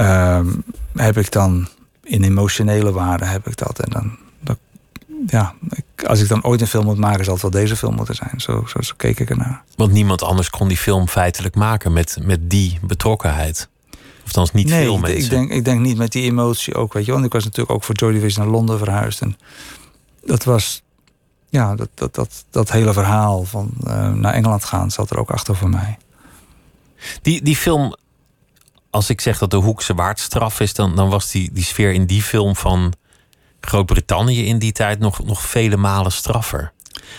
Uh, 0.01 0.39
heb 0.93 1.17
ik 1.17 1.31
dan 1.31 1.67
in 2.07 2.23
emotionele 2.23 2.91
waarde 2.91 3.25
heb 3.25 3.47
ik 3.47 3.57
dat. 3.57 3.79
En 3.79 3.89
dan, 3.89 4.17
dat, 4.39 4.57
ja, 5.27 5.53
ik, 5.69 6.03
als 6.05 6.21
ik 6.21 6.27
dan 6.27 6.43
ooit 6.43 6.61
een 6.61 6.67
film 6.67 6.85
moet 6.85 6.97
maken, 6.97 7.23
zal 7.23 7.33
het 7.33 7.41
wel 7.41 7.51
deze 7.51 7.75
film 7.75 7.95
moeten 7.95 8.15
zijn. 8.15 8.41
Zo, 8.41 8.63
zo, 8.67 8.81
zo 8.81 8.93
keek 8.97 9.19
ik 9.19 9.29
ernaar. 9.29 9.63
Want 9.75 9.91
niemand 9.91 10.23
anders 10.23 10.49
kon 10.49 10.67
die 10.67 10.77
film 10.77 11.07
feitelijk 11.07 11.55
maken 11.55 11.93
met, 11.93 12.17
met 12.21 12.49
die 12.49 12.79
betrokkenheid. 12.81 13.69
Of 14.25 14.31
dan 14.31 14.47
niet 14.53 14.67
nee, 14.67 14.83
veel 14.83 14.97
mensen. 14.97 15.23
Ik 15.23 15.29
denk, 15.29 15.51
ik 15.51 15.65
denk 15.65 15.79
niet 15.79 15.97
met 15.97 16.11
die 16.11 16.23
emotie 16.23 16.75
ook. 16.75 16.93
Weet 16.93 17.05
je, 17.05 17.11
want 17.11 17.25
ik 17.25 17.31
was 17.33 17.43
natuurlijk 17.43 17.75
ook 17.75 17.83
voor 17.83 17.95
Joy 17.95 18.11
Division 18.11 18.43
naar 18.43 18.53
Londen 18.53 18.77
verhuisd. 18.77 19.21
En 19.21 19.37
dat 20.25 20.43
was, 20.43 20.81
ja, 21.49 21.75
dat, 21.75 21.89
dat, 21.93 22.15
dat, 22.15 22.45
dat 22.49 22.71
hele 22.71 22.93
verhaal 22.93 23.43
van 23.43 23.71
uh, 23.87 24.13
naar 24.13 24.33
Engeland 24.33 24.63
gaan 24.63 24.91
zat 24.91 25.09
er 25.09 25.19
ook 25.19 25.31
achter 25.31 25.55
voor 25.55 25.69
mij. 25.69 25.97
Die, 27.21 27.41
die 27.41 27.55
film 27.55 27.95
als 28.89 29.10
ik 29.10 29.21
zeg 29.21 29.38
dat 29.38 29.52
de 29.52 29.58
Hoekse 29.58 29.93
waardstraf 29.93 30.60
is, 30.60 30.73
dan, 30.73 30.95
dan 30.95 31.10
was 31.10 31.32
die, 31.32 31.50
die 31.54 31.63
sfeer 31.63 31.91
in 31.91 32.06
die 32.06 32.21
film 32.21 32.56
van 32.56 32.93
Groot-Brittannië 33.62 34.45
in 34.45 34.60
die 34.60 34.71
tijd 34.71 35.00
nog, 35.00 35.26
nog 35.26 35.41
vele 35.41 35.78
malen 35.78 36.12
straffer. 36.12 36.71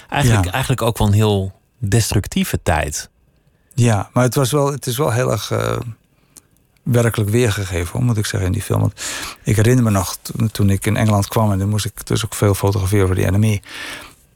Eigenlijk, 0.08 0.46
eigenlijk 0.46 0.82
ook 0.82 0.98
wel 0.98 1.06
een 1.06 1.12
heel 1.12 1.52
destructieve 1.78 2.62
tijd. 2.62 3.10
Ja, 3.74 4.10
maar 4.12 4.24
het, 4.24 4.34
was 4.34 4.50
wel, 4.50 4.72
het 4.72 4.86
is 4.86 4.96
wel 4.96 5.12
heel 5.12 5.30
erg 5.30 5.50
uh, 5.50 5.76
werkelijk 6.82 7.30
weergegeven, 7.30 8.04
moet 8.04 8.16
ik 8.16 8.26
zeggen, 8.26 8.48
in 8.48 8.52
die 8.52 8.62
film. 8.62 8.80
Want 8.80 9.02
ik 9.42 9.56
herinner 9.56 9.84
me 9.84 9.90
nog, 9.90 10.16
toen, 10.22 10.50
toen, 10.50 10.70
ik 10.70 10.86
in 10.86 10.96
Engeland 10.96 11.28
kwam... 11.28 11.52
en 11.52 11.58
dan 11.58 11.68
moest 11.68 11.84
ik 11.84 12.06
dus 12.06 12.24
ook 12.24 12.34
veel 12.34 12.54
fotograferen 12.54 13.06
voor 13.06 13.16
die 13.16 13.30
NME... 13.30 13.60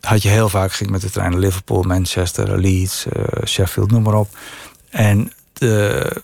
had 0.00 0.22
je 0.22 0.28
heel 0.28 0.48
vaak, 0.48 0.72
ging 0.72 0.90
met 0.90 1.00
de 1.00 1.10
trein 1.10 1.30
naar 1.30 1.40
Liverpool, 1.40 1.82
Manchester, 1.82 2.58
Leeds, 2.58 3.06
uh, 3.06 3.24
Sheffield, 3.44 3.90
noem 3.90 4.02
maar 4.02 4.14
op. 4.14 4.36
En 4.90 5.32
de, 5.52 6.22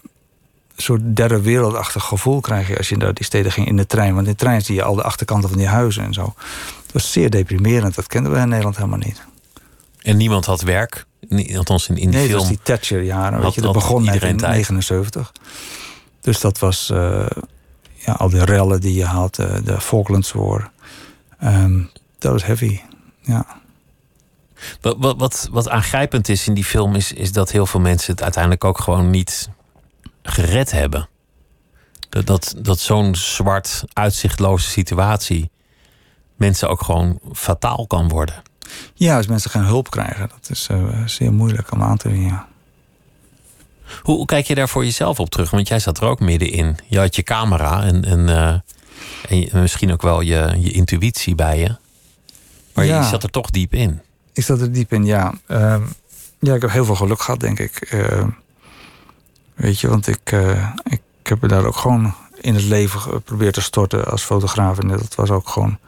soort 0.88 1.16
derde 1.16 1.40
wereldachtig 1.40 2.04
gevoel 2.04 2.40
krijg 2.40 2.68
je 2.68 2.76
als 2.76 2.88
je 2.88 2.96
naar 2.96 3.14
die 3.14 3.24
steden 3.24 3.52
ging 3.52 3.66
in 3.66 3.76
de 3.76 3.86
trein. 3.86 4.14
Want 4.14 4.26
in 4.26 4.32
de 4.32 4.38
trein 4.38 4.62
zie 4.62 4.74
je 4.74 4.82
al 4.82 4.94
de 4.94 5.02
achterkanten 5.02 5.48
van 5.48 5.58
die 5.58 5.66
huizen 5.66 6.04
en 6.04 6.12
zo. 6.12 6.22
Dat 6.82 6.92
was 6.92 7.12
zeer 7.12 7.30
deprimerend. 7.30 7.94
Dat 7.94 8.06
kenden 8.06 8.32
we 8.32 8.38
in 8.38 8.48
Nederland 8.48 8.76
helemaal 8.76 8.98
niet. 8.98 9.22
En 10.02 10.16
niemand 10.16 10.44
had 10.44 10.60
werk? 10.60 11.06
Althans 11.56 11.88
in, 11.88 11.96
in 11.96 12.10
die 12.10 12.18
nee, 12.18 12.28
film. 12.28 12.30
dat 12.30 12.40
was 12.40 12.48
die 12.48 12.58
Thatcher-jaren. 12.62 13.40
Weet 13.40 13.54
je, 13.54 13.60
dat 13.60 13.72
begon 13.72 14.12
in 14.12 14.36
79. 14.36 15.32
Dus 16.20 16.40
dat 16.40 16.58
was 16.58 16.90
uh, 16.92 17.26
ja, 17.94 18.12
al 18.12 18.28
die 18.28 18.44
rellen 18.44 18.80
die 18.80 18.94
je 18.94 19.04
had. 19.04 19.38
Uh, 19.38 19.46
de 19.64 19.80
Falklands 19.80 20.32
War. 20.32 20.70
Um, 21.44 21.90
dat 22.18 22.32
was 22.32 22.44
heavy, 22.44 22.80
ja. 23.20 23.46
Wat, 24.80 24.96
wat, 24.98 25.16
wat, 25.18 25.48
wat 25.50 25.68
aangrijpend 25.68 26.28
is 26.28 26.46
in 26.46 26.54
die 26.54 26.64
film... 26.64 26.94
Is, 26.94 27.12
is 27.12 27.32
dat 27.32 27.50
heel 27.50 27.66
veel 27.66 27.80
mensen 27.80 28.12
het 28.12 28.22
uiteindelijk 28.22 28.64
ook 28.64 28.80
gewoon 28.80 29.10
niet 29.10 29.48
gered 30.28 30.70
hebben. 30.70 31.08
Dat, 32.08 32.26
dat, 32.26 32.54
dat 32.58 32.78
zo'n 32.78 33.14
zwart, 33.14 33.84
uitzichtloze 33.92 34.68
situatie 34.68 35.50
mensen 36.36 36.68
ook 36.68 36.82
gewoon 36.82 37.18
fataal 37.32 37.86
kan 37.86 38.08
worden. 38.08 38.42
Ja, 38.94 39.16
als 39.16 39.26
mensen 39.26 39.50
geen 39.50 39.64
hulp 39.64 39.90
krijgen, 39.90 40.28
dat 40.28 40.50
is 40.50 40.68
uh, 40.70 41.06
zeer 41.06 41.32
moeilijk 41.32 41.72
om 41.72 41.82
aan 41.82 41.96
te 41.96 42.08
zien. 42.08 42.40
Hoe, 44.02 44.16
hoe, 44.16 44.26
kijk 44.26 44.46
je 44.46 44.54
daar 44.54 44.68
voor 44.68 44.84
jezelf 44.84 45.20
op 45.20 45.30
terug? 45.30 45.50
Want 45.50 45.68
jij 45.68 45.78
zat 45.78 45.98
er 45.98 46.04
ook 46.04 46.20
middenin. 46.20 46.76
Je 46.86 46.98
had 46.98 47.16
je 47.16 47.22
camera 47.22 47.82
en, 47.82 48.04
en, 48.04 48.28
uh, 48.28 49.50
en 49.52 49.60
misschien 49.60 49.92
ook 49.92 50.02
wel 50.02 50.20
je, 50.20 50.54
je 50.58 50.70
intuïtie 50.70 51.34
bij 51.34 51.58
je. 51.58 51.76
Maar 52.74 52.84
ja. 52.84 53.00
je 53.00 53.08
zat 53.08 53.22
er 53.22 53.30
toch 53.30 53.50
diep 53.50 53.74
in. 53.74 54.00
Ik 54.32 54.44
zat 54.44 54.60
er 54.60 54.72
diep 54.72 54.92
in, 54.92 55.04
ja. 55.04 55.34
Uh, 55.48 55.76
ja, 56.38 56.54
ik 56.54 56.60
heb 56.62 56.70
heel 56.70 56.84
veel 56.84 56.94
geluk 56.94 57.20
gehad, 57.20 57.40
denk 57.40 57.58
ik. 57.58 57.92
Ehm, 59.58 59.66
Weet 59.66 59.80
je, 59.80 59.88
want 59.88 60.06
ik, 60.06 60.32
uh, 60.32 60.70
ik 60.84 61.00
heb 61.22 61.40
me 61.40 61.48
daar 61.48 61.64
ook 61.64 61.76
gewoon 61.76 62.14
in 62.40 62.54
het 62.54 62.64
leven 62.64 63.00
geprobeerd 63.00 63.54
te 63.54 63.60
storten 63.60 64.04
als 64.10 64.22
fotograaf. 64.22 64.78
En 64.78 64.88
dat 64.88 65.14
was 65.14 65.30
ook 65.30 65.48
gewoon. 65.48 65.78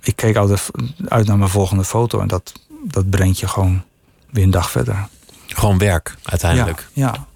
Ik 0.00 0.16
keek 0.16 0.36
altijd 0.36 0.70
uit 1.08 1.26
naar 1.26 1.38
mijn 1.38 1.50
volgende 1.50 1.84
foto 1.84 2.20
en 2.20 2.28
dat, 2.28 2.52
dat 2.84 3.10
brengt 3.10 3.38
je 3.38 3.48
gewoon 3.48 3.82
weer 4.30 4.44
een 4.44 4.50
dag 4.50 4.70
verder. 4.70 5.08
Gewoon 5.46 5.78
werk, 5.78 6.16
uiteindelijk. 6.22 6.88
Ja. 6.92 7.26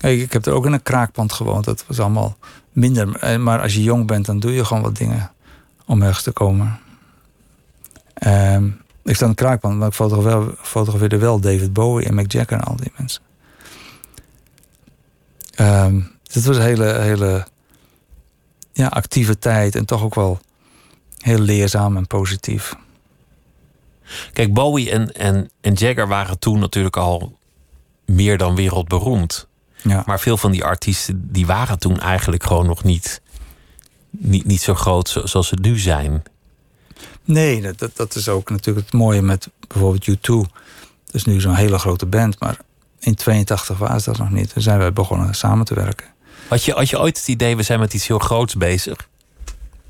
ja. 0.00 0.08
ik 0.08 0.32
heb 0.32 0.46
er 0.46 0.52
ook 0.52 0.66
in 0.66 0.72
een 0.72 0.82
kraakpand 0.82 1.32
gewoond. 1.32 1.64
Dat 1.64 1.84
was 1.86 2.00
allemaal 2.00 2.36
minder. 2.72 3.16
Eh, 3.16 3.36
maar 3.36 3.60
als 3.60 3.74
je 3.74 3.82
jong 3.82 4.06
bent, 4.06 4.26
dan 4.26 4.40
doe 4.40 4.52
je 4.52 4.64
gewoon 4.64 4.82
wat 4.82 4.96
dingen 4.96 5.30
om 5.86 6.02
ergens 6.02 6.22
te 6.22 6.30
komen. 6.30 6.78
Um, 8.26 8.80
ik 9.04 9.14
sta 9.14 9.24
in 9.24 9.30
een 9.30 9.36
kraakpand, 9.36 9.78
maar 9.78 9.88
ik 9.88 9.94
fotografeerde 10.62 11.18
wel 11.18 11.40
David 11.40 11.72
Bowie 11.72 12.06
en 12.06 12.14
Mick 12.14 12.32
Jagger 12.32 12.58
en 12.58 12.64
al 12.64 12.76
die 12.76 12.92
mensen. 12.96 13.22
Um, 15.60 16.10
het 16.32 16.44
was 16.44 16.56
een 16.56 16.62
hele, 16.62 16.98
hele 16.98 17.46
ja, 18.72 18.86
actieve 18.86 19.38
tijd 19.38 19.74
en 19.74 19.84
toch 19.84 20.02
ook 20.02 20.14
wel 20.14 20.40
heel 21.18 21.38
leerzaam 21.38 21.96
en 21.96 22.06
positief. 22.06 22.74
Kijk, 24.32 24.54
Bowie 24.54 24.90
en, 24.90 25.12
en, 25.12 25.50
en 25.60 25.72
Jagger 25.72 26.08
waren 26.08 26.38
toen 26.38 26.58
natuurlijk 26.58 26.96
al 26.96 27.38
meer 28.04 28.38
dan 28.38 28.54
wereldberoemd. 28.54 29.46
Ja. 29.82 30.02
Maar 30.06 30.20
veel 30.20 30.36
van 30.36 30.50
die 30.50 30.64
artiesten 30.64 31.32
die 31.32 31.46
waren 31.46 31.78
toen 31.78 32.00
eigenlijk 32.00 32.44
gewoon 32.44 32.66
nog 32.66 32.84
niet 32.84 33.20
niet, 34.10 34.44
niet 34.44 34.60
zo 34.60 34.74
groot 34.74 35.20
zoals 35.24 35.48
ze 35.48 35.56
nu 35.60 35.78
zijn. 35.78 36.22
Nee, 37.24 37.62
dat, 37.62 37.78
dat, 37.78 37.96
dat 37.96 38.14
is 38.14 38.28
ook 38.28 38.50
natuurlijk 38.50 38.86
het 38.86 38.94
mooie 38.94 39.22
met 39.22 39.48
bijvoorbeeld 39.68 40.08
U2. 40.08 40.50
Dat 41.04 41.14
is 41.14 41.24
nu 41.24 41.40
zo'n 41.40 41.54
hele 41.54 41.78
grote 41.78 42.06
band, 42.06 42.40
maar 42.40 42.58
in 42.98 43.14
82 43.14 43.78
was 43.78 44.04
dat 44.04 44.18
nog 44.18 44.30
niet. 44.30 44.52
Toen 44.52 44.62
zijn 44.62 44.78
wij 44.78 44.92
begonnen 44.92 45.34
samen 45.34 45.64
te 45.64 45.74
werken. 45.74 46.06
Had 46.48 46.64
je, 46.64 46.72
had 46.72 46.88
je 46.88 47.00
ooit 47.00 47.16
het 47.18 47.28
idee, 47.28 47.56
we 47.56 47.62
zijn 47.62 47.80
met 47.80 47.94
iets 47.94 48.06
heel 48.06 48.18
groots 48.18 48.54
bezig? 48.54 49.08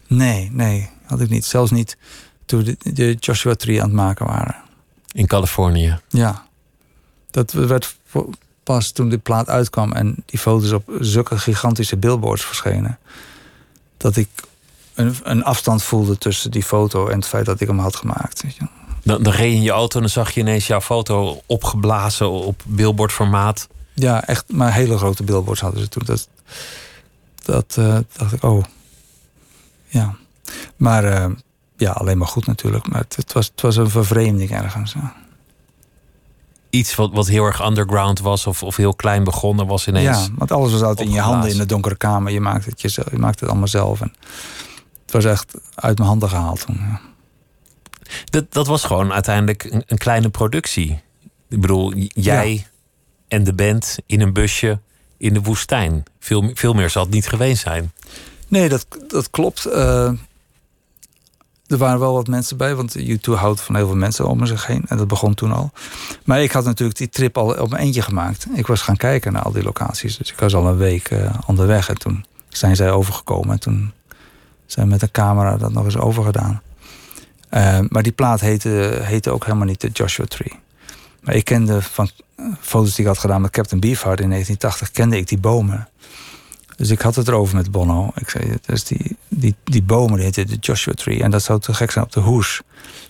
Nee, 0.07 0.51
nee, 0.53 0.90
had 1.05 1.21
ik 1.21 1.29
niet. 1.29 1.44
Zelfs 1.44 1.71
niet 1.71 1.97
toen 2.44 2.64
de, 2.64 2.77
de 2.92 3.16
Joshua 3.21 3.55
Tree 3.55 3.81
aan 3.81 3.87
het 3.87 3.97
maken 3.97 4.27
waren. 4.27 4.57
In 5.12 5.27
Californië? 5.27 5.99
Ja. 6.09 6.47
Dat 7.31 7.53
werd 7.53 7.97
pas 8.62 8.90
toen 8.90 9.09
de 9.09 9.18
plaat 9.18 9.49
uitkwam 9.49 9.92
en 9.92 10.23
die 10.27 10.38
foto's 10.38 10.71
op 10.71 10.90
zulke 11.01 11.38
gigantische 11.38 11.97
billboards 11.97 12.44
verschenen. 12.44 12.99
Dat 13.97 14.16
ik 14.16 14.29
een, 14.94 15.14
een 15.23 15.44
afstand 15.44 15.83
voelde 15.83 16.18
tussen 16.18 16.51
die 16.51 16.62
foto 16.62 17.09
en 17.09 17.16
het 17.16 17.27
feit 17.27 17.47
dat 17.47 17.61
ik 17.61 17.66
hem 17.66 17.79
had 17.79 17.97
gemaakt. 17.97 18.42
Weet 18.42 18.57
je. 18.57 18.66
Dan, 19.09 19.23
dan 19.23 19.33
reed 19.33 19.51
je 19.51 19.57
in 19.57 19.62
je 19.62 19.71
auto 19.71 19.94
en 19.94 20.01
dan 20.01 20.11
zag 20.11 20.31
je 20.31 20.40
ineens 20.40 20.66
jouw 20.66 20.81
foto 20.81 21.40
opgeblazen 21.47 22.31
op 22.31 22.62
billboardformaat. 22.66 23.68
Ja, 23.94 24.25
echt, 24.25 24.44
maar 24.49 24.73
hele 24.73 24.99
grote 24.99 25.23
billboards 25.23 25.61
hadden 25.61 25.81
ze 25.81 25.88
toen. 25.88 26.03
Dat, 26.05 26.29
dat 27.42 27.77
uh, 27.79 27.99
dacht 28.16 28.33
ik, 28.33 28.42
oh. 28.42 28.64
Ja. 29.87 30.16
Maar 30.77 31.05
uh, 31.05 31.35
ja, 31.77 31.90
alleen 31.90 32.18
maar 32.18 32.29
goed 32.29 32.47
natuurlijk. 32.47 32.88
Maar 32.88 33.01
het, 33.01 33.16
het, 33.16 33.33
was, 33.33 33.47
het 33.47 33.61
was 33.61 33.77
een 33.77 33.90
vervreemding 33.90 34.51
ergens. 34.51 34.92
Ja. 34.92 35.14
Iets 36.71 36.94
wat, 36.94 37.11
wat 37.12 37.27
heel 37.27 37.44
erg 37.44 37.66
underground 37.66 38.21
was 38.21 38.47
of, 38.47 38.62
of 38.62 38.77
heel 38.77 38.94
klein 38.94 39.25
begonnen 39.25 39.66
was 39.66 39.87
ineens. 39.87 40.27
Ja, 40.27 40.35
want 40.37 40.53
alles 40.53 40.73
was 40.73 40.83
altijd 40.83 41.09
in 41.09 41.14
je 41.14 41.21
handen 41.21 41.51
in 41.51 41.59
de 41.59 41.66
donkere 41.66 41.97
kamer. 41.97 42.33
Je 42.33 42.40
maakte 42.40 42.68
het, 42.68 42.81
jezelf, 42.81 43.11
je 43.11 43.18
maakte 43.18 43.40
het 43.40 43.49
allemaal 43.49 43.68
zelf. 43.68 44.01
En 44.01 44.14
het 45.03 45.12
was 45.12 45.25
echt 45.25 45.55
uit 45.75 45.99
mijn 45.99 46.11
handen 46.11 46.29
gehaald 46.29 46.61
toen. 46.61 46.77
Ja. 46.77 47.01
Dat, 48.25 48.53
dat 48.53 48.66
was 48.66 48.85
gewoon 48.85 49.12
uiteindelijk 49.12 49.64
een, 49.64 49.83
een 49.87 49.99
kleine 49.99 50.29
productie. 50.29 51.01
Ik 51.49 51.61
bedoel, 51.61 51.94
jij 51.97 52.53
ja. 52.53 52.62
en 53.29 53.44
de 53.44 53.53
band 53.53 53.97
in 54.07 54.21
een 54.21 54.33
busje 54.33 54.81
in 55.16 55.35
de 55.35 55.42
woestijn. 55.42 56.05
Veel, 56.18 56.51
veel 56.55 56.73
meer 56.73 56.90
zal 56.90 57.03
het 57.03 57.12
niet 57.12 57.29
geweest 57.29 57.62
zijn. 57.62 57.92
Nee, 58.49 58.68
dat, 58.68 58.87
dat 59.09 59.31
klopt. 59.31 59.66
Uh, 59.66 60.11
er 61.66 61.77
waren 61.77 61.99
wel 61.99 62.12
wat 62.12 62.27
mensen 62.27 62.57
bij, 62.57 62.75
want 62.75 62.99
U2 62.99 63.33
houdt 63.35 63.61
van 63.61 63.77
heel 63.77 63.87
veel 63.87 63.97
mensen 63.97 64.29
om 64.29 64.47
zich 64.47 64.66
heen. 64.66 64.85
En 64.88 64.97
dat 64.97 65.09
begon 65.09 65.35
toen 65.35 65.53
al. 65.53 65.71
Maar 66.25 66.42
ik 66.42 66.53
had 66.53 66.64
natuurlijk 66.64 66.99
die 66.99 67.09
trip 67.09 67.38
al 67.38 67.55
op 67.55 67.71
mijn 67.71 67.83
eentje 67.83 68.03
gemaakt. 68.03 68.47
Ik 68.55 68.66
was 68.66 68.81
gaan 68.81 68.97
kijken 68.97 69.33
naar 69.33 69.42
al 69.42 69.53
die 69.53 69.62
locaties. 69.62 70.16
Dus 70.16 70.33
ik 70.33 70.38
was 70.38 70.55
al 70.55 70.66
een 70.66 70.77
week 70.77 71.11
uh, 71.11 71.35
onderweg. 71.47 71.88
En 71.88 71.99
toen 71.99 72.25
zijn 72.49 72.77
zij 72.77 72.90
overgekomen. 72.90 73.51
En 73.51 73.61
toen 73.61 73.92
zijn 74.66 74.87
we 74.87 74.92
met 74.92 75.03
een 75.03 75.11
camera 75.11 75.57
dat 75.57 75.73
nog 75.73 75.85
eens 75.85 75.97
overgedaan. 75.97 76.62
Uh, 77.51 77.79
maar 77.89 78.03
die 78.03 78.13
plaat 78.13 78.41
heette, 78.41 79.31
ook 79.31 79.45
helemaal 79.45 79.67
niet 79.67 79.81
de 79.81 79.89
Joshua 79.89 80.25
Tree. 80.25 80.53
Maar 81.21 81.35
ik 81.35 81.45
kende 81.45 81.83
van 81.83 82.11
foto's 82.61 82.95
die 82.95 83.01
ik 83.01 83.07
had 83.07 83.19
gedaan 83.19 83.41
met 83.41 83.51
Captain 83.51 83.81
Beefheart 83.81 84.21
in 84.21 84.29
1980, 84.29 84.91
kende 84.91 85.17
ik 85.17 85.29
die 85.29 85.39
bomen. 85.39 85.89
Dus 86.79 86.91
ik 86.91 87.01
had 87.01 87.15
het 87.15 87.29
erover 87.29 87.57
met 87.57 87.71
Bono. 87.71 88.11
Ik 88.15 88.31
zei, 88.31 88.59
dus 88.67 88.85
die, 88.85 89.17
die, 89.29 89.55
die 89.65 89.83
bomen, 89.83 90.15
die 90.15 90.25
heette 90.25 90.45
de 90.45 90.57
Joshua 90.57 90.93
Tree. 90.93 91.23
En 91.23 91.31
dat 91.31 91.43
zou 91.43 91.61
te 91.61 91.75
gek 91.75 91.91
zijn 91.91 92.05
op 92.05 92.13
de 92.13 92.21
hoes. 92.21 92.61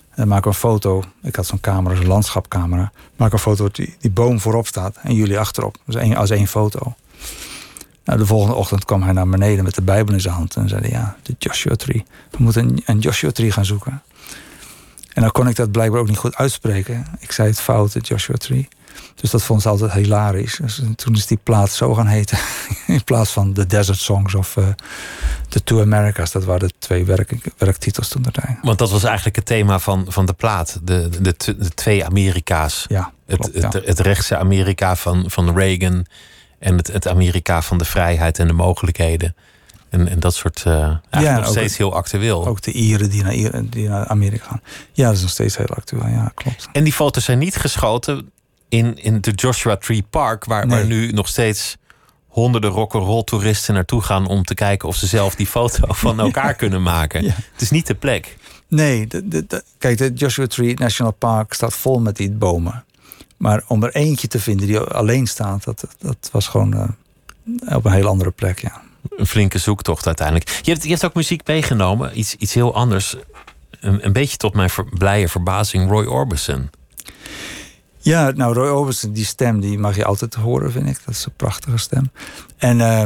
En 0.09 0.15
dan 0.15 0.27
maak 0.27 0.45
een 0.45 0.53
foto. 0.53 1.03
Ik 1.21 1.35
had 1.35 1.45
zo'n 1.45 1.59
camera, 1.59 1.95
zo'n 1.95 2.07
landschapcamera. 2.07 2.91
Maak 3.15 3.33
een 3.33 3.39
foto 3.39 3.63
dat 3.63 3.75
die, 3.75 3.95
die 3.99 4.11
boom 4.11 4.39
voorop 4.39 4.67
staat 4.67 4.97
en 5.01 5.15
jullie 5.15 5.39
achterop. 5.39 5.77
Dus 5.85 5.95
één, 5.95 6.15
als 6.15 6.29
één 6.29 6.47
foto. 6.47 6.95
Nou, 8.09 8.21
de 8.21 8.27
volgende 8.27 8.55
ochtend 8.55 8.85
kwam 8.85 9.03
hij 9.03 9.13
naar 9.13 9.27
beneden 9.27 9.63
met 9.63 9.75
de 9.75 9.81
Bijbel 9.81 10.13
in 10.13 10.21
zijn 10.21 10.33
hand. 10.33 10.55
En 10.55 10.69
zei 10.69 10.89
ja, 10.89 11.15
de 11.23 11.35
Joshua 11.37 11.75
Tree. 11.75 12.05
We 12.31 12.37
moeten 12.37 12.81
een, 12.85 12.99
Joshua 12.99 13.31
Tree 13.31 13.51
gaan 13.51 13.65
zoeken. 13.65 14.01
En 15.13 15.21
dan 15.21 15.31
kon 15.31 15.47
ik 15.47 15.55
dat 15.55 15.71
blijkbaar 15.71 15.99
ook 15.99 16.07
niet 16.07 16.17
goed 16.17 16.35
uitspreken. 16.35 17.05
Ik 17.19 17.31
zei 17.31 17.47
het 17.47 17.59
fout, 17.59 17.93
de 17.93 17.99
Joshua 17.99 18.35
Tree. 18.35 18.67
Dus 19.15 19.29
dat 19.29 19.43
vond 19.43 19.61
ze 19.61 19.69
altijd 19.69 19.91
hilarisch. 19.91 20.59
Dus 20.61 20.81
toen 20.95 21.15
is 21.15 21.25
die 21.25 21.39
plaat 21.43 21.71
zo 21.71 21.93
gaan 21.93 22.07
heten. 22.07 22.37
In 22.87 23.03
plaats 23.03 23.31
van 23.31 23.53
The 23.53 23.65
Desert 23.65 23.99
Songs 23.99 24.35
of 24.35 24.55
uh, 24.55 24.67
The 25.49 25.63
Two 25.63 25.81
Americas. 25.81 26.31
Dat 26.31 26.43
waren 26.43 26.67
de 26.67 26.73
twee 26.79 27.05
werk, 27.05 27.33
werktitels 27.57 28.07
toen 28.07 28.21
tijd. 28.21 28.57
Want 28.61 28.77
dat 28.77 28.91
was 28.91 29.03
eigenlijk 29.03 29.35
het 29.35 29.45
thema 29.45 29.79
van, 29.79 30.05
van 30.07 30.25
de 30.25 30.33
plaat. 30.33 30.79
De, 30.83 31.09
de, 31.21 31.35
twee 31.75 32.05
Amerika's. 32.05 32.85
Ja, 32.87 33.11
klopt, 33.27 33.53
het, 33.53 33.73
het, 33.73 33.85
het, 33.85 33.99
rechtse 33.99 34.37
Amerika 34.37 34.95
van, 34.95 35.23
van 35.27 35.57
Reagan. 35.57 36.05
En 36.59 36.77
het, 36.77 36.87
het 36.87 37.07
Amerika 37.07 37.61
van 37.61 37.77
de 37.77 37.85
vrijheid 37.85 38.39
en 38.39 38.47
de 38.47 38.53
mogelijkheden. 38.53 39.35
En, 39.89 40.07
en 40.07 40.19
dat 40.19 40.33
soort. 40.33 40.63
Uh, 40.67 40.95
ja, 41.09 41.39
nog 41.39 41.47
steeds 41.47 41.77
heel 41.77 41.95
actueel. 41.95 42.47
Ook 42.47 42.61
de 42.61 42.71
Ieren 42.71 43.09
die 43.09 43.23
naar, 43.23 43.63
die 43.69 43.89
naar 43.89 44.07
Amerika 44.07 44.45
gaan. 44.45 44.61
Ja, 44.91 45.05
dat 45.05 45.15
is 45.15 45.21
nog 45.21 45.29
steeds 45.29 45.57
heel 45.57 45.67
actueel. 45.67 46.07
Ja, 46.07 46.31
klopt. 46.35 46.67
En 46.71 46.83
die 46.83 46.93
foto's 46.93 47.23
zijn 47.23 47.39
niet 47.39 47.55
geschoten 47.55 48.31
in, 48.69 48.97
in 48.97 49.21
de 49.21 49.31
Joshua 49.31 49.75
Tree 49.75 50.03
Park, 50.09 50.45
waar, 50.45 50.67
nee. 50.67 50.77
waar 50.77 50.87
nu 50.87 51.11
nog 51.11 51.27
steeds 51.27 51.77
honderden 52.27 52.69
rock'n'roll 52.69 53.23
toeristen 53.23 53.73
naartoe 53.73 54.01
gaan 54.01 54.27
om 54.27 54.43
te 54.43 54.53
kijken 54.53 54.87
of 54.87 54.95
ze 54.95 55.07
zelf 55.07 55.35
die 55.35 55.47
foto 55.47 55.93
van 55.93 56.19
elkaar 56.19 56.53
kunnen 56.53 56.81
maken. 56.81 57.23
Ja. 57.23 57.33
Het 57.51 57.61
is 57.61 57.69
niet 57.69 57.87
de 57.87 57.95
plek. 57.95 58.37
Nee, 58.67 59.07
de, 59.07 59.27
de, 59.27 59.45
de, 59.47 59.63
kijk, 59.77 59.97
de 59.97 60.13
Joshua 60.13 60.47
Tree 60.47 60.73
National 60.73 61.11
Park 61.11 61.53
staat 61.53 61.73
vol 61.73 61.99
met 61.99 62.15
die 62.15 62.31
bomen. 62.31 62.83
Maar 63.39 63.63
om 63.67 63.83
er 63.83 63.95
eentje 63.95 64.27
te 64.27 64.39
vinden 64.39 64.67
die 64.67 64.79
alleen 64.79 65.27
staat, 65.27 65.63
dat, 65.63 65.87
dat 65.99 66.29
was 66.31 66.47
gewoon 66.47 66.75
uh, 66.75 67.75
op 67.75 67.85
een 67.85 67.91
heel 67.91 68.07
andere 68.07 68.31
plek, 68.31 68.59
ja. 68.59 68.81
Een 69.17 69.27
flinke 69.27 69.57
zoektocht 69.57 70.05
uiteindelijk. 70.05 70.49
Je 70.61 70.71
hebt, 70.71 70.83
je 70.83 70.89
hebt 70.89 71.05
ook 71.05 71.13
muziek 71.13 71.47
meegenomen, 71.47 72.19
iets, 72.19 72.35
iets 72.35 72.53
heel 72.53 72.75
anders. 72.75 73.15
Een, 73.79 74.05
een 74.05 74.13
beetje 74.13 74.37
tot 74.37 74.53
mijn 74.53 74.69
ver, 74.69 74.85
blije 74.85 75.29
verbazing, 75.29 75.89
Roy 75.89 76.05
Orbison. 76.05 76.69
Ja, 77.97 78.31
nou, 78.31 78.53
Roy 78.53 78.69
Orbison, 78.69 79.13
die 79.13 79.25
stem, 79.25 79.59
die 79.59 79.79
mag 79.79 79.95
je 79.95 80.05
altijd 80.05 80.33
horen, 80.33 80.71
vind 80.71 80.87
ik. 80.87 80.99
Dat 81.05 81.15
is 81.15 81.25
een 81.25 81.33
prachtige 81.35 81.77
stem. 81.77 82.11
En 82.57 82.79
uh, 82.79 83.03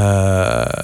uh, 0.00 0.82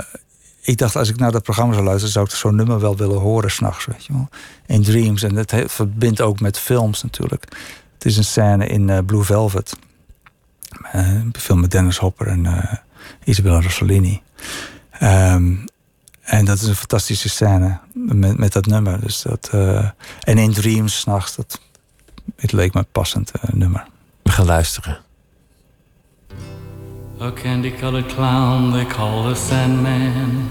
ik 0.60 0.78
dacht, 0.78 0.96
als 0.96 1.08
ik 1.08 1.16
naar 1.16 1.32
dat 1.32 1.42
programma 1.42 1.72
zou 1.72 1.84
luisteren, 1.84 2.12
zou 2.12 2.24
ik 2.24 2.32
zo'n 2.32 2.56
nummer 2.56 2.80
wel 2.80 2.96
willen 2.96 3.18
horen 3.18 3.50
s'nachts, 3.50 3.86
weet 3.86 4.04
je 4.04 4.12
wel. 4.12 4.28
In 4.66 4.82
Dreams. 4.82 5.22
En 5.22 5.36
het 5.36 5.54
verbindt 5.66 6.20
ook 6.20 6.40
met 6.40 6.58
films 6.58 7.02
natuurlijk. 7.02 7.44
Het 8.00 8.08
is 8.10 8.16
een 8.16 8.24
scène 8.24 8.66
in 8.66 8.88
uh, 8.88 8.98
Blue 9.06 9.22
Velvet. 9.22 9.76
een 10.92 11.34
film 11.38 11.60
met 11.60 11.70
Dennis 11.70 11.98
Hopper 11.98 12.26
en 12.26 12.46
Isabella 13.24 13.60
Rossellini. 13.60 14.22
Um, 15.02 15.64
en 16.20 16.44
dat 16.44 16.60
is 16.60 16.68
een 16.68 16.74
fantastische 16.74 17.28
scène 17.28 17.78
met, 17.92 18.38
met 18.38 18.52
dat 18.52 18.66
nummer. 18.66 19.00
Dus 19.00 19.22
dat, 19.22 19.50
en 20.20 20.38
in 20.38 20.52
Dreams 20.52 20.98
s'nachts, 20.98 21.36
dat 21.36 21.60
het 22.36 22.52
leek 22.52 22.74
me 22.74 22.82
passend 22.92 23.32
uh, 23.36 23.50
nummer. 23.52 23.86
We 24.22 24.30
gaan 24.30 24.46
luisteren. 24.46 24.98
A 27.20 27.32
candy-colored 27.32 28.14
clown 28.14 28.72
they 28.72 28.86
call 28.86 29.22
the 29.22 29.34
Sandman 29.34 30.50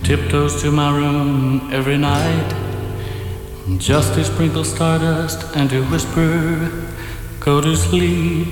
Tiptoes 0.00 0.60
to 0.60 0.72
my 0.72 0.90
room 0.90 1.60
every 1.70 1.96
night 1.96 2.61
Just 3.78 4.14
to 4.14 4.24
sprinkle 4.24 4.64
stardust 4.64 5.56
and 5.56 5.70
to 5.70 5.84
whisper 5.84 6.68
Go 7.38 7.60
to 7.60 7.76
sleep, 7.76 8.48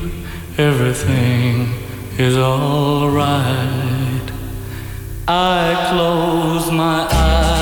everything 0.57 1.69
is 2.17 2.37
alright 2.37 4.31
I 5.27 5.89
close 5.91 6.71
my 6.71 7.09
eyes 7.11 7.60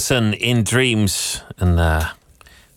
In 0.00 0.64
Dreams. 0.64 1.44
Een 1.56 1.78
eh, 1.78 2.08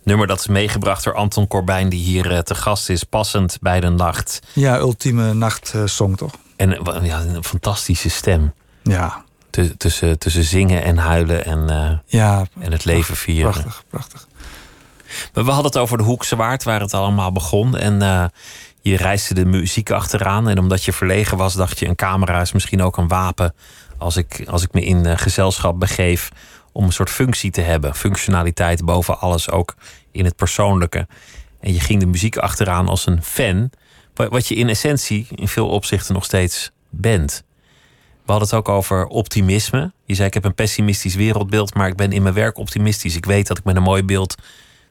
nummer 0.03 0.27
dat 0.27 0.39
is 0.39 0.47
meegebracht 0.47 1.03
door 1.03 1.13
Anton 1.13 1.47
Corbijn, 1.47 1.89
die 1.89 1.99
hier 1.99 2.31
eh, 2.31 2.39
te 2.39 2.55
gast 2.55 2.89
is. 2.89 3.03
Passend 3.03 3.57
bij 3.61 3.79
de 3.79 3.89
nacht. 3.89 4.39
Ja, 4.53 4.77
ultieme 4.77 5.33
nachtsong 5.33 6.17
toch? 6.17 6.31
En 6.55 6.77
ja, 7.01 7.19
een 7.19 7.43
fantastische 7.43 8.09
stem. 8.09 8.53
Ja, 8.83 9.23
Tu- 9.49 9.77
tussen, 9.77 10.19
tussen 10.19 10.43
zingen 10.43 10.83
en 10.83 10.97
huilen 10.97 11.45
en, 11.45 11.69
eh, 11.69 11.97
ja. 12.05 12.45
en 12.59 12.71
het 12.71 12.85
leven 12.85 13.15
vieren. 13.15 13.51
Prachtig, 13.51 13.83
prachtig. 13.89 14.27
Maar 15.33 15.43
we 15.45 15.51
hadden 15.51 15.71
het 15.71 15.81
over 15.81 15.97
de 15.97 16.03
Hoekse 16.03 16.35
Waard, 16.35 16.63
waar 16.63 16.79
het 16.79 16.93
allemaal 16.93 17.31
begon. 17.31 17.77
En 17.77 18.31
je 18.81 18.97
reisde 18.97 19.33
de 19.33 19.45
muziek 19.45 19.91
achteraan. 19.91 20.49
En 20.49 20.59
omdat 20.59 20.83
je 20.83 20.93
verlegen 20.93 21.37
was, 21.37 21.53
dacht 21.53 21.79
je... 21.79 21.87
een 21.87 21.95
camera 21.95 22.41
is 22.41 22.51
misschien 22.51 22.81
ook 22.81 22.97
een 22.97 23.07
wapen... 23.07 23.53
als 23.97 24.17
ik, 24.17 24.43
als 24.47 24.63
ik 24.63 24.73
me 24.73 24.81
in 24.81 25.17
gezelschap 25.17 25.79
begeef... 25.79 26.29
om 26.79 26.85
een 26.85 26.93
soort 26.93 27.09
functie 27.09 27.51
te 27.51 27.61
hebben. 27.61 27.95
Functionaliteit 27.95 28.85
boven 28.85 29.19
alles, 29.19 29.49
ook 29.49 29.75
in 30.11 30.25
het 30.25 30.35
persoonlijke. 30.35 31.07
En 31.59 31.73
je 31.73 31.79
ging 31.79 31.99
de 31.99 32.05
muziek 32.05 32.37
achteraan 32.37 32.87
als 32.87 33.05
een 33.05 33.23
fan... 33.23 33.69
wa- 34.13 34.29
wat 34.29 34.47
je 34.47 34.55
in 34.55 34.69
essentie 34.69 35.27
in 35.35 35.47
veel 35.47 35.67
opzichten 35.69 36.13
nog 36.13 36.23
steeds 36.23 36.71
bent. 36.89 37.43
We 38.25 38.31
hadden 38.31 38.49
het 38.49 38.57
ook 38.57 38.69
over 38.69 39.05
optimisme. 39.05 39.91
Je 40.05 40.15
zei, 40.15 40.27
ik 40.27 40.33
heb 40.33 40.45
een 40.45 40.55
pessimistisch 40.55 41.15
wereldbeeld... 41.15 41.73
maar 41.73 41.87
ik 41.87 41.95
ben 41.95 42.11
in 42.11 42.21
mijn 42.21 42.33
werk 42.33 42.57
optimistisch. 42.57 43.15
Ik 43.15 43.25
weet 43.25 43.47
dat 43.47 43.57
ik 43.57 43.63
met 43.63 43.75
een 43.75 43.83
mooi 43.83 44.03
beeld 44.03 44.35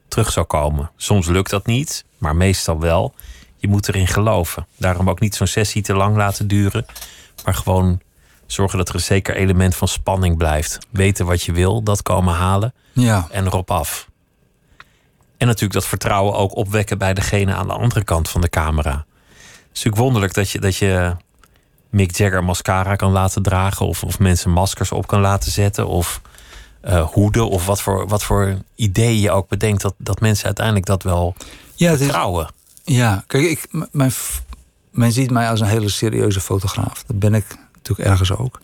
terug 0.07 0.31
zou 0.31 0.45
komen. 0.45 0.91
Soms 0.95 1.27
lukt 1.27 1.49
dat 1.49 1.65
niet, 1.65 2.05
maar 2.17 2.35
meestal 2.35 2.79
wel. 2.79 3.13
Je 3.57 3.67
moet 3.67 3.87
erin 3.87 4.07
geloven. 4.07 4.67
Daarom 4.77 5.09
ook 5.09 5.19
niet 5.19 5.35
zo'n 5.35 5.47
sessie 5.47 5.81
te 5.81 5.93
lang 5.93 6.15
laten 6.15 6.47
duren. 6.47 6.85
Maar 7.45 7.53
gewoon 7.53 7.99
zorgen 8.51 8.77
dat 8.77 8.89
er 8.89 8.95
een 8.95 9.01
zeker 9.01 9.35
element 9.35 9.75
van 9.75 9.87
spanning 9.87 10.37
blijft. 10.37 10.77
Weten 10.89 11.25
wat 11.25 11.43
je 11.43 11.51
wil, 11.51 11.83
dat 11.83 12.01
komen 12.01 12.33
halen 12.33 12.73
Ja, 12.91 13.27
en 13.31 13.45
erop 13.45 13.71
af. 13.71 14.09
En 15.37 15.47
natuurlijk 15.47 15.73
dat 15.73 15.85
vertrouwen 15.85 16.35
ook 16.35 16.55
opwekken 16.55 16.97
bij 16.97 17.13
degene 17.13 17.53
aan 17.53 17.67
de 17.67 17.73
andere 17.73 18.03
kant 18.03 18.29
van 18.29 18.41
de 18.41 18.49
camera. 18.49 18.91
Het 18.91 19.77
is 19.77 19.83
natuurlijk 19.83 20.01
wonderlijk 20.01 20.33
dat 20.33 20.49
je, 20.49 20.59
dat 20.59 20.75
je 20.75 21.15
Mick 21.89 22.15
Jagger 22.15 22.43
mascara 22.43 22.95
kan 22.95 23.11
laten 23.11 23.41
dragen... 23.41 23.85
of, 23.85 24.03
of 24.03 24.19
mensen 24.19 24.51
maskers 24.51 24.91
op 24.91 25.07
kan 25.07 25.21
laten 25.21 25.51
zetten... 25.51 25.87
of 25.87 26.21
eh, 26.81 27.07
hoeden 27.09 27.49
of 27.49 27.65
wat 27.65 27.81
voor, 27.81 28.07
wat 28.07 28.23
voor 28.23 28.57
idee 28.75 29.19
je 29.19 29.31
ook 29.31 29.47
bedenkt... 29.47 29.81
Dat, 29.81 29.93
dat 29.97 30.19
mensen 30.19 30.45
uiteindelijk 30.45 30.85
dat 30.85 31.03
wel 31.03 31.35
ja, 31.75 31.89
het 31.89 31.99
is, 31.99 32.05
vertrouwen. 32.05 32.49
ja. 32.83 33.23
kijk, 33.27 33.43
ik, 33.43 33.67
mijn, 33.91 34.11
men 34.91 35.11
ziet 35.11 35.31
mij 35.31 35.49
als 35.49 35.59
een 35.59 35.67
hele 35.67 35.89
serieuze 35.89 36.41
fotograaf. 36.41 37.03
Dat 37.07 37.19
ben 37.19 37.33
ik 37.33 37.45
natuurlijk 37.89 38.09
ergens 38.09 38.39
ook. 38.39 38.61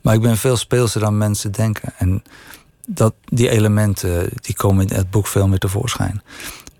Maar 0.00 0.14
ik 0.14 0.20
ben 0.20 0.36
veel 0.36 0.56
speelser 0.56 1.00
dan 1.00 1.18
mensen 1.18 1.52
denken. 1.52 1.92
En 1.98 2.22
dat, 2.86 3.14
die 3.24 3.48
elementen 3.48 4.30
die 4.40 4.54
komen 4.54 4.88
in 4.88 4.96
het 4.96 5.10
boek 5.10 5.26
veel 5.26 5.48
meer 5.48 5.58
tevoorschijn. 5.58 6.22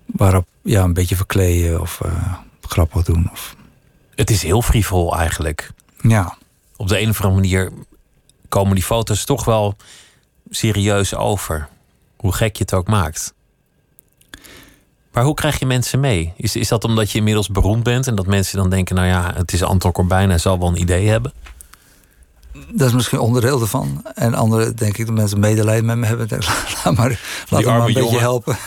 Waarop 0.05 0.45
ja, 0.61 0.83
een 0.83 0.93
beetje 0.93 1.15
verkleden 1.15 1.81
of 1.81 2.01
eh, 2.01 2.33
grappig 2.61 3.03
doen. 3.03 3.29
Of, 3.31 3.55
Het 4.15 4.29
is 4.29 4.43
heel 4.43 4.61
frivol 4.61 5.17
eigenlijk. 5.17 5.71
ja, 6.01 6.37
Op 6.75 6.87
de 6.87 6.99
een 7.01 7.09
of 7.09 7.21
andere 7.21 7.41
manier 7.41 7.71
komen 8.47 8.75
die 8.75 8.83
foto's 8.83 9.25
toch 9.25 9.45
wel 9.45 9.75
serieus 10.49 11.15
over. 11.15 11.67
Hoe 12.15 12.33
gek 12.33 12.55
je 12.55 12.63
het 12.63 12.73
ook 12.73 12.87
maakt. 12.87 13.33
Maar 15.11 15.23
hoe 15.23 15.33
krijg 15.33 15.59
je 15.59 15.65
mensen 15.65 15.99
mee? 15.99 16.33
Is, 16.37 16.55
is 16.55 16.67
dat 16.67 16.83
omdat 16.83 17.11
je 17.11 17.17
inmiddels 17.17 17.49
beroemd 17.49 17.83
bent 17.83 18.07
en 18.07 18.15
dat 18.15 18.25
mensen 18.25 18.57
dan 18.57 18.69
denken: 18.69 18.95
nou 18.95 19.07
ja, 19.07 19.33
het 19.35 19.53
is 19.53 19.63
Anton 19.63 19.91
Corbijn, 19.91 20.29
hij 20.29 20.37
zal 20.37 20.59
wel 20.59 20.67
een 20.67 20.81
idee 20.81 21.07
hebben? 21.07 21.33
Dat 22.71 22.87
is 22.87 22.93
misschien 22.93 23.19
onderdeel 23.19 23.61
ervan. 23.61 24.05
En 24.15 24.33
andere 24.33 24.73
denk 24.73 24.97
ik 24.97 25.05
dat 25.05 25.15
mensen 25.15 25.39
medelijden 25.39 25.85
met 25.85 25.97
me 25.97 26.05
hebben. 26.05 26.27
Denk, 26.27 26.43
laat 26.83 26.95
maar, 26.95 27.19
laat 27.49 27.63
hem 27.63 27.77
maar 27.77 27.87
een 27.87 27.93
beetje 27.93 28.19
helpen. 28.19 28.57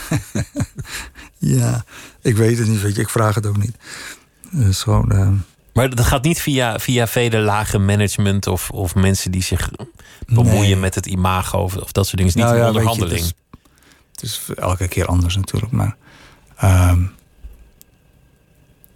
ja, 1.37 1.83
ik 2.21 2.35
weet 2.37 2.57
het 2.57 2.67
niet, 2.67 2.81
weet 2.81 2.95
je. 2.95 3.01
Ik 3.01 3.09
vraag 3.09 3.35
het 3.35 3.45
ook 3.45 3.57
niet. 3.57 3.75
Dus 4.51 4.81
gewoon... 4.83 5.11
eh, 5.11 5.27
Maar 5.73 5.89
dat 5.95 6.05
gaat 6.05 6.23
niet 6.23 6.41
via, 6.41 6.79
via 6.79 7.07
vele 7.07 7.37
lagen 7.39 7.85
management 7.85 8.47
of, 8.47 8.69
of 8.69 8.95
mensen 8.95 9.31
die 9.31 9.43
zich 9.43 9.69
bemoeien 10.25 10.59
Nee. 10.61 10.75
met 10.75 10.95
het 10.95 11.05
imago 11.05 11.57
of, 11.57 11.75
of 11.75 11.91
dat 11.91 12.07
soort 12.07 12.17
dingen. 12.17 12.31
Het 12.33 12.41
is 12.41 12.45
niet 12.47 12.53
Nou 12.53 12.55
een 12.57 12.61
ja, 12.65 12.71
je, 12.71 12.87
onderhandeling. 12.87 13.33
het, 14.11 14.23
is, 14.23 14.41
het 14.41 14.49
is 14.49 14.55
elke 14.55 14.87
keer 14.87 15.05
anders 15.05 15.35
natuurlijk. 15.35 15.71
Maar 15.71 15.95
ehm, 16.55 17.01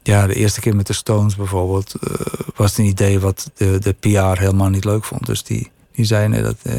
ja, 0.07 0.27
de 0.27 0.33
eerste 0.33 0.59
keer 0.59 0.75
met 0.75 0.87
de 0.87 0.93
Stones 0.93 1.35
bijvoorbeeld... 1.35 1.95
eh, 1.95 2.11
was 2.55 2.69
het 2.69 2.79
een 2.79 2.85
idee 2.85 3.19
wat 3.19 3.51
de, 3.55 3.79
de 3.79 3.93
PR 3.93 4.39
helemaal 4.39 4.69
niet 4.69 4.85
leuk 4.85 5.03
vond. 5.03 5.25
Dus 5.25 5.43
die, 5.43 5.71
die 5.91 6.05
zei, 6.05 6.27
nee, 6.27 6.41
dat, 6.41 6.57
eh, 6.63 6.73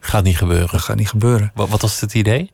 Gaat 0.00 0.24
niet 0.24 0.36
gebeuren. 0.36 0.68
dat 0.70 0.80
gaat 0.80 0.96
niet 0.96 1.08
gebeuren. 1.08 1.50
Wat, 1.54 1.68
wat 1.68 1.80
was 1.80 2.00
het 2.00 2.14
idee? 2.14 2.50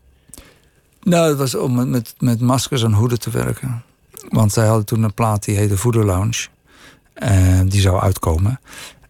Nou, 1.03 1.29
het 1.29 1.39
was 1.39 1.55
om 1.55 1.75
met, 1.75 1.89
met, 1.89 2.15
met 2.19 2.41
maskers 2.41 2.83
en 2.83 2.93
hoeden 2.93 3.19
te 3.19 3.31
werken. 3.31 3.83
Want 4.29 4.53
zij 4.53 4.67
hadden 4.67 4.85
toen 4.85 5.03
een 5.03 5.15
plaat 5.15 5.45
die 5.45 5.57
heette 5.57 5.77
Voodoo 5.77 6.05
Lounge. 6.05 6.47
En 7.15 7.69
die 7.69 7.81
zou 7.81 8.01
uitkomen. 8.01 8.61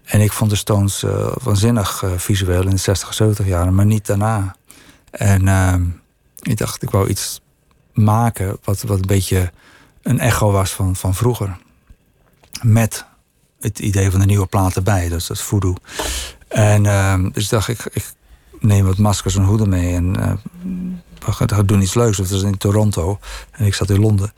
En 0.04 0.20
ik 0.20 0.32
vond 0.32 0.50
de 0.50 0.56
Stones 0.56 1.02
eh, 1.02 1.32
waanzinnig 1.42 2.02
eh, 2.02 2.10
visueel 2.16 2.62
in 2.62 2.70
de 2.70 2.76
60, 2.76 3.14
70 3.14 3.46
jaren, 3.46 3.74
maar 3.74 3.86
niet 3.86 4.06
daarna. 4.06 4.56
En 5.10 5.48
ehm, 5.48 5.82
ik 6.42 6.56
dacht, 6.56 6.82
ik 6.82 6.90
wou 6.90 7.08
iets 7.08 7.40
maken 7.92 8.58
wat, 8.64 8.82
wat 8.82 8.98
een 8.98 9.06
beetje 9.06 9.52
een 10.08 10.20
echo 10.20 10.50
was 10.50 10.70
van, 10.70 10.96
van 10.96 11.14
vroeger. 11.14 11.56
Met 12.62 13.04
het 13.60 13.78
idee 13.78 14.10
van 14.10 14.20
de 14.20 14.26
nieuwe 14.26 14.46
plaat 14.46 14.76
erbij, 14.76 15.08
dus 15.08 15.26
dat 15.26 15.36
is 15.36 15.42
voodoo. 15.42 15.74
En 16.48 16.86
ehm, 16.86 17.30
dus 17.30 17.48
dacht 17.48 17.68
ik, 17.68 17.88
ik 17.92 18.12
neem 18.60 18.84
wat 18.84 18.98
maskers 18.98 19.36
en 19.36 19.44
hoeden 19.44 19.68
mee. 19.68 19.94
En 19.94 20.16
eh, 20.20 21.48
we 21.48 21.64
doen 21.64 21.82
iets 21.82 21.94
leuks. 21.94 22.16
Dat 22.16 22.30
was 22.30 22.42
in 22.42 22.58
Toronto. 22.58 23.18
En 23.50 23.66
ik 23.66 23.74
zat 23.74 23.90
in 23.90 24.00
Londen. 24.00 24.32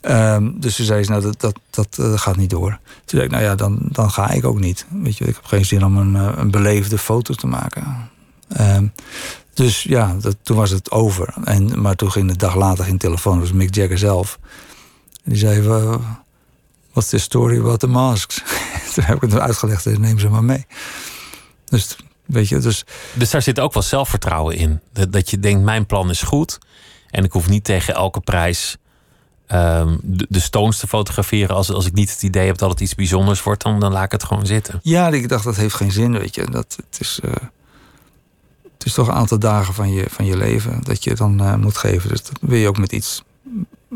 Ehm, 0.00 0.50
dus 0.54 0.76
toen 0.76 0.86
zei 0.86 1.04
ze, 1.04 1.10
nou, 1.10 1.22
dat, 1.22 1.40
dat, 1.40 1.58
dat 1.70 1.98
eh, 1.98 2.18
gaat 2.18 2.36
niet 2.36 2.50
door. 2.50 2.70
Toen 2.70 3.18
zei 3.18 3.22
ik, 3.22 3.30
nou 3.30 3.42
ja, 3.42 3.54
dan, 3.54 3.78
dan 3.82 4.10
ga 4.10 4.30
ik 4.30 4.44
ook 4.44 4.60
niet. 4.60 4.86
Weet 4.88 5.16
je, 5.16 5.24
ik 5.24 5.34
heb 5.34 5.44
geen 5.44 5.64
zin 5.64 5.84
om 5.84 5.96
een, 5.96 6.16
eh, 6.16 6.32
een 6.36 6.50
beleefde 6.50 6.98
foto 6.98 7.34
te 7.34 7.46
maken. 7.46 8.10
Ehm, 8.48 8.86
dus 9.54 9.82
ja, 9.82 10.16
dat, 10.20 10.36
toen 10.42 10.56
was 10.56 10.70
het 10.70 10.90
over. 10.90 11.34
En, 11.44 11.80
maar 11.80 11.96
toen 11.96 12.12
ging 12.12 12.28
de 12.28 12.36
dag 12.36 12.54
later 12.54 12.84
geen 12.84 12.98
telefoon. 12.98 13.38
Dat 13.38 13.48
was 13.48 13.56
Mick 13.56 13.74
Jagger 13.74 13.98
zelf. 13.98 14.38
En 15.24 15.30
die 15.30 15.38
zei, 15.38 15.62
"Wa- 15.62 16.22
what's 16.92 17.08
the 17.08 17.18
story 17.18 17.58
about 17.58 17.80
the 17.80 17.86
masks? 17.86 18.42
toen 18.94 19.04
heb 19.04 19.16
ik 19.22 19.30
het 19.30 19.40
uitgelegd, 19.40 19.86
en 19.86 20.00
neem 20.00 20.18
ze 20.18 20.28
maar 20.28 20.44
mee. 20.44 20.66
Dus, 21.64 21.96
weet 22.26 22.48
je, 22.48 22.58
dus 22.58 22.84
Dus 23.14 23.30
daar 23.30 23.42
zit 23.42 23.60
ook 23.60 23.72
wel 23.72 23.82
zelfvertrouwen 23.82 24.56
in. 24.56 24.80
Dat, 24.92 25.12
dat 25.12 25.30
je 25.30 25.38
denkt, 25.40 25.62
mijn 25.64 25.86
plan 25.86 26.10
is 26.10 26.22
goed. 26.22 26.58
En 27.10 27.24
ik 27.24 27.32
hoef 27.32 27.48
niet 27.48 27.64
tegen 27.64 27.94
elke 27.94 28.20
prijs 28.20 28.76
ehm, 29.46 29.96
de, 30.02 30.26
de 30.28 30.40
Stones 30.40 30.78
te 30.78 30.86
fotograferen. 30.86 31.56
Als, 31.56 31.72
als 31.72 31.86
ik 31.86 31.92
niet 31.92 32.10
het 32.10 32.22
idee 32.22 32.46
heb 32.46 32.58
dat 32.58 32.70
het 32.70 32.80
iets 32.80 32.94
bijzonders 32.94 33.42
wordt, 33.42 33.62
dan, 33.62 33.80
dan 33.80 33.92
laat 33.92 34.04
ik 34.04 34.12
het 34.12 34.24
gewoon 34.24 34.46
zitten. 34.46 34.80
Ja, 34.82 35.08
ik 35.08 35.28
dacht 35.28 35.44
dat 35.44 35.56
heeft 35.56 35.74
geen 35.74 35.92
zin, 35.92 36.18
weet 36.18 36.34
je. 36.34 36.44
Dat, 36.50 36.76
het, 36.90 37.00
is, 37.00 37.20
eh, 37.22 37.30
het 38.74 38.84
is 38.84 38.92
toch 38.92 39.08
een 39.08 39.14
aantal 39.14 39.38
dagen 39.38 39.74
van 39.74 39.92
je, 39.92 40.04
van 40.08 40.24
je 40.24 40.36
leven 40.36 40.80
dat 40.82 41.04
je 41.04 41.14
dan 41.14 41.40
eh, 41.40 41.54
moet 41.54 41.76
geven. 41.76 42.08
Dus 42.08 42.22
dan 42.22 42.34
wil 42.40 42.58
je 42.58 42.68
ook 42.68 42.78
met 42.78 42.92
iets 42.92 43.22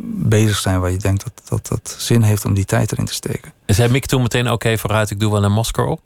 bezig 0.02 0.58
zijn 0.58 0.80
waar 0.80 0.90
je 0.90 0.98
denkt 0.98 1.24
dat, 1.24 1.42
dat 1.48 1.66
dat 1.66 1.96
zin 1.98 2.22
heeft 2.22 2.44
om 2.44 2.54
die 2.54 2.64
tijd 2.64 2.92
erin 2.92 3.04
te 3.04 3.14
steken. 3.14 3.52
En 3.66 3.74
zei 3.74 3.90
Mick 3.90 4.06
toen 4.06 4.22
meteen, 4.22 4.50
oké, 4.50 4.78
vooruit, 4.78 5.10
ik 5.10 5.20
doe 5.20 5.32
wel 5.32 5.44
een 5.44 5.52
masker 5.52 5.84
op. 5.84 6.00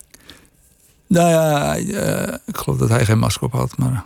Nou 1.06 1.28
ja, 1.30 1.76
eh, 1.76 2.34
ik 2.46 2.56
geloof 2.56 2.78
dat 2.78 2.88
hij 2.88 3.04
geen 3.04 3.18
masker 3.18 3.42
op 3.46 3.52
had, 3.52 3.76
maar 3.76 4.04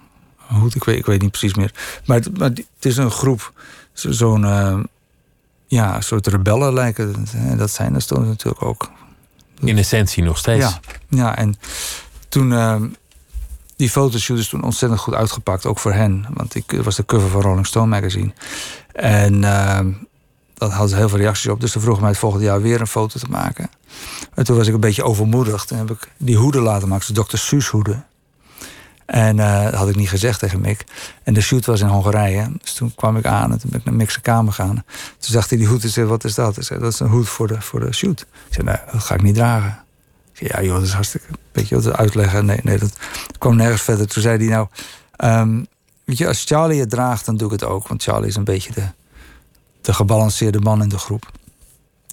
een 0.51 0.57
hoed, 0.57 0.75
ik 0.75 0.85
weet, 0.85 0.99
ik 0.99 1.07
weet 1.07 1.21
niet 1.23 1.31
precies 1.31 1.55
meer. 1.55 1.75
Maar, 2.07 2.17
het- 2.17 2.39
maar 2.39 2.55
die- 2.55 2.67
het 2.77 2.85
is 2.85 2.97
een 2.97 3.11
groep 3.11 3.53
zo- 3.93 4.13
zo'n 4.13 4.45
eh, 4.45 4.79
ja, 5.67 6.01
soort 6.01 6.27
rebellen 6.27 6.73
lijken. 6.73 7.27
En 7.33 7.57
dat 7.59 7.71
zijn 7.71 7.95
er 7.95 8.03
stonden 8.03 8.29
natuurlijk 8.29 8.63
ook. 8.65 8.91
In 9.61 9.79
essentie 9.79 10.23
nog 10.23 10.39
steeds. 10.39 10.65
Ja, 10.65 10.81
ja 11.09 11.37
en 11.37 11.55
toen. 12.29 12.53
eh, 12.53 12.83
die 13.77 13.91
fotoshoot 13.91 14.39
is 14.39 14.49
toen 14.49 14.63
ontzettend 14.65 15.01
goed 15.01 15.15
uitgepakt, 15.15 15.67
ook 15.67 15.79
voor 15.79 15.93
hen. 15.93 16.27
Want 16.35 16.55
ik 16.55 16.73
was 16.83 16.97
de 16.97 17.05
cover 17.05 17.29
van 17.29 17.41
Rolling 17.41 17.67
Stone 17.67 17.87
magazine. 17.87 18.33
En 18.93 19.45
eh, 19.45 19.81
dat 20.55 20.91
ze 20.91 20.97
heel 20.97 21.09
veel 21.09 21.19
reacties 21.19 21.51
op. 21.51 21.61
Dus 21.61 21.73
ze 21.73 21.81
vroegen 21.81 22.03
mij 22.03 22.11
het 22.11 22.21
volgende 22.21 22.45
jaar 22.45 22.63
weer 22.63 22.81
een 22.81 22.87
foto 22.87 23.19
te 23.19 23.29
maken. 23.31 23.71
En 24.35 24.45
toen 24.45 24.57
was 24.57 24.67
ik 24.67 24.75
een 24.75 24.81
beetje 24.81 25.05
overmoedigd. 25.05 25.71
En 25.71 25.79
heb 25.79 25.91
ik 25.91 26.11
die 26.17 26.37
hoeden 26.37 26.63
laten 26.63 26.89
maken, 26.89 27.15
de 27.15 27.25
Dr. 27.25 27.37
Suus 27.37 27.69
hoeden. 27.69 28.07
En 29.07 29.39
eh, 29.39 29.65
dat 29.65 29.75
had 29.75 29.89
ik 29.89 29.97
niet 29.97 30.09
gezegd 30.09 30.39
tegen 30.39 30.61
Mick. 30.61 30.85
En 31.23 31.35
de 31.35 31.41
shoot 31.41 31.67
was 31.67 31.81
in 31.81 31.87
Hongarije. 31.87 32.53
Dus 32.63 32.73
toen 32.73 32.95
kwam 32.95 33.17
ik 33.17 33.27
aan 33.27 33.53
en 33.53 33.59
toen 33.59 33.71
ben 33.71 33.79
ik 33.79 33.85
naar 33.85 33.95
Mick's 33.95 34.21
kamer 34.21 34.53
gegaan. 34.53 34.75
Toen 34.75 34.85
zag 35.19 35.49
hij 35.49 35.59
die 35.59 35.67
hoed 35.67 35.97
en 35.97 36.07
wat 36.07 36.25
is 36.25 36.35
dat? 36.35 36.55
Hij 36.55 36.65
zei, 36.65 36.81
dat 36.81 36.93
is 36.93 37.01
een 37.01 37.09
hoed 37.09 37.29
voor 37.29 37.47
de, 37.47 37.61
voor 37.61 37.81
de 37.81 37.93
shoot. 37.93 38.21
Ik 38.21 38.55
zei, 38.55 38.67
nee, 38.67 38.77
dat 38.93 39.03
ga 39.03 39.15
ik 39.15 39.23
niet 39.23 39.35
dragen. 39.35 39.85
Ik 40.33 40.39
zei, 40.39 40.51
ja 40.53 40.63
joh, 40.69 40.75
dat 40.75 40.87
is 40.87 40.93
hartstikke... 40.93 41.27
Weet 41.53 41.69
je 41.69 41.81
wat, 41.81 41.97
uitleggen. 41.97 42.45
Nee, 42.45 42.61
nee, 42.63 42.79
dat 42.79 42.99
kwam 43.39 43.57
nergens 43.57 43.83
verder. 43.83 44.09
Toen 44.09 44.23
zei 44.23 44.37
hij 44.37 44.47
nou... 44.47 44.67
ehm, 45.17 45.65
als 46.21 46.45
Charlie 46.45 46.81
het 46.81 46.91
draagt, 46.91 47.27
dan 47.27 47.37
doe 47.37 47.47
ik 47.47 47.61
het 47.61 47.65
ook. 47.65 47.89
Want 47.89 48.03
Charlie 48.03 48.29
is 48.29 48.37
een 48.37 48.45
beetje 48.45 48.73
de, 48.73 48.87
de 49.81 49.93
gebalanceerde 49.93 50.61
man 50.61 50.83
in 50.83 50.89
de 50.89 50.99
groep. 50.99 51.31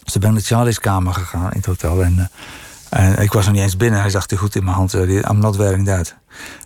Dus 0.03 0.13
toen 0.13 0.21
ben 0.21 0.29
ik 0.29 0.35
naar 0.35 0.45
Charlie's 0.45 0.79
kamer 0.79 1.13
gegaan 1.13 1.51
in 1.51 1.57
het 1.57 1.65
hotel. 1.65 2.03
En, 2.03 2.31
eh, 2.89 3.05
en 3.05 3.21
ik 3.21 3.31
was 3.31 3.45
nog 3.45 3.53
niet 3.53 3.63
eens 3.63 3.77
binnen. 3.77 4.01
Hij 4.01 4.09
zag 4.09 4.25
die 4.25 4.37
goed 4.37 4.55
in 4.55 4.63
mijn 4.63 4.75
hand. 4.75 4.93
I'm 4.93 5.37
not 5.37 5.55
wearing 5.55 5.87
that. 5.87 6.15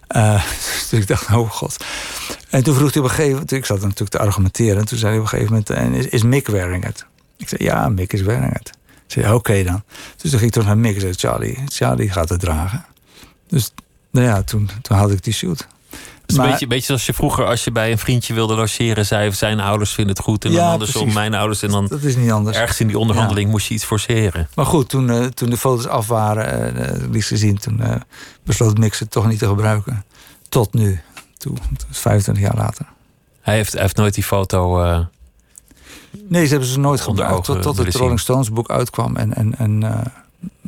Eh, 0.08 0.44
dus 0.90 1.00
ik 1.00 1.08
dacht, 1.08 1.32
oh 1.32 1.52
god. 1.52 1.86
En 2.50 2.64
toen 2.64 2.76
vroeg 2.76 2.94
hij 2.94 3.02
op 3.02 3.10
een 3.10 3.16
gegeven 3.16 3.32
moment... 3.32 3.52
Ik 3.52 3.66
zat 3.66 3.82
natuurlijk 3.82 4.10
te 4.10 4.20
argumenteren. 4.20 4.78
En 4.78 4.86
toen 4.86 4.98
zei 4.98 5.12
hij 5.12 5.20
op 5.20 5.26
een 5.26 5.30
gegeven 5.30 5.52
moment... 5.52 5.70
En 5.70 5.94
is, 5.94 6.08
is 6.08 6.24
Mick 6.24 6.48
wearing 6.48 6.88
it? 6.88 7.06
Ik 7.38 7.50
zei, 7.50 7.64
ja, 7.64 7.90
Mick 7.90 8.14
is 8.14 8.22
wearing 8.22 8.56
it. 8.56 8.70
Ik 9.06 9.12
zei, 9.24 9.34
oké 9.34 9.64
dan. 9.64 9.84
Dus 10.18 10.32
toen 10.32 10.40
ging 10.40 10.42
ik 10.42 10.52
terug 10.52 10.68
naar 10.68 10.78
Mick 10.78 10.96
en 10.96 11.02
zei, 11.02 11.14
Charlie, 11.14 11.64
Charlie 11.66 12.10
gaat 12.10 12.30
het 12.30 12.40
dragen. 12.40 12.86
Dus 13.48 13.72
nou 14.12 14.28
ja, 14.28 14.44
toen, 14.44 14.70
toen 14.82 14.98
had 14.98 15.12
ik 15.12 15.24
die 15.24 15.34
shoot. 15.34 15.68
Het 16.34 16.42
is 16.42 16.48
Maar- 16.48 16.62
een 16.62 16.68
beetje, 16.68 16.76
beetje 16.76 16.86
zoals 16.86 17.06
je 17.06 17.14
vroeger, 17.14 17.46
als 17.46 17.64
je 17.64 17.72
bij 17.72 17.92
een 17.92 17.98
vriendje 17.98 18.34
wilde 18.34 18.56
logeren, 18.56 19.06
zei 19.06 19.32
zijn 19.34 19.60
ouders 19.60 19.94
vinden 19.94 20.16
het 20.16 20.24
goed. 20.26 20.46
En 20.46 20.52
dan 20.52 20.60
Ja, 20.62 20.72
andersom 20.72 21.02
precies. 21.02 21.20
mijn 21.20 21.34
ouders. 21.34 21.62
En 21.62 21.70
dan 21.70 21.88
Dat 21.88 22.04
is 22.04 22.16
niet 22.16 22.32
anders. 22.32 22.58
ergens 22.58 22.80
in 22.80 22.88
die 22.88 22.98
onderhandeling 23.00 23.50
moest 23.50 23.68
je 23.68 23.74
iets 23.74 23.84
forceren. 23.84 24.48
Maar 24.56 24.66
goed, 24.66 24.90
toen, 24.90 25.10
eh, 25.10 25.26
toen 25.26 25.50
de 25.50 25.58
foto's 25.58 25.88
af 25.88 26.08
waren, 26.08 26.76
uh, 27.02 27.10
liefst 27.12 27.28
gezien, 27.30 27.58
toen 27.58 27.82
besloot 28.44 28.78
Mix 28.78 29.00
het 29.00 29.12
toch 29.12 29.28
niet 29.28 29.40
te 29.40 29.48
gebruiken. 29.48 30.06
Tot 30.50 30.74
nu. 30.74 31.02
Toen, 31.38 31.58
is 31.92 31.98
25 31.98 32.44
jaar 32.44 32.56
later. 32.56 32.86
Hij 33.42 33.56
heeft, 33.56 33.72
hij 33.72 33.82
heeft 33.82 33.96
nooit 33.96 34.14
die 34.14 34.24
foto. 34.24 34.78
Nee, 36.28 36.44
ze 36.46 36.50
hebben 36.52 36.70
ze 36.70 36.80
nooit 36.80 37.02
gebruikt. 37.02 37.44
Tot, 37.46 37.78
het. 37.78 37.96
Rolling 37.96 38.20
Stones 38.20 38.52
boek 38.52 38.70
uitkwam. 38.70 39.16
En, 39.16 39.34
en, 39.36 39.58
en 39.58 39.84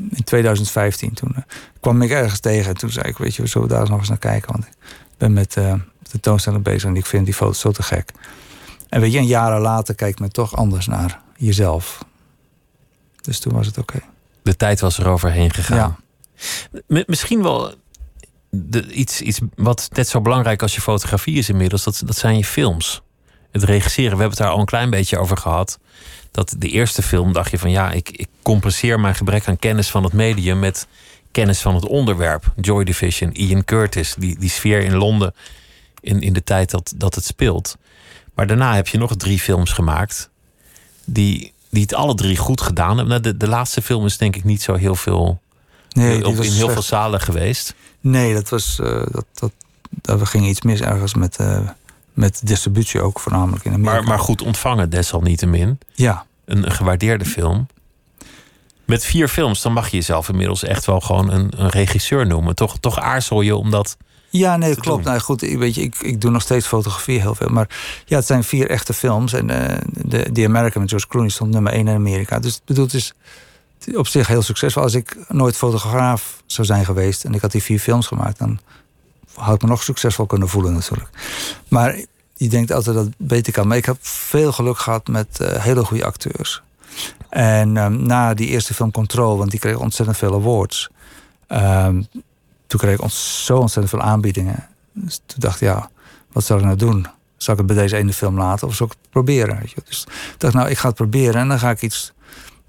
in 0.09 0.23
2015 0.23 1.13
toen 1.13 1.35
kwam 1.79 2.01
ik 2.01 2.09
ergens 2.11 2.39
tegen. 2.39 2.69
En 2.69 2.77
toen 2.77 2.89
zei 2.89 3.07
ik, 3.07 3.17
weet 3.17 3.35
je, 3.35 3.41
we 3.41 3.47
zullen 3.47 3.67
daar 3.67 3.79
eens 3.79 3.89
nog 3.89 3.99
eens 3.99 4.09
naar 4.09 4.17
kijken. 4.17 4.51
Want 4.51 4.65
ben 5.17 5.33
met 5.33 5.57
eh 5.57 5.73
de 6.11 6.19
toonstelling 6.19 6.63
bezig 6.63 6.89
en 6.89 6.95
ik 6.95 7.05
vind 7.05 7.25
die 7.25 7.33
foto's 7.33 7.59
zo 7.59 7.71
te 7.71 7.83
gek. 7.83 8.11
En 8.89 9.01
weet 9.01 9.11
je, 9.11 9.17
een 9.17 9.25
jaren 9.25 9.61
later 9.61 9.95
kijkt 9.95 10.19
men 10.19 10.31
toch 10.31 10.55
anders 10.55 10.87
naar 10.87 11.21
jezelf. 11.37 12.05
Dus 13.21 13.39
toen 13.39 13.53
was 13.53 13.65
het 13.65 13.77
oké. 13.77 13.99
de 14.43 14.55
tijd 14.55 14.79
was 14.79 14.97
er 14.97 15.07
overheen 15.07 15.53
gegaan. 15.53 15.97
Ja. 16.87 17.03
Misschien 17.05 17.43
wel 17.43 17.73
de, 18.49 18.91
iets, 18.91 19.21
iets 19.21 19.39
wat 19.55 19.89
net 19.93 20.07
zo 20.07 20.21
belangrijk 20.21 20.61
als 20.61 20.75
je 20.75 20.81
fotografie 20.81 21.37
is 21.37 21.49
inmiddels. 21.49 21.83
Dat, 21.83 22.01
dat 22.05 22.17
zijn 22.17 22.37
je 22.37 22.45
films. 22.45 23.01
Het 23.51 23.63
regisseren. 23.63 24.11
We 24.11 24.17
hebben 24.17 24.37
het 24.37 24.45
daar 24.45 24.49
al 24.49 24.59
een 24.59 24.65
klein 24.65 24.89
beetje 24.89 25.17
over 25.17 25.37
gehad. 25.37 25.79
Dat 26.31 26.55
de 26.57 26.69
eerste 26.69 27.01
film 27.01 27.33
dacht 27.33 27.51
je 27.51 27.59
van 27.59 27.71
ja, 27.71 27.91
ik, 27.91 28.09
ik 28.09 28.27
compenseer 28.41 28.99
mijn 28.99 29.15
gebrek 29.15 29.47
aan 29.47 29.59
kennis 29.59 29.89
van 29.89 30.03
het 30.03 30.13
medium 30.13 30.59
met 30.59 30.87
kennis 31.35 31.61
van 31.61 31.75
het 31.75 31.85
onderwerp. 31.85 32.53
Joy 32.61 32.83
Division, 32.83 33.31
Ian 33.31 33.63
Curtis, 33.65 34.15
die, 34.17 34.39
die 34.39 34.49
sfeer 34.49 34.83
in 34.83 34.95
Londen 34.95 35.33
in, 35.99 36.21
in 36.21 36.33
de 36.33 36.43
tijd 36.43 36.71
dat, 36.71 36.93
dat 36.95 37.15
het 37.15 37.25
speelt. 37.25 37.77
Maar 38.33 38.47
daarna 38.47 38.75
heb 38.75 38.87
je 38.87 38.97
nog 38.97 39.15
drie 39.15 39.39
films 39.39 39.71
gemaakt 39.71 40.29
die, 41.05 41.53
die 41.69 41.81
het 41.81 41.93
alle 41.93 42.15
drie 42.15 42.37
goed 42.37 42.61
gedaan 42.61 42.87
hebben. 42.97 43.07
Nou, 43.07 43.21
de, 43.21 43.37
de 43.37 43.47
laatste 43.47 43.81
film 43.81 44.05
is 44.05 44.17
denk 44.17 44.35
ik 44.35 44.43
niet 44.43 44.61
zo 44.61 44.73
heel 44.75 44.95
veel 44.95 45.39
Nee, 45.89 46.25
op, 46.27 46.35
was 46.35 46.45
in 46.45 46.51
heel 46.51 46.59
slecht. 46.59 46.73
veel 46.73 46.81
zalen 46.81 47.19
geweest. 47.21 47.73
Nee, 47.99 48.33
dat 48.33 48.49
was. 48.49 48.79
eh, 48.79 49.03
dat, 49.11 49.25
dat, 49.33 49.51
daar 49.89 50.27
ging 50.27 50.45
iets 50.47 50.61
mis 50.61 50.81
ergens 50.81 51.13
met, 51.13 51.35
eh, 51.37 51.59
met 52.13 52.41
distributie 52.43 53.01
ook, 53.01 53.19
voornamelijk 53.19 53.65
in 53.65 53.73
Amerika. 53.73 53.93
Maar, 53.93 54.03
maar 54.03 54.19
goed 54.19 54.41
ontvangen 54.41 54.89
desalniettemin. 54.89 55.79
Ja, 55.93 56.25
Een, 56.45 56.65
een 56.65 56.71
gewaardeerde 56.71 57.25
film. 57.25 57.67
Met 58.85 59.05
vier 59.05 59.27
films, 59.27 59.61
dan 59.61 59.73
mag 59.73 59.89
je 59.89 59.95
jezelf 59.95 60.29
inmiddels 60.29 60.63
echt 60.63 60.85
wel 60.85 60.99
gewoon 60.99 61.31
een, 61.31 61.51
een 61.57 61.69
regisseur 61.69 62.27
noemen. 62.27 62.55
Toch, 62.55 62.77
toch 62.79 62.99
aarzel 62.99 63.41
je 63.41 63.55
omdat. 63.55 63.97
ja 64.29 64.57
nee, 64.57 64.75
klopt. 64.75 65.03
doen. 65.03 65.11
Nou, 65.13 65.23
goed, 65.23 65.41
ik, 65.41 65.57
weet 65.57 65.75
je, 65.75 65.81
ik, 65.81 65.95
ik 65.95 66.21
doe 66.21 66.31
nog 66.31 66.41
steeds 66.41 66.67
fotografie 66.67 67.19
heel 67.19 67.35
veel. 67.35 67.49
Maar 67.49 67.69
ja, 68.05 68.15
het 68.15 68.25
zijn 68.25 68.43
vier 68.43 68.69
echte 68.69 68.93
films. 68.93 69.33
En 69.33 69.49
eh 69.49 69.77
de 69.91 70.31
The 70.31 70.45
American 70.45 70.81
met 70.81 70.89
George 70.89 71.07
Clooney 71.07 71.29
stond 71.29 71.51
nummer 71.51 71.73
één 71.73 71.87
in 71.87 71.95
Amerika. 71.95 72.39
Dus 72.39 72.55
ik 72.55 72.61
bedoel, 72.65 72.85
het 72.85 72.93
is 72.93 73.13
op 73.93 74.07
zich 74.07 74.27
heel 74.27 74.41
succesvol. 74.41 74.81
Als 74.81 74.93
ik 74.93 75.17
nooit 75.27 75.57
fotograaf 75.57 76.43
zou 76.45 76.67
zijn 76.67 76.85
geweest 76.85 77.23
en 77.23 77.33
ik 77.33 77.41
had 77.41 77.51
die 77.51 77.63
vier 77.63 77.79
films 77.79 78.07
gemaakt, 78.07 78.39
dan 78.39 78.59
had 79.33 79.55
ik 79.55 79.61
me 79.61 79.67
nog 79.67 79.83
succesvol 79.83 80.25
kunnen 80.25 80.47
voelen 80.47 80.73
natuurlijk. 80.73 81.09
Maar 81.67 81.99
je 82.33 82.49
denkt 82.49 82.71
altijd 82.71 82.95
dat 82.95 83.05
het 83.05 83.15
beter 83.17 83.53
kan. 83.53 83.67
Maar 83.67 83.77
ik 83.77 83.85
heb 83.85 83.97
veel 84.01 84.51
geluk 84.51 84.77
gehad 84.77 85.07
met 85.07 85.39
eh, 85.39 85.63
hele 85.63 85.85
goede 85.85 86.05
acteurs. 86.05 86.61
En 87.29 87.77
ehm, 87.77 88.05
na 88.05 88.33
die 88.33 88.47
eerste 88.47 88.73
film 88.73 88.91
Control, 88.91 89.37
want 89.37 89.51
die 89.51 89.59
kreeg 89.59 89.77
ontzettend 89.77 90.17
veel 90.17 90.33
awards. 90.33 90.89
ehm, 91.47 92.01
toen 92.67 92.79
kreeg 92.79 92.99
ik 92.99 93.09
zo 93.09 93.57
ontzettend 93.57 93.89
veel 93.89 94.09
aanbiedingen. 94.09 94.67
Dus 94.93 95.15
toen 95.25 95.39
dacht 95.39 95.61
ik, 95.61 95.67
ja, 95.67 95.89
wat 96.31 96.43
zal 96.43 96.57
ik 96.57 96.63
nou 96.63 96.75
doen? 96.77 97.07
Zal 97.37 97.53
ik 97.53 97.59
het 97.59 97.67
bij 97.67 97.77
deze 97.77 97.97
ene 97.97 98.13
film 98.13 98.37
laten 98.37 98.67
of 98.67 98.75
zal 98.75 98.85
ik 98.85 98.91
het 99.01 99.09
proberen? 99.11 99.59
Weet 99.59 99.71
je? 99.71 99.81
Dus 99.85 100.01
ik 100.33 100.35
dacht, 100.37 100.53
nou, 100.53 100.69
ik 100.69 100.77
ga 100.77 100.87
het 100.87 100.95
proberen 100.95 101.41
en 101.41 101.47
dan 101.47 101.59
ga 101.59 101.69
ik 101.69 101.81
iets 101.81 102.13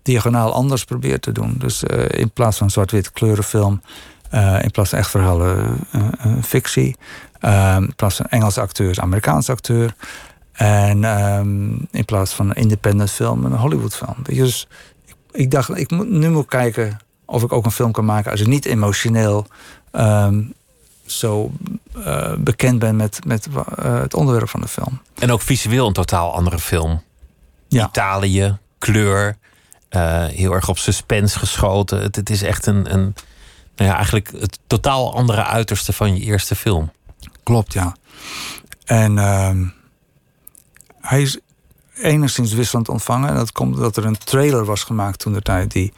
diagonaal 0.02 0.52
anders 0.52 0.84
proberen 0.84 1.20
te 1.20 1.32
doen. 1.32 1.54
Dus 1.58 1.82
eh, 1.84 2.20
in 2.20 2.30
plaats 2.30 2.56
van 2.58 2.70
zwart-wit 2.70 3.12
kleurenfilm, 3.12 3.82
eh, 4.30 4.62
in 4.62 4.70
plaats 4.70 4.90
van 4.90 4.98
echt 4.98 5.10
verhalen, 5.10 5.78
eh, 5.92 6.32
fictie. 6.42 6.96
eh, 7.40 7.76
in 7.78 7.94
plaats 7.96 8.16
van 8.16 8.26
Engelse 8.26 8.60
acteurs, 8.60 9.00
Amerikaanse 9.00 9.52
acteur. 9.52 9.94
En 10.56 11.04
ehm, 11.04 11.70
in 11.90 12.04
plaats 12.04 12.32
van 12.34 12.48
een 12.48 12.54
independent 12.54 13.10
film, 13.10 13.44
een 13.44 13.52
Hollywood 13.52 13.96
film. 13.96 14.16
Dus 14.22 14.66
ik, 15.06 15.14
ik 15.32 15.50
dacht, 15.50 15.76
ik 15.78 15.90
moet, 15.90 16.08
nu 16.08 16.30
moet 16.30 16.46
kijken 16.46 16.98
of 17.24 17.42
ik 17.42 17.52
ook 17.52 17.64
een 17.64 17.70
film 17.70 17.92
kan 17.92 18.04
maken 18.04 18.30
als 18.30 18.40
ik 18.40 18.46
niet 18.46 18.64
emotioneel 18.64 19.46
ehm, 19.90 20.42
zo 21.06 21.50
eh, 22.04 22.32
bekend 22.38 22.78
ben 22.78 22.96
met, 22.96 23.24
met 23.26 23.48
eh, 23.76 24.00
het 24.00 24.14
onderwerp 24.14 24.48
van 24.48 24.60
de 24.60 24.68
film. 24.68 25.00
En 25.18 25.30
ook 25.32 25.40
visueel 25.40 25.86
een 25.86 25.92
totaal 25.92 26.34
andere 26.34 26.58
film. 26.58 27.02
Ja. 27.68 27.86
Italië, 27.86 28.58
kleur. 28.78 29.36
eh, 29.88 30.24
heel 30.24 30.52
erg 30.52 30.68
op 30.68 30.78
suspense 30.78 31.38
geschoten. 31.38 32.02
Het, 32.02 32.16
het 32.16 32.30
is 32.30 32.42
echt 32.42 32.66
een, 32.66 32.92
een. 32.94 33.14
Nou 33.76 33.90
ja, 33.90 33.96
eigenlijk 33.96 34.32
het 34.40 34.58
totaal 34.66 35.14
andere 35.14 35.44
uiterste 35.44 35.92
van 35.92 36.16
je 36.16 36.22
eerste 36.22 36.54
film. 36.54 36.90
Klopt, 37.42 37.72
ja. 37.72 37.96
En 38.84 39.18
ehm, 39.18 39.64
hij 41.06 41.22
is 41.22 41.38
enigszins 41.94 42.52
wisselend 42.52 42.88
ontvangen. 42.88 43.28
En 43.28 43.34
dat 43.34 43.52
komt 43.52 43.74
omdat 43.74 43.96
er 43.96 44.04
een 44.04 44.18
trailer 44.18 44.64
was 44.64 44.82
gemaakt 44.82 45.18
toen 45.18 45.32
de 45.32 45.42
tijd 45.42 45.72
die 45.72 45.92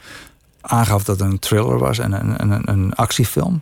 aangaf 0.61 1.03
dat 1.03 1.19
het 1.19 1.31
een 1.31 1.39
thriller 1.39 1.77
was 1.77 1.99
en 1.99 2.11
een, 2.11 2.51
een, 2.51 2.69
een 2.69 2.93
actiefilm. 2.93 3.61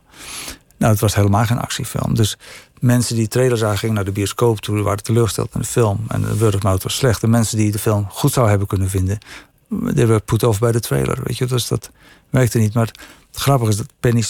Nou, 0.77 0.91
het 0.91 1.01
was 1.01 1.15
helemaal 1.15 1.45
geen 1.45 1.59
actiefilm. 1.59 2.15
Dus 2.15 2.37
mensen 2.79 3.15
die 3.15 3.27
trailer 3.27 3.57
zagen 3.57 3.77
gingen 3.77 3.95
naar 3.95 4.05
de 4.05 4.11
bioscoop 4.11 4.59
toe, 4.59 4.81
waren 4.81 5.03
teleurgesteld 5.03 5.53
in 5.53 5.59
de 5.59 5.65
film. 5.65 6.05
En 6.07 6.21
de 6.21 6.37
word 6.37 6.55
of 6.55 6.83
was 6.83 6.95
slecht. 6.95 7.21
De 7.21 7.27
mensen 7.27 7.57
die 7.57 7.71
de 7.71 7.79
film 7.79 8.07
goed 8.09 8.31
zouden 8.31 8.49
hebben 8.49 8.67
kunnen 8.67 8.89
vinden, 8.89 9.17
die 9.69 10.05
werden 10.05 10.23
put 10.23 10.43
off 10.43 10.59
bij 10.59 10.71
de 10.71 10.79
trailer. 10.79 11.19
Weet 11.23 11.37
je, 11.37 11.45
dus 11.45 11.67
dat 11.67 11.91
werkte 12.29 12.57
niet. 12.57 12.73
Maar 12.73 12.85
het 13.31 13.41
grappige 13.41 13.71
is 13.71 13.77
dat 13.77 13.87
Penny, 13.99 14.23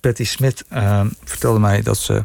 Patty 0.00 0.24
Smith 0.24 0.64
ehm, 0.68 1.08
vertelde 1.24 1.58
mij 1.58 1.82
dat 1.82 1.98
ze 1.98 2.24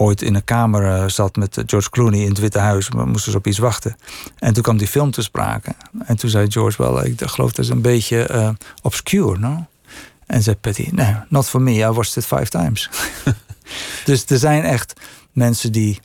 ooit 0.00 0.22
in 0.22 0.34
een 0.34 0.44
kamer 0.44 0.96
eh, 0.96 1.08
zat 1.08 1.36
met 1.36 1.56
eh, 1.56 1.64
George 1.66 1.90
Clooney 1.90 2.20
in 2.20 2.28
het 2.28 2.38
Witte 2.38 2.58
Huis. 2.58 2.88
We 2.88 3.04
moesten 3.04 3.32
ze 3.32 3.38
op 3.38 3.46
iets 3.46 3.58
wachten. 3.58 3.96
En 4.38 4.52
toen 4.52 4.62
kwam 4.62 4.76
die 4.76 4.86
film 4.86 5.10
te 5.10 5.22
sprake. 5.22 5.74
En 6.04 6.16
toen 6.16 6.30
zei 6.30 6.50
George 6.50 6.82
wel, 6.82 7.04
ik 7.04 7.20
geloof 7.22 7.52
dat 7.52 7.64
is 7.64 7.70
een 7.70 7.82
beetje 7.82 8.26
eh, 8.26 8.48
obscure, 8.82 9.38
no? 9.38 9.66
En 10.26 10.42
zei 10.42 10.56
Patty, 10.56 10.88
nee, 10.92 11.14
not 11.28 11.48
for 11.48 11.62
me, 11.62 11.72
I 11.72 11.86
watched 11.86 12.16
it 12.16 12.26
five 12.26 12.48
times. 12.48 12.90
dus 14.04 14.24
er 14.26 14.38
zijn 14.38 14.62
echt 14.62 15.00
mensen 15.32 15.72
die 15.72 16.00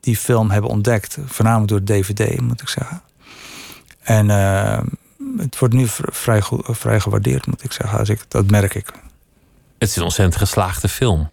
die 0.00 0.16
film 0.16 0.50
hebben 0.50 0.70
ontdekt. 0.70 1.18
Voornamelijk 1.26 1.68
door 1.68 1.84
DVD, 1.84 2.40
moet 2.40 2.60
ik 2.60 2.68
zeggen. 2.68 3.02
En 4.02 4.28
het 5.38 5.58
wordt 5.58 5.74
nu 5.74 5.86
vrij, 5.88 6.42
vrij 6.62 7.00
gewaardeerd, 7.00 7.46
moet 7.46 7.64
ik 7.64 7.72
zeggen. 7.72 7.98
Als 7.98 8.08
ik, 8.08 8.20
dat 8.28 8.50
merk 8.50 8.74
ik. 8.74 8.86
Het 9.78 9.88
is 9.88 9.96
een 9.96 10.02
ontzettend 10.02 10.36
geslaagde 10.36 10.88
film. 10.88 11.30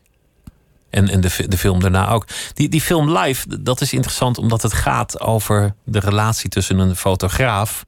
En, 0.95 1.09
en 1.09 1.21
de, 1.21 1.47
de 1.47 1.57
film 1.57 1.79
daarna 1.79 2.09
ook. 2.09 2.25
Die, 2.53 2.69
die 2.69 2.81
film 2.81 3.17
live, 3.17 3.61
dat 3.61 3.81
is 3.81 3.93
interessant 3.93 4.37
omdat 4.37 4.61
het 4.61 4.73
gaat 4.73 5.19
over 5.19 5.75
de 5.83 5.99
relatie 5.99 6.49
tussen 6.49 6.79
een 6.79 6.95
fotograaf, 6.95 7.85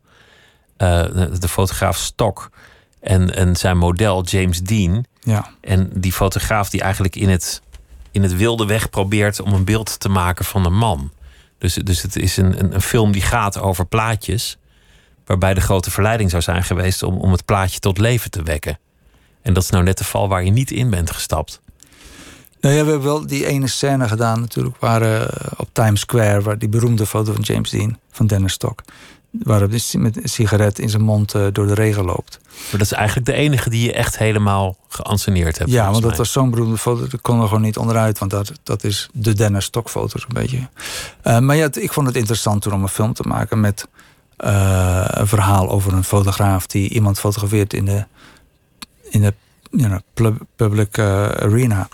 eh, 0.78 1.04
de, 1.40 1.48
fotograaf 1.48 1.98
Stock, 1.98 2.50
en, 3.00 3.36
en 3.36 3.56
zijn 3.56 3.78
model 3.78 4.24
James 4.24 4.62
Dean. 4.62 5.06
Ja, 5.20 5.50
En 5.62 5.90
die 5.94 6.14
fotograaf 6.14 6.70
die 6.70 6.82
eigenlijk 6.82 7.16
in 7.16 7.30
het, 7.30 7.62
in 8.12 8.24
het 8.24 8.36
wilde 8.36 8.66
weg 8.66 8.90
probeert 8.90 9.40
om 9.40 9.54
een 9.54 9.66
beeld 9.66 10.00
te 10.00 10.10
maken 10.10 10.46
van 10.46 10.66
een 10.66 10.78
man. 10.78 11.12
Dus, 11.58 11.74
dus 11.74 12.02
het 12.02 12.16
is 12.16 12.38
een, 12.38 12.60
een, 12.60 12.74
een 12.74 12.82
film 12.82 13.12
die 13.12 13.22
gaat 13.22 13.60
over 13.60 13.86
plaatjes. 13.86 14.58
Waarbij 15.26 15.54
de 15.54 15.62
grote 15.62 15.92
verleiding 15.92 16.30
zou 16.30 16.42
zijn 16.42 16.64
geweest 16.64 17.04
om, 17.04 17.18
om 17.18 17.32
het 17.32 17.46
plaatje 17.46 17.80
tot 17.80 17.98
leven 17.98 18.32
te 18.32 18.44
wekken. 18.44 18.80
En 19.42 19.54
dat 19.54 19.64
is 19.64 19.70
nou 19.70 19.84
net 19.84 19.98
de 19.98 20.04
val 20.04 20.28
waar 20.28 20.44
je 20.44 20.52
niet 20.52 20.72
in 20.72 20.90
bent 20.90 21.12
gestapt. 21.12 21.62
Nou 22.62 22.76
ja, 22.76 22.84
we 22.84 22.90
hebben 22.90 23.08
wel 23.08 23.28
die 23.28 23.46
ene 23.46 23.68
scène 23.68 24.08
gedaan 24.08 24.40
natuurlijk... 24.40 24.78
waar 24.80 25.02
eh, 25.02 25.52
op 25.58 25.70
Times 25.72 26.00
Square, 26.00 26.42
waar 26.42 26.58
die 26.58 26.70
beroemde 26.70 27.06
foto 27.06 27.34
van 27.34 27.42
James 27.42 27.70
Dean... 27.70 27.98
van 28.12 28.28
Dennis 28.28 28.54
Stock, 28.54 28.84
waarop 29.32 29.72
hij 29.72 30.00
met 30.00 30.24
een 30.24 30.30
sigaret 30.30 30.80
in 30.80 30.90
zijn 30.90 31.04
mond 31.04 31.34
eh, 31.34 31.46
door 31.52 31.68
de 31.68 31.74
regen 31.74 32.06
loopt. 32.06 32.40
Maar 32.44 32.72
dat 32.72 32.82
is 32.82 32.92
eigenlijk 32.92 33.26
de 33.26 33.34
enige 33.34 33.70
die 33.70 33.86
je 33.86 33.94
echt 33.94 34.18
helemaal 34.18 34.78
geanceneerd 34.90 35.58
hebt. 35.58 35.70
Ja, 35.70 35.92
want 35.92 36.04
dat 36.04 36.18
was 36.18 36.32
zo'n 36.32 36.50
beroemde 36.50 36.78
foto, 36.78 37.08
dat 37.08 37.22
kon 37.22 37.42
er 37.42 37.48
gewoon 37.48 37.62
niet 37.62 37.78
onderuit... 37.78 38.20
want 38.20 38.32
dat, 38.32 38.52
dat 38.64 38.84
is 38.84 39.10
de 39.14 39.34
Dennis 39.34 39.66
Stock 39.66 39.90
foto 39.90 40.20
zo'n 40.20 40.34
beetje. 40.34 40.70
Eh, 41.22 41.40
maar 41.40 41.56
ja, 41.56 41.70
ik 41.72 41.94
vond 41.94 42.08
het 42.08 42.16
interessant 42.16 42.62
toen 42.62 42.74
om 42.74 42.82
een 42.82 42.90
film 42.90 43.14
te 43.14 43.24
maken... 43.28 43.60
met 43.60 43.88
een 44.38 45.28
verhaal 45.28 45.70
over 45.70 45.94
een 45.94 46.04
fotograaf 46.04 46.68
die 46.68 46.90
iemand 46.90 47.20
fotografeert... 47.20 47.74
in 47.74 47.86
de, 47.86 48.06
in 49.10 49.22
de 49.22 49.34
you 49.72 49.88
know, 49.88 50.00
pub- 50.14 50.46
public 50.56 51.00
arena. 51.00 51.88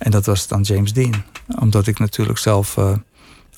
En 0.00 0.10
dat 0.10 0.26
was 0.26 0.46
dan 0.46 0.62
James 0.62 0.92
Dean. 0.92 1.24
Omdat 1.58 1.86
ik 1.86 1.98
natuurlijk 1.98 2.38
zelf 2.38 2.76
eh, 2.76 2.92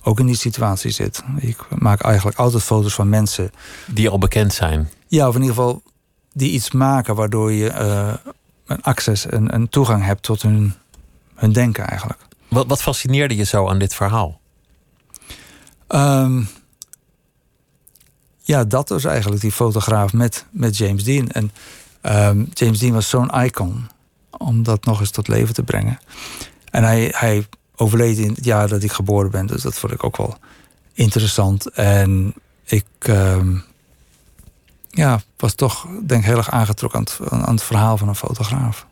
ook 0.03 0.21
in 0.21 0.27
die 0.27 0.37
situatie 0.37 0.91
zit. 0.91 1.23
Ik 1.39 1.57
maak 1.79 2.01
eigenlijk 2.01 2.39
altijd 2.39 2.63
foto's 2.63 2.95
van 2.95 3.09
mensen... 3.09 3.51
Die 3.87 4.09
al 4.09 4.19
bekend 4.19 4.53
zijn. 4.53 4.91
Ja, 5.07 5.29
of 5.29 5.35
in 5.35 5.41
ieder 5.41 5.57
geval 5.57 5.83
die 6.33 6.51
iets 6.51 6.71
maken 6.71 7.15
waardoor 7.15 7.53
je 7.53 7.69
eh, 7.69 8.15
een 8.67 8.83
access, 8.83 9.33
een, 9.33 9.55
een 9.55 9.69
toegang 9.69 10.05
hebt 10.05 10.23
tot 10.23 10.43
hun, 10.43 10.75
hun 11.35 11.53
denken 11.53 11.87
eigenlijk. 11.87 12.21
Wat, 12.49 12.67
wat 12.67 12.83
fascineerde 12.83 13.37
je 13.37 13.45
zo 13.45 13.69
aan 13.69 13.79
dit 13.79 13.95
verhaal? 13.95 14.41
Ehm, 15.87 16.43
ja, 18.43 18.65
dat 18.65 18.89
was 18.89 19.05
eigenlijk 19.05 19.41
die 19.41 19.53
fotograaf 19.53 20.13
met, 20.13 20.45
met 20.51 20.77
James 20.77 21.05
Dean. 21.05 21.29
En 21.29 21.53
ehm, 22.01 22.45
James 22.53 22.79
Dean 22.79 22.93
was 22.93 23.09
zo'n 23.09 23.31
icon 23.31 23.87
om 24.43 24.63
dat 24.63 24.85
nog 24.85 25.01
eens 25.01 25.11
tot 25.11 25.29
leven 25.29 25.55
te 25.55 25.63
brengen. 25.63 25.99
En 26.71 26.83
hij, 26.85 27.13
hij 27.17 27.47
overleed 27.77 28.19
in 28.19 28.33
het 28.35 28.45
jaar 28.45 28.69
dat 28.69 28.83
ik 28.83 28.93
geboren 28.93 29.31
ben, 29.31 29.47
dus 29.47 29.63
dat 29.63 29.75
vond 29.75 29.93
ik 29.93 30.05
ook 30.05 30.17
wel 30.17 30.37
interessant. 30.93 31.71
En 31.71 32.35
ik 32.65 32.85
ehm, 32.99 33.57
ja, 34.91 35.21
was 35.37 35.55
toch, 35.55 35.87
denk 36.07 36.21
ik, 36.21 36.27
heel 36.27 36.37
erg 36.37 36.51
aangetrokken 36.51 36.99
aan 36.99 37.05
het, 37.29 37.33
aan 37.47 37.55
het 37.55 37.63
verhaal 37.63 37.97
van 37.97 38.09
een 38.09 38.15
fotograaf. 38.15 38.87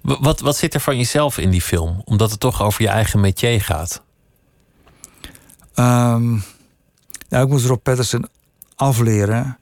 Wa- 0.00 0.20
Wat, 0.20 0.40
wat 0.40 0.56
zit 0.56 0.74
er 0.74 0.80
van 0.80 0.96
jezelf 0.96 1.38
in 1.38 1.50
die 1.50 1.62
film? 1.62 2.02
Omdat 2.04 2.30
het 2.30 2.40
toch 2.40 2.62
over 2.62 2.82
je 2.82 2.88
eigen 2.88 3.20
métier 3.20 3.60
gaat. 3.60 4.02
Ehm 5.74 6.30
nou, 7.28 7.44
ik 7.44 7.48
moest 7.48 7.66
Rob 7.66 7.82
Patterson 7.82 8.26
afleren 8.76 9.58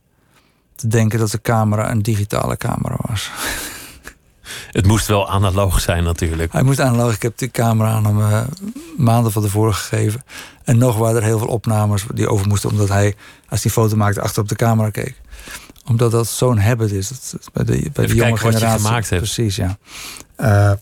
te 0.75 0.87
denken 0.87 1.19
dat 1.19 1.31
de 1.31 1.41
camera 1.41 1.91
een 1.91 2.03
digitale 2.03 2.57
camera 2.57 2.97
was. 3.09 3.31
Het 4.71 4.87
moest 4.87 5.07
wel 5.07 5.31
analoog 5.31 5.81
zijn 5.81 6.05
natuurlijk. 6.05 6.53
Hij 6.53 6.63
moest 6.63 6.81
analoog. 6.81 7.15
Ik 7.15 7.23
heb 7.23 7.39
die 7.39 7.51
camera 7.51 7.91
aan 7.91 8.05
hem 8.05 8.21
eh, 8.21 8.43
maanden 8.97 9.33
van 9.33 9.43
tevoren 9.43 9.75
gegeven. 9.75 10.25
En 10.65 10.79
nog 10.79 10.97
waren 10.97 11.17
er 11.17 11.27
heel 11.27 11.39
veel 11.39 11.49
opnames 11.49 12.05
die 12.15 12.29
over 12.29 12.47
moesten... 12.47 12.71
omdat 12.71 12.89
hij, 12.89 13.15
als 13.49 13.63
hij 13.63 13.73
foto 13.73 13.97
maakte, 13.97 14.21
achter 14.21 14.43
op 14.43 14.49
de 14.49 14.55
camera 14.55 14.91
keek. 14.91 15.21
Omdat 15.87 16.11
dat 16.11 16.27
zo'n 16.27 16.59
habit 16.59 16.93
is. 16.93 17.09
Dat, 17.09 17.51
bij 17.53 17.65
de, 17.65 17.91
bij 17.93 18.07
de 18.07 18.15
jonge 18.15 18.37
generatie. 18.37 18.87
gemaakt 18.87 19.11
hebt. 19.11 19.23
Precies, 19.23 19.57
ja. 19.57 19.79
Eh, 20.37 20.73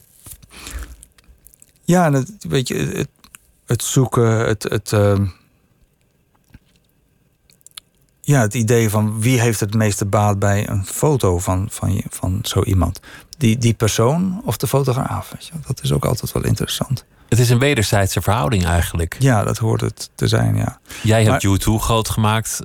ja, 1.85 2.05
en 2.07 2.13
het, 2.13 2.31
weet 2.49 2.69
je, 2.69 2.75
het, 2.75 3.09
het 3.67 3.83
zoeken, 3.83 4.47
het... 4.47 4.63
het 4.63 4.93
ehm, 4.93 5.27
ja, 8.29 8.41
het 8.41 8.55
idee 8.55 8.91
van 8.91 9.21
wie 9.21 9.41
heeft 9.41 9.61
het 9.61 9.75
meeste 9.75 10.05
baat 10.05 10.39
bij 10.39 10.69
een 10.69 10.87
foto 10.87 11.39
van, 11.39 11.67
van, 11.71 12.03
van 12.09 12.39
zo 12.43 12.63
iemand. 12.63 13.01
Die, 13.39 13.59
die 13.59 13.75
persoon 13.75 14.43
of 14.45 14.57
de 14.57 14.67
fotograaf. 14.67 15.31
Weet 15.31 15.47
je? 15.47 15.53
Dat 15.67 15.83
is 15.83 15.93
ook 15.93 16.05
altijd 16.05 16.33
wel 16.33 16.45
interessant. 16.45 17.05
Het 17.29 17.39
is 17.39 17.51
een 17.51 17.59
wederzijdse 17.59 18.21
verhouding 18.23 18.65
eigenlijk. 18.65 19.17
Ja, 19.19 19.45
dat 19.45 19.59
hoort 19.59 19.81
het 19.81 20.11
te 20.15 20.29
zijn, 20.29 20.57
ja. 20.57 20.81
Jij 21.03 21.25
hebt 21.25 21.45
Maar- 21.45 21.59
U2 21.59 21.83
groot 21.83 22.09
gemaakt. 22.09 22.61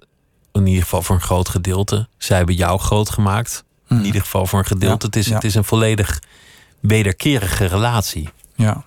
In 0.51 0.65
ieder 0.67 0.83
geval 0.83 1.01
voor 1.01 1.15
een 1.15 1.21
groot 1.21 1.49
gedeelte. 1.49 2.07
Zij 2.17 2.37
hebben 2.37 2.55
jou 2.55 2.79
groot 2.79 3.09
gemaakt. 3.09 3.63
In 3.89 4.05
ieder 4.05 4.21
geval 4.21 4.45
voor 4.45 4.59
een 4.59 4.65
gedeelte. 4.65 4.97
Ja, 4.99 5.05
Het, 5.05 5.15
is, 5.15 5.27
ja. 5.27 5.33
het 5.35 5.43
is 5.43 5.55
een 5.55 5.63
volledig 5.63 6.21
wederkerige 6.79 7.65
relatie. 7.65 8.29
Ja, 8.55 8.83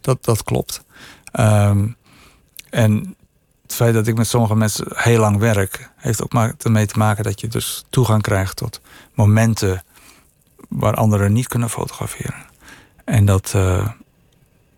dat, 0.00 0.24
dat 0.24 0.42
klopt. 0.44 0.82
Ehm, 1.32 1.86
en 2.70 3.16
het 3.62 3.74
feit 3.74 3.94
dat 3.94 4.06
ik 4.06 4.16
met 4.16 4.26
sommige 4.26 4.54
mensen 4.54 4.86
heel 4.94 5.20
lang 5.20 5.38
werk... 5.38 5.90
heeft 5.96 6.22
ook 6.22 6.32
maar 6.32 6.54
ermee 6.62 6.86
te 6.86 6.98
maken 6.98 7.24
dat 7.24 7.40
je 7.40 7.48
dus 7.48 7.84
toegang 7.90 8.22
krijgt 8.22 8.56
tot 8.56 8.80
momenten... 9.14 9.82
waar 10.68 10.94
anderen 10.94 11.32
niet 11.32 11.48
kunnen 11.48 11.70
fotograferen. 11.70 12.46
En 13.04 13.24
dat, 13.24 13.52
eh, 13.54 13.88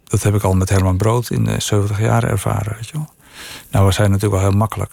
dat 0.05 0.23
heb 0.23 0.35
ik 0.35 0.43
al 0.43 0.55
met 0.55 0.69
Herman 0.69 0.97
Brood 0.97 1.31
in 1.31 1.45
de 1.45 1.61
70 1.61 2.01
jaar 2.01 2.25
ervaren, 2.25 2.75
weet 2.75 2.89
je 2.89 2.93
wel. 2.93 3.13
Nou 3.71 3.85
was 3.85 3.97
hij 3.97 4.07
natuurlijk 4.07 4.43
wel 4.43 4.51
heel 4.51 4.59
makkelijk. 4.59 4.93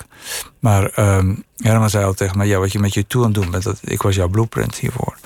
Maar 0.60 0.89
ehm, 0.89 1.36
Herman 1.58 1.89
zei 1.89 2.06
al 2.06 2.14
tegen 2.14 2.38
mij... 2.38 2.48
ja, 2.48 2.60
wat 2.60 2.72
je 2.72 2.80
met 2.80 2.93
je 2.93 3.08
toe 3.08 3.24
aan 3.24 3.32
het 3.32 3.41
doen 3.41 3.52
bent... 3.52 3.64
Dat, 3.64 3.80
ik 3.82 4.02
was 4.02 4.16
jouw 4.16 4.28
blueprint 4.28 4.76
hiervoor. 4.76 5.18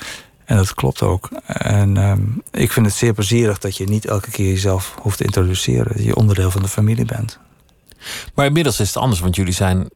En 0.45 0.57
dat 0.57 0.74
klopt 0.74 1.01
ook. 1.01 1.30
En 1.45 1.97
ehm, 1.97 2.22
ik 2.51 2.72
vind 2.72 2.86
het 2.86 2.95
zeer 2.95 3.13
plezierig 3.13 3.57
dat 3.57 3.78
je 3.78 3.86
niet 3.86 4.05
elke 4.05 4.32
keer 4.32 4.47
jezelf 4.47 4.95
hoeft 5.01 5.17
te 5.17 5.24
introduceren. 5.24 5.93
Dat 5.95 6.03
je 6.03 6.15
onderdeel 6.15 6.51
van 6.51 6.61
de 6.61 6.67
familie 6.67 7.05
bent. 7.05 7.39
Maar 8.36 8.45
inmiddels 8.45 8.80
is 8.80 8.88
het 8.88 8.97
anders. 8.97 9.19
Want 9.19 9.36
jullie 9.36 9.53
zijn 9.53 9.89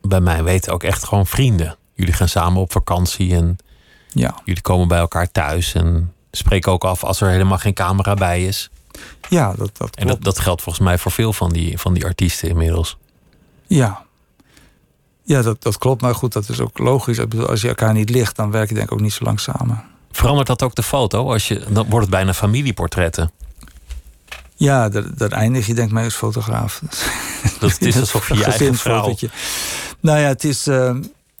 bij 0.00 0.20
mij 0.20 0.44
weten 0.44 0.72
ook 0.72 0.82
echt 0.82 1.04
gewoon 1.04 1.26
vrienden. 1.26 1.76
Jullie 1.94 2.14
gaan 2.14 2.28
samen 2.28 2.60
op 2.60 2.72
vakantie. 2.72 3.34
En 3.34 3.56
Ja, 4.18 4.34
jullie 4.44 4.62
komen 4.62 4.88
bij 4.88 4.98
elkaar 4.98 5.30
thuis. 5.32 5.74
En 5.74 6.12
spreken 6.30 6.72
ook 6.72 6.84
af 6.84 7.04
als 7.04 7.20
er 7.20 7.28
helemaal 7.28 7.58
geen 7.58 7.74
camera 7.74 8.14
bij 8.14 8.44
is. 8.46 8.70
ja 9.28 9.46
dat, 9.46 9.58
dat 9.58 9.72
klopt. 9.72 9.96
En 9.96 10.06
dat, 10.06 10.22
dat 10.24 10.38
geldt 10.38 10.62
volgens 10.62 10.84
mij 10.84 10.98
voor 10.98 11.12
veel 11.12 11.32
van 11.32 11.52
die, 11.52 11.78
van 11.78 11.94
die 11.94 12.04
artiesten 12.04 12.48
inmiddels. 12.48 12.96
Ja, 13.66 14.04
ja 15.22 15.42
dat, 15.42 15.62
dat 15.62 15.78
klopt. 15.78 16.02
Maar 16.02 16.14
goed, 16.14 16.32
dat 16.32 16.48
is 16.48 16.60
ook 16.60 16.78
logisch. 16.78 17.18
Als 17.46 17.60
je 17.60 17.68
elkaar 17.68 17.92
niet 17.92 18.10
ligt, 18.10 18.36
dan 18.36 18.50
werk 18.50 18.68
je 18.68 18.74
denk 18.74 18.86
ik 18.86 18.92
ook 18.92 19.00
niet 19.00 19.12
zo 19.12 19.24
lang 19.24 19.40
samen. 19.40 19.84
Verandert 20.10 20.46
dat 20.46 20.62
ook 20.62 20.74
de 20.74 20.82
foto? 20.82 21.32
Als 21.32 21.48
je, 21.48 21.64
dan 21.68 21.86
wordt 21.88 22.06
het 22.06 22.14
bijna 22.14 22.34
familieportretten. 22.34 23.30
Ja, 24.54 24.88
daar, 24.88 25.16
daar 25.16 25.32
eindig 25.32 25.66
je 25.66 25.74
denk 25.74 25.88
ik 25.88 25.94
mee 25.94 26.04
als 26.04 26.14
fotograaf. 26.14 26.80
Dat 27.60 27.72
het 27.72 27.82
is 27.82 27.96
alsof 28.00 28.28
je 28.28 28.34
je 28.34 28.44
eigen 28.44 28.74
vrouw... 28.74 29.14
Nou 30.00 30.18
ja, 30.18 30.28
het 30.28 30.44
is... 30.44 30.66
eh, 30.66 30.96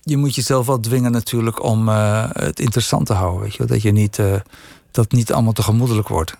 je 0.08 0.16
moet 0.16 0.34
jezelf 0.34 0.66
wel 0.66 0.80
dwingen 0.80 1.12
natuurlijk 1.12 1.62
om 1.62 1.88
eh, 1.88 2.24
het 2.32 2.60
interessant 2.60 3.06
te 3.06 3.12
houden. 3.12 3.40
Weet 3.40 3.54
je? 3.54 3.64
Dat 3.64 3.82
je 3.82 3.92
niet... 3.92 4.18
eh, 4.18 4.34
dat 4.90 5.12
niet 5.12 5.32
allemaal 5.32 5.52
te 5.52 5.62
gemoedelijk 5.62 6.08
wordt. 6.08 6.36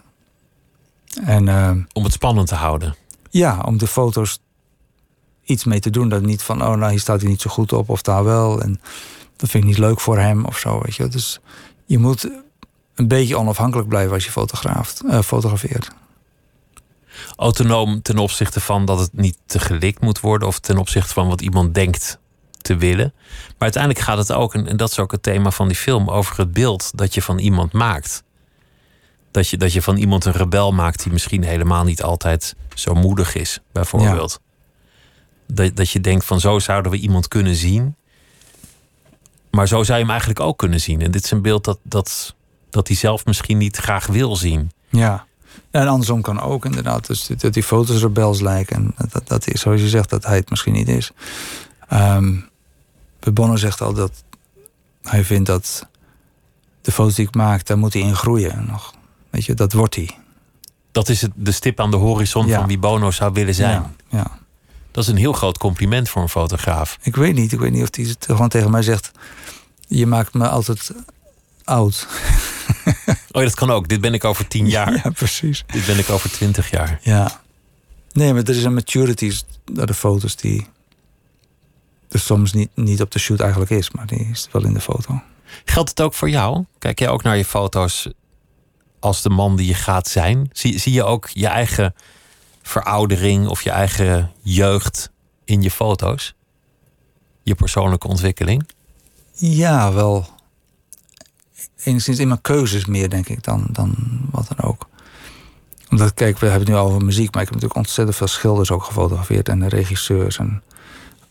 En... 1.25 1.49
eh, 1.49 1.71
Om 1.93 2.05
het 2.05 2.13
spannend 2.13 2.49
te 2.49 2.55
houden. 2.55 2.97
Ja, 3.31 3.61
om 3.61 3.79
de 3.79 3.87
foto's 3.87 4.39
iets 5.45 5.65
mee 5.65 5.81
te 5.81 5.91
doen. 5.91 6.09
Dat 6.09 6.23
niet 6.23 6.43
van, 6.43 6.63
oh 6.63 6.75
nou, 6.75 6.91
hier 6.91 7.01
staat 7.01 7.21
hij 7.21 7.31
niet 7.31 7.41
zo 7.41 7.51
goed 7.51 7.73
op 7.73 7.89
of 7.89 8.03
daar 8.03 8.25
wel. 8.25 8.61
En 8.63 8.81
dat 9.37 9.51
vind 9.51 9.63
ik 9.65 9.69
niet 9.69 9.79
leuk 9.79 10.01
voor 10.01 10.19
hem 10.19 10.45
of 10.45 10.59
zo, 10.59 10.81
weet 10.83 10.95
je. 10.95 11.09
Dus 11.09 11.41
je 11.87 11.99
moet 11.99 12.31
een 12.95 13.09
beetje 13.09 13.39
onafhankelijk 13.39 13.89
blijven 13.89 14.15
als 14.15 14.25
je 14.25 14.31
fotograaf, 14.31 15.03
eh, 15.09 15.21
fotografeert. 15.21 15.91
Autonoom 17.37 18.03
ten 18.03 18.19
opzichte 18.19 18.61
van 18.61 18.85
dat 18.85 18.99
het 18.99 19.13
niet 19.13 19.39
te 19.47 19.59
gelikt 19.59 20.01
moet 20.01 20.21
worden... 20.21 20.49
of 20.49 20.59
ten 20.59 20.79
opzichte 20.79 21.13
van 21.13 21.29
wat 21.29 21.41
iemand 21.41 21.75
denkt 21.75 22.19
te 22.67 22.77
willen. 22.77 23.13
Maar 23.47 23.55
uiteindelijk 23.59 24.05
gaat 24.05 24.19
het 24.19 24.33
ook, 24.33 24.55
en 24.55 24.77
dat 24.77 24.91
is 24.91 24.99
ook 24.99 25.13
het 25.13 25.23
thema 25.23 25.51
van 25.51 25.69
die 25.69 25.77
film... 25.77 26.11
over 26.11 26.39
het 26.39 26.53
beeld 26.53 26.91
dat 26.95 27.15
je 27.15 27.23
van 27.23 27.39
iemand 27.39 27.73
maakt. 27.73 28.23
Dat 29.31 29.49
je, 29.49 29.57
dat 29.57 29.73
je 29.73 29.83
van 29.83 29.97
iemand 29.97 30.25
een 30.25 30.33
rebel 30.33 30.73
maakt... 30.73 31.03
die 31.03 31.13
misschien 31.13 31.45
helemaal 31.45 31.85
niet 31.85 32.03
altijd 32.03 32.55
zo 32.75 32.95
moedig 32.95 33.35
is, 33.35 33.61
bijvoorbeeld. 33.73 34.41
Dat, 35.47 35.77
dat 35.77 35.91
je 35.91 36.01
denkt 36.01 36.25
van 36.25 36.41
zo 36.41 36.59
zouden 36.59 36.93
we 36.93 36.99
iemand 36.99 37.29
kunnen 37.29 37.55
zien... 37.55 37.97
Maar 39.51 39.69
zo 39.69 39.83
zou 39.83 39.99
je 39.99 40.03
hem 40.03 40.11
eigenlijk 40.11 40.41
ook 40.41 40.59
kunnen 40.59 40.81
zien. 40.81 41.01
En 41.01 41.11
dit 41.11 41.25
is 41.25 41.31
een 41.31 41.43
beeld 41.43 41.65
dat, 41.65 41.79
dat, 41.83 42.35
dat 42.71 42.87
hij 42.89 42.97
zelf 42.97 43.25
misschien 43.25 43.59
niet 43.59 43.77
graag 43.77 44.07
wil 44.07 44.37
zien. 44.37 44.71
Ja. 44.89 45.27
Ja, 45.71 45.81
En 45.81 45.89
andersom 45.89 46.21
kan 46.21 46.41
ook 46.41 46.65
inderdaad. 46.65 47.07
Dus 47.07 47.27
dat 47.27 47.55
die 47.55 47.63
foto's 47.63 48.01
rebels 48.01 48.41
lijken. 48.41 48.77
En 48.77 49.09
dat, 49.09 49.29
dat, 49.29 49.45
hij, 49.45 49.57
zoals 49.57 49.81
je 49.81 49.89
zegt, 49.89 50.11
dat 50.11 50.25
hij 50.25 50.37
het 50.37 50.51
misschien 50.51 50.73
niet 50.73 50.89
is. 50.89 51.11
Ehm 51.89 52.35
Bonner 53.33 53.59
zegt 53.59 53.81
al 53.81 53.93
dat 53.93 54.13
hij 55.03 55.25
vindt 55.25 55.47
dat 55.47 55.89
de 56.81 56.93
foto's 56.93 57.15
die 57.15 57.27
ik 57.29 57.35
maak, 57.35 57.67
daar 57.67 57.79
moet 57.79 57.93
hij 57.93 58.03
in 58.03 58.17
groeien. 58.17 58.67
Nog. 58.67 58.95
Weet 59.31 59.45
je, 59.45 59.55
dat 59.55 59.73
wordt 59.73 59.95
hij. 59.95 60.11
Dat 60.93 61.09
is 61.09 61.23
het, 61.23 61.31
de 61.35 61.53
stip 61.53 61.81
aan 61.81 61.91
de 61.91 61.97
horizon 61.97 62.47
Ja. 62.47 62.59
van 62.59 62.67
wie 62.67 62.79
Bono 62.79 63.11
zou 63.11 63.33
willen 63.33 63.55
zijn. 63.55 63.71
Ja, 63.73 64.19
ja. 64.19 64.39
Dat 64.91 65.05
is 65.05 65.11
een 65.11 65.17
heel 65.17 65.33
groot 65.33 65.59
compliment 65.59 66.09
voor 66.09 66.23
een 66.23 66.29
fotograaf. 66.29 66.99
Ik 67.03 67.17
weet 67.17 67.35
niet. 67.35 67.53
Ik 67.53 67.59
weet 67.59 67.73
niet 67.73 67.83
of 67.83 67.89
hij 67.97 68.05
het 68.05 68.25
gewoon 68.25 68.49
tegen 68.49 68.71
mij 68.71 68.83
zegt... 68.83 69.11
je 69.87 70.07
maakt 70.07 70.35
me 70.35 70.49
altijd 70.49 70.91
oud. 71.65 72.07
Oh, 73.33 73.43
dat 73.43 73.55
kan 73.55 73.71
ook. 73.71 73.89
Dit 73.89 74.01
ben 74.01 74.15
ik 74.15 74.25
over 74.25 74.49
tien 74.49 74.69
jaar. 74.69 75.01
Ja, 75.05 75.11
precies. 75.11 75.65
Dit 75.67 75.87
ben 75.87 75.99
ik 75.99 76.11
over 76.11 76.31
twintig 76.31 76.71
jaar. 76.71 76.99
Ja. 77.03 77.41
Nee, 78.13 78.33
maar 78.33 78.43
er 78.43 78.57
is 78.57 78.65
een 78.65 78.75
maturity 78.75 79.33
naar 79.73 79.87
de 79.87 79.95
foto's 79.95 80.37
die... 80.37 80.67
er 82.17 82.23
soms 82.23 82.53
niet, 82.53 82.71
niet 82.75 83.03
op 83.03 83.11
de 83.11 83.19
shoot 83.19 83.41
eigenlijk 83.41 83.71
is. 83.71 83.91
Maar 83.91 84.07
die 84.07 84.29
is 84.31 84.49
wel 84.53 84.65
in 84.65 84.73
de 84.73 84.81
foto. 84.81 85.23
Geldt 85.65 85.89
het 85.89 86.01
ook 86.01 86.15
voor 86.15 86.31
jou? 86.31 86.65
Kijk 86.79 86.99
jij 86.99 87.09
ook 87.09 87.23
naar 87.23 87.37
je 87.37 87.45
foto's 87.45 88.09
als 89.01 89.23
de 89.23 89.31
man 89.31 89.57
die 89.57 89.67
je 89.67 89.75
gaat 89.75 90.09
zijn? 90.09 90.51
Zie, 90.53 90.79
zie 90.79 90.93
je 90.93 91.05
ook 91.05 91.29
je 91.29 91.47
eigen 91.47 91.95
veroudering 92.63 93.49
of 93.49 93.63
je 93.63 93.71
eigen 93.71 94.33
jeugd 94.43 95.11
in 95.45 95.63
je 95.63 95.71
foto's? 95.71 96.35
Je 97.43 97.55
persoonlijke 97.55 98.09
ontwikkeling? 98.09 98.69
Ja, 99.33 99.93
wel. 99.93 100.27
Enigszins 101.85 102.19
in 102.19 102.29
mijn 102.29 102.41
keuzes 102.41 102.85
meer, 102.87 103.11
denk 103.11 103.29
ik, 103.29 103.43
dan, 103.43 103.67
dan 103.71 103.95
wat 104.31 104.49
dan 104.57 104.67
ook. 104.67 104.89
Omdat, 105.91 106.15
kijk, 106.15 106.39
we 106.39 106.47
hebben 106.47 106.65
het 106.65 106.77
nu 106.77 106.83
al 106.83 106.87
over 106.87 107.05
muziek, 107.05 107.35
maar 107.35 107.43
ik 107.43 107.49
heb 107.49 107.61
natuurlijk 107.61 107.87
ontzettend 107.87 108.17
veel 108.17 108.27
schilders 108.27 108.71
ook 108.71 108.85
gefotografeerd 108.85 109.49
en 109.49 109.69
regisseurs 109.69 110.39
en 110.39 110.63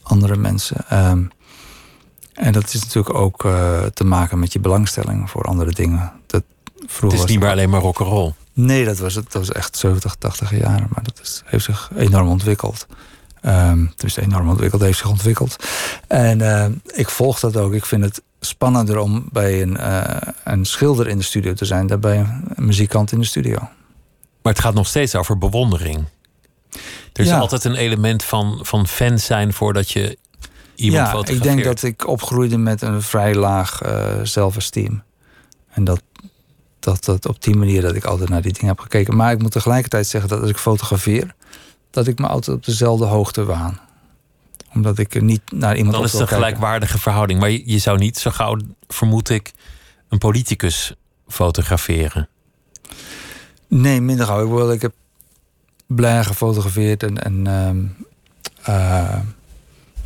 andere 0.06 0.36
mensen. 0.36 0.90
Ehm, 0.90 1.24
en 2.34 2.52
dat 2.52 2.74
is 2.74 2.84
natuurlijk 2.84 3.16
ook 3.16 3.46
eh, 3.46 3.84
te 3.84 4.04
maken 4.04 4.40
met 4.40 4.54
je 4.54 4.60
belangstelling 4.60 5.30
voor 5.30 5.44
andere 5.44 5.72
dingen. 5.72 6.12
Dat, 6.26 6.44
vroeger 6.86 7.20
Het 7.20 7.28
is 7.28 7.34
niet 7.36 7.44
meer 7.44 7.52
alleen 7.52 7.70
maar 7.70 7.82
rock'n'roll. 7.82 8.34
Nee, 8.54 8.86
dat 8.86 8.98
was 8.98 9.16
het. 9.16 9.32
Dat 9.32 9.48
was 9.48 9.52
echt 9.52 9.78
70, 9.78 10.16
80 10.16 10.58
jaren. 10.58 10.88
Maar 10.94 11.04
dat 11.04 11.20
is, 11.22 11.42
heeft 11.46 11.66
zich 11.66 11.92
enorm 11.96 12.28
ontwikkeld. 12.28 12.88
Ehm 13.42 13.86
dus 13.96 14.16
enorm 14.16 14.50
ontwikkeld, 14.50 14.82
heeft 14.82 14.98
zich 14.98 15.10
ontwikkeld. 15.10 15.56
En 16.08 16.42
ehm, 16.42 16.72
ik 16.94 17.10
volg 17.10 17.40
dat 17.40 17.58
ook. 17.58 17.74
Ik 17.74 17.86
vind 17.86 18.04
het 18.04 18.22
spannender 18.40 18.98
om 18.98 19.26
bij 19.32 19.62
een, 19.62 19.78
eh, 19.78 20.34
een 20.44 20.66
schilder 20.66 21.08
in 21.08 21.18
de 21.18 21.24
studio 21.24 21.54
te 21.54 21.66
zijn... 21.66 21.88
dan 21.88 22.00
bij 22.00 22.18
een, 22.18 22.44
een 22.56 22.66
muzikant 22.66 23.12
in 23.12 23.20
de 23.20 23.26
studio. 23.26 23.60
Maar 24.42 24.54
het 24.54 24.60
gaat 24.60 24.74
nog 24.74 24.88
steeds 24.88 25.16
over 25.16 25.38
bewondering. 25.38 26.06
Er 27.14 27.22
is 27.24 27.28
Ja. 27.28 27.38
altijd 27.40 27.64
een 27.64 27.76
element 27.76 28.24
van, 28.24 28.60
van 28.62 28.88
fan 28.88 29.20
zijn 29.20 29.54
voordat 29.54 29.92
je 29.92 30.18
iemand 30.76 31.06
ja, 31.06 31.12
fotografeert. 31.12 31.46
ik 31.46 31.52
denk 31.54 31.64
dat 31.64 31.84
ik 31.84 32.08
opgroeide 32.08 32.58
met 32.58 32.82
een 32.82 33.02
vrij 33.02 33.36
laag 33.36 33.82
eh 33.82 34.20
zelfesteem. 34.24 35.04
En 35.70 35.84
dat, 35.84 36.02
dat, 36.80 37.06
dat 37.06 37.28
op 37.28 37.44
die 37.44 37.56
manier 37.56 37.82
dat 37.82 37.96
ik 37.96 38.04
altijd 38.06 38.30
naar 38.30 38.42
die 38.42 38.54
dingen 38.54 38.68
heb 38.68 38.80
gekeken. 38.80 39.16
Maar 39.16 39.32
ik 39.32 39.42
moet 39.42 39.52
tegelijkertijd 39.52 40.08
zeggen 40.08 40.30
dat 40.30 40.42
als 40.42 40.50
ik 40.50 40.58
fotografeer... 40.58 41.36
dat 41.92 42.08
ik 42.08 42.20
me 42.20 42.28
altijd 42.28 42.58
op 42.58 42.66
dezelfde 42.66 43.06
hoogte 43.06 43.46
waan. 43.46 43.80
Omdat 44.74 44.98
ik 44.98 45.22
niet 45.22 45.42
naar 45.52 45.76
iemand 45.76 45.92
Dan 45.92 46.00
op 46.02 46.06
is 46.06 46.12
het 46.12 46.22
een 46.22 46.28
kijken. 46.28 46.46
gelijkwaardige 46.46 47.00
verhouding. 47.00 47.40
Maar 47.40 47.50
je, 47.50 47.62
je 47.66 47.78
zou 47.78 47.98
niet 47.98 48.18
zo 48.18 48.32
gauw, 48.32 48.58
vermoed 48.88 49.30
ik, 49.30 49.54
een 50.10 50.18
politicus 50.18 50.94
fotograferen. 51.28 52.30
Nee, 53.68 54.02
minder 54.02 54.26
gauw. 54.26 54.72
Ik 54.72 54.82
heb 54.82 54.94
blij 55.88 56.24
gefotografeerd 56.24 57.04
en, 57.04 57.24
en 57.24 57.48
eh, 58.64 59.20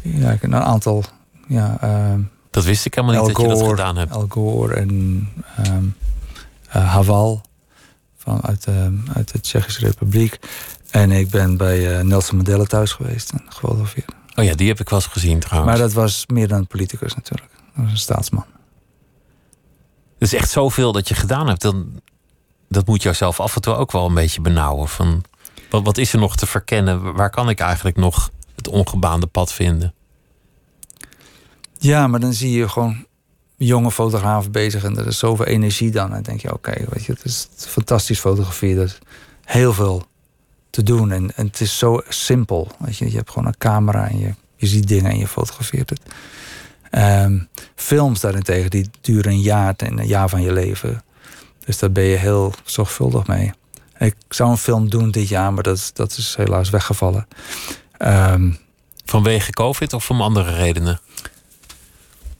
ja, 0.01 0.37
een 0.41 0.55
aantal. 0.55 1.03
Ja, 1.47 1.77
ehm, 1.81 2.21
Dat 2.49 2.63
wist 2.63 2.85
ik 2.85 2.93
helemaal 2.93 3.15
niet 3.15 3.27
Al 3.27 3.33
dat 3.33 3.41
je 3.41 3.47
dat 3.47 3.57
Gore, 3.57 3.75
gedaan 3.75 3.97
hebt. 3.97 4.11
Al 4.11 4.25
Gore 4.29 4.73
en 4.73 5.27
ehm 5.57 5.85
eh, 6.69 6.93
Haval 6.93 7.41
van, 8.17 8.41
uit, 8.43 8.67
uit 9.13 9.31
de 9.31 9.39
Tsjechische 9.39 9.85
Republiek. 9.85 10.39
En 10.89 11.11
ik 11.11 11.29
ben 11.29 11.57
bij 11.57 11.97
eh, 11.97 12.03
Nelson 12.03 12.35
Mandela 12.35 12.63
thuis 12.63 12.91
geweest 12.91 13.31
en 13.31 13.41
gefotografeerd. 13.49 14.11
Oh 14.35 14.45
ja, 14.45 14.55
die 14.55 14.67
heb 14.67 14.79
ik 14.79 14.89
wel 14.89 14.99
eens 14.99 15.07
gezien 15.07 15.39
trouwens. 15.39 15.71
Maar 15.71 15.81
dat 15.81 15.93
was 15.93 16.25
meer 16.27 16.47
dan 16.47 16.57
een 16.57 16.67
politicus 16.67 17.15
natuurlijk. 17.15 17.51
Dat 17.51 17.83
was 17.83 17.91
een 17.91 17.97
staatsman. 17.97 18.45
Het 20.19 20.27
is 20.27 20.33
echt 20.33 20.49
zoveel 20.49 20.91
dat 20.91 21.07
je 21.07 21.15
gedaan 21.15 21.47
hebt. 21.47 21.61
Dan, 21.61 22.01
dat 22.67 22.87
moet 22.87 23.03
jouzelf 23.03 23.39
af 23.39 23.55
en 23.55 23.61
toe 23.61 23.75
ook 23.75 23.91
wel 23.91 24.05
een 24.05 24.13
beetje 24.13 24.41
benauwen. 24.41 24.87
Van, 24.87 25.23
wat, 25.69 25.83
wat 25.83 25.97
is 25.97 26.13
er 26.13 26.19
nog 26.19 26.35
te 26.35 26.45
verkennen? 26.45 27.13
Waar 27.13 27.29
kan 27.29 27.49
ik 27.49 27.59
eigenlijk 27.59 27.97
nog 27.97 28.31
het 28.55 28.67
ongebaande 28.67 29.27
pad 29.27 29.53
vinden? 29.53 29.93
Ja, 31.77 32.07
maar 32.07 32.19
dan 32.19 32.33
zie 32.33 32.51
je 32.51 32.69
gewoon 32.69 33.05
jonge 33.57 33.91
fotografen 33.91 34.51
bezig 34.51 34.83
en 34.83 34.97
er 34.97 35.07
is 35.07 35.17
zoveel 35.17 35.45
energie 35.45 35.91
dan. 35.91 36.05
En 36.05 36.11
dan 36.11 36.21
denk 36.21 36.41
je, 36.41 36.53
oké, 36.53 36.71
je, 36.71 37.11
het 37.11 37.25
is 37.25 37.47
fantastisch 37.55 38.19
fotografie. 38.19 38.75
Er 38.75 38.83
is 38.83 38.99
heel 39.43 39.73
veel 39.73 40.05
te 40.69 40.83
doen 40.83 41.11
en, 41.11 41.35
en 41.35 41.45
het 41.45 41.61
is 41.61 41.77
zo 41.77 42.01
simpel. 42.07 42.71
Weet 42.79 42.97
je, 42.97 43.11
je 43.11 43.17
hebt 43.17 43.29
gewoon 43.29 43.47
een 43.47 43.57
camera 43.57 44.09
en 44.09 44.19
je, 44.19 44.33
je 44.55 44.67
ziet 44.67 44.87
dingen 44.87 45.11
en 45.11 45.17
je 45.17 45.27
fotografeert 45.27 45.89
het. 45.89 46.01
Ehm, 46.89 47.39
films 47.75 48.19
daarentegen, 48.19 48.69
die 48.69 48.89
duren 49.01 49.31
een 49.31 49.41
jaar, 49.41 49.73
een 49.77 50.07
jaar 50.07 50.29
van 50.29 50.41
je 50.41 50.53
leven. 50.53 51.03
Dus 51.65 51.79
daar 51.79 51.91
ben 51.91 52.03
je 52.03 52.17
heel 52.17 52.53
zorgvuldig 52.63 53.27
mee. 53.27 53.51
Ik 53.99 54.15
zou 54.29 54.49
een 54.49 54.57
film 54.57 54.89
doen 54.89 55.11
dit 55.11 55.27
jaar, 55.27 55.53
maar 55.53 55.63
dat, 55.63 55.77
is- 55.77 55.93
dat 55.93 56.17
is 56.17 56.33
helaas 56.37 56.69
weggevallen. 56.69 57.27
Ehm, 57.97 58.51
Vanwege 59.05 59.51
COVID 59.51 59.93
of 59.93 60.09
om 60.09 60.21
andere 60.21 60.53
redenen? 60.55 60.99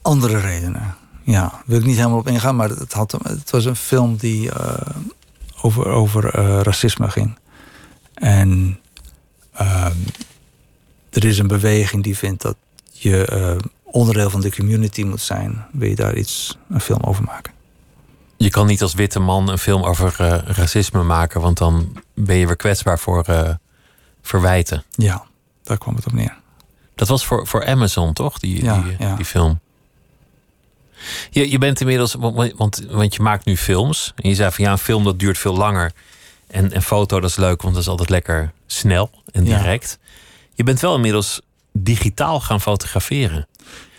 andere 0.02 0.38
redenen. 0.38 0.94
Ja, 1.22 1.40
daar 1.40 1.62
wil 1.66 1.78
ik 1.78 1.84
niet 1.84 1.96
helemaal 1.96 2.18
op 2.18 2.28
ingaan, 2.28 2.56
maar 2.56 2.68
het, 2.68 2.92
had, 2.92 3.12
het 3.22 3.50
was 3.50 3.64
een 3.64 3.76
film 3.76 4.16
die 4.16 4.50
eh, 4.52 4.86
over, 5.62 5.86
over 5.86 6.34
eh, 6.34 6.60
racisme 6.60 7.10
ging. 7.10 7.38
En 8.14 8.80
ehm, 9.52 9.96
er 11.10 11.24
is 11.24 11.38
een 11.38 11.46
beweging 11.46 12.02
die 12.02 12.16
vindt 12.16 12.42
dat 12.42 12.56
je 12.92 13.24
eh, 13.26 13.56
onderdeel 13.84 14.30
van 14.30 14.40
de 14.40 14.52
community 14.54 15.02
moet 15.02 15.20
zijn. 15.20 15.64
Wil 15.72 15.88
je 15.88 15.94
daar 15.96 16.16
iets, 16.16 16.58
een 16.68 16.80
film 16.80 17.00
over 17.02 17.24
maken? 17.24 17.52
Je 18.42 18.50
kan 18.50 18.66
niet 18.66 18.82
als 18.82 18.94
witte 18.94 19.18
man 19.18 19.48
een 19.48 19.58
film 19.58 19.82
over 19.82 20.14
eh, 20.18 20.38
racisme 20.44 21.02
maken, 21.02 21.40
want 21.40 21.58
dan 21.58 22.02
ben 22.14 22.36
je 22.36 22.46
weer 22.46 22.56
kwetsbaar 22.56 22.98
voor 22.98 23.22
eh, 23.24 23.54
verwijten. 24.22 24.84
Ja, 24.90 25.24
daar 25.62 25.78
kwam 25.78 25.94
het 25.94 26.06
op 26.06 26.12
neer. 26.12 26.36
Dat 26.94 27.08
was 27.08 27.24
voor, 27.26 27.46
voor 27.46 27.66
Amazon, 27.66 28.12
toch? 28.12 28.38
Die, 28.38 28.64
Ja, 28.64 28.80
die, 28.82 28.96
ja. 28.98 29.16
die 29.16 29.24
film. 29.24 29.60
Je, 31.30 31.50
je 31.50 31.58
bent 31.58 31.80
inmiddels, 31.80 32.14
want, 32.14 32.52
want, 32.56 32.86
want 32.90 33.14
je 33.14 33.22
maakt 33.22 33.44
nu 33.44 33.56
films. 33.56 34.12
En 34.16 34.28
je 34.28 34.34
zei 34.34 34.50
van 34.50 34.64
ja, 34.64 34.70
een 34.72 34.78
film 34.78 35.04
dat 35.04 35.18
duurt 35.18 35.38
veel 35.38 35.56
langer. 35.56 35.92
En 36.46 36.74
een 36.76 36.82
foto 36.82 37.20
dat 37.20 37.30
is 37.30 37.36
leuk, 37.36 37.62
want 37.62 37.74
dat 37.74 37.82
is 37.82 37.88
altijd 37.90 38.10
lekker 38.10 38.52
snel 38.66 39.10
en 39.32 39.46
Ja. 39.46 39.56
direct. 39.58 39.98
Je 40.54 40.62
bent 40.64 40.80
wel 40.80 40.94
inmiddels 40.94 41.40
digitaal 41.72 42.40
gaan 42.40 42.60
fotograferen. 42.60 43.46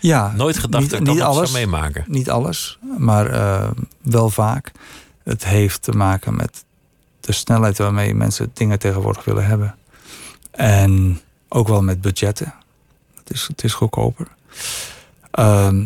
Ja, 0.02 0.32
Nooit 0.36 0.58
gedacht 0.58 0.90
dat 0.90 1.00
ik 1.00 1.06
dat 1.06 1.20
alles, 1.20 1.50
zou 1.50 1.64
meemaken. 1.66 2.04
Niet 2.08 2.30
alles, 2.30 2.78
maar 2.98 3.26
eh, 3.26 3.70
wel 4.00 4.30
vaak. 4.30 4.72
Het 5.24 5.44
heeft 5.44 5.82
te 5.82 5.92
maken 5.92 6.36
met 6.36 6.64
de 7.20 7.32
snelheid 7.32 7.78
waarmee 7.78 8.14
mensen 8.14 8.50
dingen 8.54 8.78
tegenwoordig 8.78 9.24
willen 9.24 9.46
hebben. 9.46 9.74
En 10.50 11.20
ook 11.48 11.68
wel 11.68 11.82
met 11.82 12.00
budgetten. 12.00 12.54
Het 13.14 13.30
is, 13.32 13.46
het 13.46 13.64
is 13.64 13.72
goedkoper. 13.72 14.28
Ehm, 15.30 15.84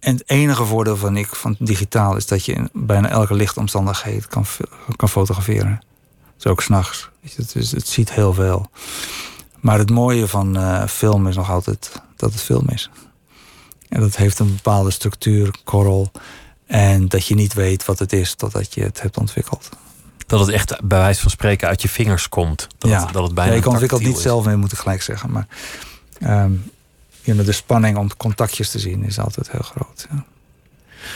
en 0.00 0.12
het 0.14 0.22
enige 0.26 0.64
voordeel 0.64 0.96
van 0.96 1.16
ik 1.16 1.26
van 1.26 1.56
digitaal 1.58 2.16
is 2.16 2.26
dat 2.26 2.44
je 2.44 2.52
in 2.52 2.68
bijna 2.72 3.08
elke 3.08 3.34
lichtomstandigheid 3.34 4.26
kan, 4.26 4.44
kan 4.96 5.08
fotograferen. 5.08 5.80
Dus 6.36 6.46
ook 6.46 6.62
s'nachts. 6.62 7.08
Het, 7.36 7.54
is- 7.54 7.70
het 7.72 7.88
ziet 7.88 8.12
heel 8.12 8.34
veel. 8.34 8.70
Maar 9.60 9.78
het 9.78 9.90
mooie 9.90 10.28
van 10.28 10.56
eh, 10.56 10.86
film 10.86 11.26
is 11.26 11.36
nog 11.36 11.50
altijd 11.50 12.02
dat 12.16 12.32
het 12.32 12.42
film 12.42 12.68
is. 12.68 12.90
En 13.88 14.00
dat 14.00 14.16
heeft 14.16 14.38
een 14.38 14.54
bepaalde 14.54 14.90
structuur, 14.90 15.54
korrel. 15.64 16.10
En 16.66 17.08
dat 17.08 17.26
je 17.26 17.34
niet 17.34 17.54
weet 17.54 17.84
wat 17.84 17.98
het 17.98 18.12
is 18.12 18.34
totdat 18.34 18.74
je 18.74 18.82
het 18.82 19.02
hebt 19.02 19.18
ontwikkeld. 19.18 19.68
Dat 20.26 20.40
het 20.40 20.48
echt 20.48 20.80
bij 20.82 20.98
wijze 20.98 21.20
van 21.20 21.30
spreken 21.30 21.68
uit 21.68 21.82
je 21.82 21.88
vingers 21.88 22.28
komt. 22.28 22.66
Dat, 22.78 22.90
ja. 22.90 23.06
dat 23.06 23.22
het 23.22 23.34
bijna 23.34 23.52
ja, 23.52 23.58
ik 23.58 23.66
ontwikkel 23.66 23.98
het 23.98 24.06
niet 24.06 24.16
is. 24.16 24.22
zelf 24.22 24.44
mee, 24.44 24.56
moet 24.56 24.72
ik 24.72 24.78
gelijk 24.78 25.02
zeggen. 25.02 25.30
Maar 25.30 25.46
know, 27.24 27.44
de 27.44 27.52
spanning 27.52 27.96
om 27.96 28.16
contactjes 28.16 28.70
te 28.70 28.78
zien 28.78 29.04
is 29.04 29.18
altijd 29.18 29.50
heel 29.50 29.62
groot. 29.62 30.06
Ja. 30.10 30.24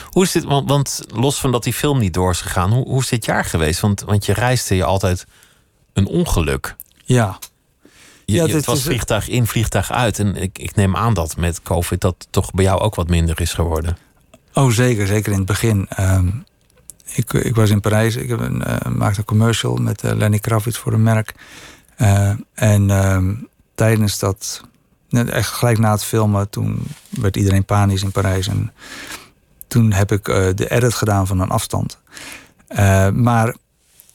Hoe 0.05 0.23
is 0.23 0.31
dit, 0.31 0.43
want, 0.43 0.69
want 0.69 1.01
los 1.07 1.39
van 1.39 1.51
dat 1.51 1.63
die 1.63 1.73
film 1.73 1.99
niet 1.99 2.13
door 2.13 2.31
is 2.31 2.41
gegaan, 2.41 2.71
hoe, 2.71 2.87
hoe 2.87 2.99
is 2.99 3.07
dit 3.07 3.25
jaar 3.25 3.45
geweest? 3.45 3.79
Want, 3.79 4.01
want 4.01 4.25
je 4.25 4.33
reisde 4.33 4.75
je 4.75 4.83
altijd 4.83 5.25
een 5.93 6.07
ongeluk. 6.07 6.75
ja. 7.05 7.39
Je, 8.31 8.47
Ja, 8.47 8.55
het 8.55 8.65
was 8.65 8.77
is- 8.77 8.83
vliegtuig 8.83 9.27
in, 9.29 9.47
vliegtuig 9.47 9.91
uit. 9.91 10.19
En 10.19 10.35
ik, 10.35 10.57
ik 10.59 10.75
neem 10.75 10.95
aan 10.95 11.13
dat 11.13 11.37
met 11.37 11.61
COVID 11.61 12.01
dat 12.01 12.27
toch 12.29 12.51
bij 12.53 12.63
jou 12.63 12.79
ook 12.79 12.95
wat 12.95 13.09
minder 13.09 13.41
is 13.41 13.53
geworden. 13.53 13.97
Oh, 14.53 14.69
zeker. 14.69 15.07
Zeker 15.07 15.31
in 15.31 15.37
het 15.37 15.47
begin. 15.47 15.85
Ehm, 15.89 16.27
ik, 17.13 17.33
ik 17.33 17.55
was 17.55 17.69
in 17.69 17.79
Parijs. 17.81 18.15
Ik 18.15 18.29
heb 18.29 18.39
een, 18.39 18.63
eh, 18.63 18.91
maakte 18.91 19.19
een 19.19 19.25
commercial 19.25 19.75
met 19.75 20.03
eh, 20.03 20.15
Lenny 20.15 20.39
Kravitz 20.39 20.77
voor 20.77 20.93
een 20.93 21.03
merk. 21.03 21.33
Eh, 21.95 22.31
en 22.53 22.89
ehm, 22.89 23.33
tijdens 23.75 24.19
dat... 24.19 24.61
Net 25.09 25.29
echt 25.29 25.49
gelijk 25.49 25.77
na 25.77 25.91
het 25.91 26.03
filmen... 26.03 26.49
toen 26.49 26.83
werd 27.09 27.37
iedereen 27.37 27.65
panisch 27.65 28.03
in 28.03 28.11
Parijs. 28.11 28.47
En 28.47 28.71
toen 29.67 29.91
heb 29.91 30.11
ik 30.11 30.25
de 30.55 30.65
edit 30.69 30.93
gedaan 30.93 31.27
van 31.27 31.39
een 31.39 31.49
afstand. 31.49 31.99
Maar 33.13 33.55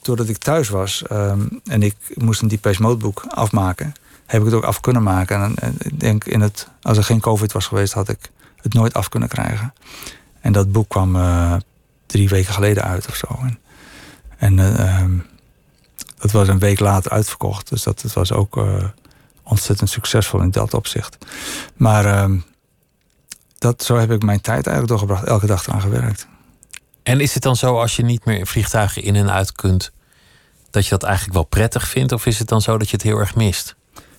doordat 0.02 0.28
ik 0.28 0.38
thuis 0.38 0.68
was 0.68 1.02
ehm, 1.02 1.40
en 1.64 1.82
ik 1.82 1.96
moest 2.14 2.42
een 2.42 2.48
Depeche 2.48 2.82
Mode 2.82 2.96
boek 2.96 3.24
afmaken, 3.28 3.92
heb 4.26 4.40
ik 4.40 4.46
het 4.46 4.54
ook 4.54 4.64
af 4.64 4.80
kunnen 4.80 5.02
maken. 5.02 5.56
En, 5.56 5.74
ik 5.78 6.00
denk, 6.00 6.24
in 6.24 6.40
het, 6.40 6.68
als 6.82 6.96
er 6.96 7.04
geen 7.04 7.20
COVID 7.20 7.52
was 7.52 7.66
geweest, 7.66 7.92
had 7.92 8.08
ik 8.08 8.30
het 8.56 8.74
nooit 8.74 8.94
af 8.94 9.08
kunnen 9.08 9.28
krijgen. 9.28 9.74
En 10.40 10.52
dat 10.52 10.72
boek 10.72 10.88
kwam 10.88 11.16
eh, 11.16 11.56
drie 12.06 12.28
weken 12.28 12.54
geleden 12.54 12.82
uit 12.82 13.08
of 13.08 13.16
zo. 13.16 13.26
En, 13.40 13.58
en 14.36 14.58
eh, 14.58 14.98
ehm, 14.98 15.18
dat 16.18 16.30
was 16.30 16.48
een 16.48 16.58
week 16.58 16.80
later 16.80 17.10
uitverkocht. 17.10 17.68
Dus 17.68 17.82
dat, 17.82 18.02
het 18.02 18.12
was 18.12 18.32
ook 18.32 18.56
eh, 18.56 18.84
ontzettend 19.42 19.90
succesvol 19.90 20.40
in 20.40 20.50
dat 20.50 20.74
opzicht. 20.74 21.16
Maar 21.76 22.04
ehm, 22.04 22.38
dat, 23.58 23.82
zo 23.82 23.96
heb 23.96 24.10
ik 24.10 24.22
mijn 24.22 24.40
tijd 24.40 24.66
eigenlijk 24.66 24.88
doorgebracht. 24.88 25.24
Elke 25.24 25.46
dag 25.46 25.66
eraan 25.66 25.80
gewerkt. 25.80 26.26
En 27.02 27.20
is 27.20 27.34
het 27.34 27.42
dan 27.42 27.56
zo 27.56 27.80
als 27.80 27.96
je 27.96 28.02
niet 28.02 28.24
meer 28.24 28.38
in 28.38 28.46
vliegtuigen 28.46 29.02
in 29.02 29.16
en 29.16 29.30
uit 29.30 29.52
kunt, 29.52 29.92
dat 30.70 30.84
je 30.84 30.90
dat 30.90 31.02
eigenlijk 31.02 31.34
wel 31.34 31.44
prettig 31.44 31.88
vindt? 31.88 32.12
Of 32.12 32.26
is 32.26 32.38
het 32.38 32.48
dan 32.48 32.62
zo 32.62 32.78
dat 32.78 32.88
je 32.88 32.96
het 32.96 33.04
heel 33.04 33.18
erg 33.18 33.34
mist? 33.34 33.75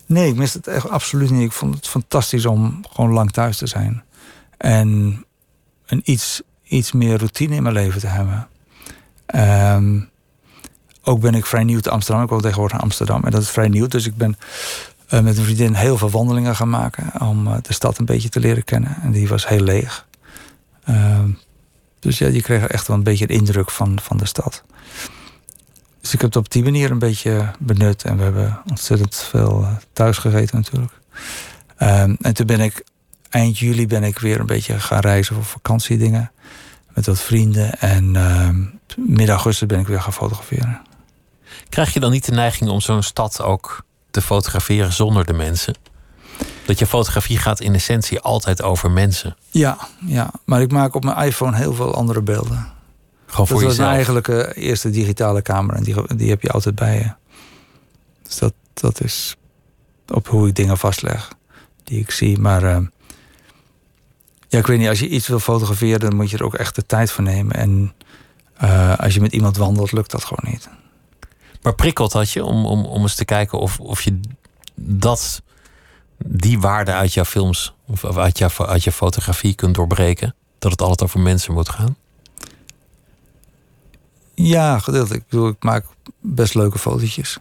Nee, 0.07 0.29
ik 0.29 0.35
mis 0.35 0.53
het 0.53 0.67
echt 0.67 0.89
absoluut 0.89 1.29
niet. 1.29 1.43
Ik 1.43 1.51
vond 1.51 1.75
het 1.75 1.87
fantastisch 1.87 2.45
om 2.45 2.81
gewoon 2.89 3.11
lang 3.11 3.31
thuis 3.31 3.57
te 3.57 3.67
zijn. 3.67 4.03
En 4.57 5.23
een 5.85 6.01
iets, 6.03 6.41
iets 6.63 6.91
meer 6.91 7.17
routine 7.17 7.55
in 7.55 7.63
mijn 7.63 7.75
leven 7.75 7.99
te 7.99 8.07
hebben. 8.07 8.47
Ehm, 9.25 9.99
ook 11.03 11.19
ben 11.19 11.33
ik 11.33 11.45
vrij 11.45 11.63
nieuw 11.63 11.79
te 11.79 11.89
Amsterdam. 11.89 12.23
Ik 12.23 12.29
woon 12.29 12.41
tegenwoordig 12.41 12.77
in 12.77 12.83
Amsterdam. 12.83 13.23
En 13.23 13.31
dat 13.31 13.41
is 13.41 13.49
vrij 13.49 13.67
nieuw. 13.67 13.87
Dus 13.87 14.05
ik 14.05 14.15
ben 14.15 14.37
eh, 15.07 15.19
met 15.19 15.37
een 15.37 15.43
vriendin 15.43 15.73
heel 15.73 15.97
veel 15.97 16.09
wandelingen 16.09 16.55
gaan 16.55 16.69
maken. 16.69 17.21
Om 17.21 17.47
eh, 17.47 17.53
de 17.61 17.73
stad 17.73 17.97
een 17.97 18.05
beetje 18.05 18.29
te 18.29 18.39
leren 18.39 18.63
kennen. 18.63 18.97
En 19.01 19.11
die 19.11 19.27
was 19.27 19.47
heel 19.47 19.61
leeg. 19.61 20.07
Ehm, 20.83 21.29
dus 21.99 22.17
ja, 22.17 22.27
je 22.27 22.41
kreeg 22.41 22.67
echt 22.67 22.87
wel 22.87 22.97
een 22.97 23.03
beetje 23.03 23.27
de 23.27 23.33
indruk 23.33 23.71
van, 23.71 23.99
van 24.01 24.17
de 24.17 24.25
stad. 24.25 24.63
Dus 26.07 26.15
ik 26.15 26.21
heb 26.21 26.33
het 26.33 26.43
op 26.43 26.51
die 26.51 26.63
manier 26.63 26.91
een 26.91 26.99
beetje 26.99 27.51
benut. 27.59 28.03
En 28.03 28.17
we 28.17 28.23
hebben 28.23 28.61
ontzettend 28.69 29.15
veel 29.15 29.63
eh, 29.63 29.75
thuis 29.93 30.17
gegeten 30.17 30.55
natuurlijk. 30.55 30.91
Ehm, 31.77 32.15
en 32.21 32.33
toen 32.33 32.45
ben 32.45 32.59
ik, 32.59 32.83
eind 33.29 33.57
juli 33.59 33.87
ben 33.87 34.03
ik 34.03 34.19
weer 34.19 34.39
een 34.39 34.45
beetje 34.45 34.79
gaan 34.79 34.99
reizen 34.99 35.35
voor 35.35 35.43
vakantiedingen. 35.43 36.31
Met 36.93 37.05
wat 37.05 37.21
vrienden. 37.21 37.79
En 37.79 38.15
ehm, 38.15 38.63
midden 38.95 39.35
augustus 39.35 39.67
ben 39.67 39.79
ik 39.79 39.87
weer 39.87 40.01
gaan 40.01 40.13
fotograferen. 40.13 40.81
Krijg 41.69 41.93
je 41.93 41.99
dan 41.99 42.11
niet 42.11 42.25
de 42.25 42.31
neiging 42.31 42.69
om 42.69 42.81
zo'n 42.81 43.03
stad 43.03 43.41
ook 43.41 43.83
te 44.11 44.21
fotograferen 44.21 44.93
zonder 44.93 45.25
de 45.25 45.33
mensen? 45.33 45.75
Dat 46.65 46.79
je 46.79 46.87
fotografie 46.87 47.37
gaat 47.37 47.59
in 47.59 47.73
essentie 47.73 48.19
altijd 48.19 48.61
over 48.61 48.91
mensen. 48.91 49.35
Ja, 49.49 49.77
ja, 50.05 50.31
maar 50.45 50.61
ik 50.61 50.71
maak 50.71 50.95
op 50.95 51.03
mijn 51.03 51.17
iPhone 51.17 51.57
heel 51.57 51.73
veel 51.73 51.95
andere 51.95 52.21
beelden. 52.21 52.75
Gewoon 53.27 53.47
voor 53.47 53.55
dat 53.55 53.65
was 53.65 53.75
jezelf. 53.75 53.77
mijn 53.77 53.95
eigenlijke 53.95 54.53
eerste 54.53 54.89
digitale 54.89 55.41
camera. 55.41 55.77
En 55.77 55.83
die, 55.83 56.15
die 56.15 56.29
heb 56.29 56.41
je 56.41 56.49
altijd 56.49 56.75
bij 56.75 56.97
je. 56.97 57.11
Dus 58.23 58.37
dat, 58.37 58.53
dat 58.73 59.03
is 59.03 59.35
op 60.07 60.27
hoe 60.27 60.47
ik 60.47 60.55
dingen 60.55 60.77
vastleg. 60.77 61.31
Die 61.83 61.99
ik 61.99 62.11
zie. 62.11 62.39
Maar 62.39 62.63
eh, 62.63 62.79
ja, 64.47 64.59
ik 64.59 64.67
weet 64.67 64.79
niet. 64.79 64.87
Als 64.87 64.99
je 64.99 65.07
iets 65.07 65.27
wil 65.27 65.39
fotograferen, 65.39 65.99
dan 65.99 66.15
moet 66.15 66.29
je 66.29 66.37
er 66.37 66.43
ook 66.43 66.55
echt 66.55 66.75
de 66.75 66.85
tijd 66.85 67.11
voor 67.11 67.23
nemen. 67.23 67.55
En 67.55 67.93
eh, 68.53 68.97
als 68.97 69.13
je 69.13 69.21
met 69.21 69.33
iemand 69.33 69.57
wandelt, 69.57 69.91
lukt 69.91 70.11
dat 70.11 70.23
gewoon 70.23 70.51
niet. 70.51 70.69
Maar 71.61 71.75
prikkelt 71.75 72.11
dat 72.11 72.31
je 72.31 72.43
om, 72.43 72.65
om, 72.65 72.85
om 72.85 73.01
eens 73.01 73.15
te 73.15 73.25
kijken 73.25 73.59
of, 73.59 73.79
of 73.79 74.01
je 74.01 74.19
dat, 74.75 75.41
die 76.25 76.59
waarde 76.59 76.91
uit 76.91 77.13
jouw 77.13 77.25
films 77.25 77.73
of 77.87 78.03
of 78.03 78.17
uit 78.17 78.37
jouw, 78.37 78.49
uit 78.57 78.83
jouw 78.83 78.93
fotografie 78.93 79.55
kunt 79.55 79.75
doorbreken? 79.75 80.35
Dat 80.59 80.71
het 80.71 80.81
altijd 80.81 81.03
over 81.03 81.19
mensen 81.19 81.53
moet 81.53 81.69
gaan? 81.69 81.97
Ja, 84.39 84.79
gedeeltelijk. 84.79 85.23
Ik 85.23 85.29
bedoel, 85.29 85.47
ik 85.47 85.63
maak 85.63 85.85
best 86.21 86.55
leuke 86.55 86.79
fotootjes. 86.79 87.37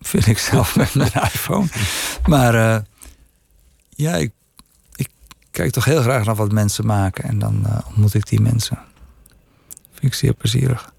Vind 0.00 0.26
ik 0.26 0.38
zelf 0.38 0.76
met 0.76 0.94
mijn 0.94 1.12
iPhone. 1.32 1.68
Maar 2.26 2.54
eh, 2.54 2.82
ja, 3.88 4.14
ik, 4.14 4.32
ik 4.94 5.08
kijk 5.50 5.72
toch 5.72 5.84
heel 5.84 6.02
graag 6.02 6.24
naar 6.24 6.34
wat 6.34 6.52
mensen 6.52 6.86
maken. 6.86 7.24
En 7.24 7.38
dan 7.38 7.66
eh, 7.66 7.78
ontmoet 7.86 8.14
ik 8.14 8.28
die 8.28 8.40
mensen. 8.40 8.78
Vind 9.92 10.12
ik 10.12 10.14
zeer 10.14 10.34
plezierig. 10.34 10.92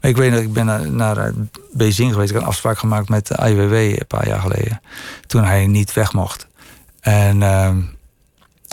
Ik 0.00 0.16
weet 0.16 0.32
dat 0.32 0.42
ik 0.42 0.52
ben 0.52 0.96
naar, 0.96 1.16
eh, 1.16 1.32
Beijing 1.72 2.12
geweest. 2.12 2.28
Ik 2.28 2.34
heb 2.34 2.42
een 2.42 2.52
afspraak 2.52 2.78
gemaakt 2.78 3.08
met 3.08 3.26
de 3.26 3.48
IWW 3.48 3.72
een 3.72 4.06
paar 4.06 4.26
jaar 4.26 4.40
geleden. 4.40 4.80
Toen 5.26 5.44
hij 5.44 5.66
niet 5.66 5.92
weg 5.92 6.12
mocht. 6.12 6.46
En 7.00 7.42
ehm, 7.42 7.82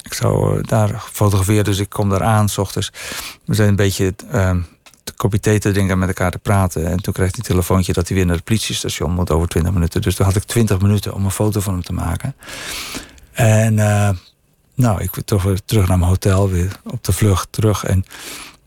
ik 0.04 0.14
zou 0.14 0.62
daar 0.62 1.04
fotograferen, 1.12 1.64
dus 1.64 1.80
ik 1.80 1.90
kom 1.90 2.10
daar 2.10 2.24
aan 2.24 2.50
s 2.50 2.58
ochtends. 2.58 2.92
We 3.46 3.54
zijn 3.54 3.70
een 3.70 3.76
beetje 3.76 4.14
ehm, 4.32 4.60
kopje 5.16 5.40
thee 5.40 5.60
te 5.60 5.72
drinken 5.72 5.94
en 5.94 6.00
met 6.00 6.08
elkaar 6.08 6.32
te 6.32 6.38
praten. 6.38 6.88
En 6.88 7.02
toen 7.02 7.14
kreeg 7.14 7.28
hij 7.28 7.38
een 7.38 7.44
telefoontje 7.44 7.94
dat 7.94 8.08
hij 8.08 8.18
weer 8.18 8.26
naar 8.26 8.36
het 8.36 8.44
politiestation 8.44 9.12
moet 9.12 9.32
over 9.32 9.48
20 9.48 9.74
minuten. 9.74 10.02
Dus 10.02 10.16
toen 10.16 10.26
had 10.26 10.36
ik 10.36 10.44
20 10.44 10.82
minuten 10.82 11.14
om 11.14 11.26
een 11.26 11.32
foto 11.32 11.60
van 11.60 11.74
hem 11.74 11.84
te 11.84 11.94
maken. 11.94 12.36
En 13.32 13.80
eh, 13.80 14.10
nou, 14.76 15.02
ik 15.02 15.12
toch 15.26 15.44
weer 15.44 15.60
terug 15.66 15.88
naar 15.88 15.98
mijn 15.98 16.10
hotel, 16.10 16.50
weer 16.50 16.80
op 16.84 17.04
de 17.04 17.12
vlucht 17.12 17.48
terug. 17.52 17.84
En 17.84 18.06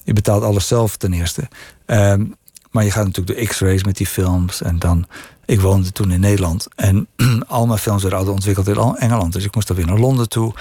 je 0.05 0.12
betaalt 0.12 0.43
alles 0.43 0.66
zelf 0.66 0.97
ten 0.97 1.12
eerste. 1.12 1.49
Ehm, 1.86 2.24
maar 2.70 2.84
je 2.84 2.91
gaat 2.91 3.07
natuurlijk 3.07 3.38
de 3.38 3.47
X-rays 3.47 3.84
met 3.84 3.97
die 3.97 4.07
films. 4.07 4.62
En 4.62 4.78
dan, 4.78 5.07
ik 5.45 5.61
woonde 5.61 5.93
toen 5.93 6.11
in 6.11 6.20
Nederland. 6.20 6.66
En 6.74 7.07
al 7.47 7.66
mijn 7.66 7.78
films 7.78 8.03
werden 8.03 8.32
ontwikkeld 8.32 8.68
in 8.68 8.76
Engeland. 8.76 9.32
Dus 9.32 9.45
ik 9.45 9.55
moest 9.55 9.66
dan 9.66 9.76
weer 9.76 9.86
naar 9.86 9.99
Londen 9.99 10.28
toe. 10.28 10.55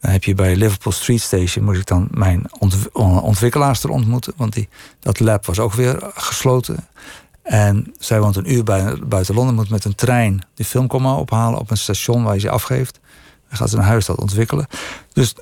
Dan 0.00 0.10
heb 0.10 0.24
je 0.24 0.34
bij 0.34 0.56
Liverpool 0.56 0.92
Street 0.92 1.20
Station... 1.20 1.64
moest 1.64 1.80
ik 1.80 1.86
dan 1.86 2.08
mijn 2.10 2.46
ont- 2.58 2.92
ontwikkelaars 3.22 3.82
er 3.82 3.90
ontmoeten. 3.90 4.32
Want 4.36 4.52
die, 4.52 4.68
dat 5.00 5.20
lab 5.20 5.46
was 5.46 5.58
ook 5.58 5.72
weer 5.72 6.10
gesloten. 6.14 6.88
En 7.42 7.94
zij 7.98 8.20
woont 8.20 8.36
een 8.36 8.52
uur 8.52 8.64
buiten 9.06 9.34
Londen. 9.34 9.54
Moet 9.54 9.70
met 9.70 9.84
een 9.84 9.94
trein 9.94 10.42
die 10.54 10.66
film 10.66 10.86
komen 10.86 11.16
ophalen 11.16 11.58
op 11.58 11.70
een 11.70 11.76
station 11.76 12.22
waar 12.22 12.34
je 12.34 12.40
ze 12.40 12.50
afgeeft. 12.50 13.00
Dan 13.48 13.58
gaat 13.58 13.70
ze 13.70 13.76
naar 13.76 13.84
huis 13.84 14.06
dat 14.06 14.20
ontwikkelen. 14.20 14.66
Dus 15.12 15.34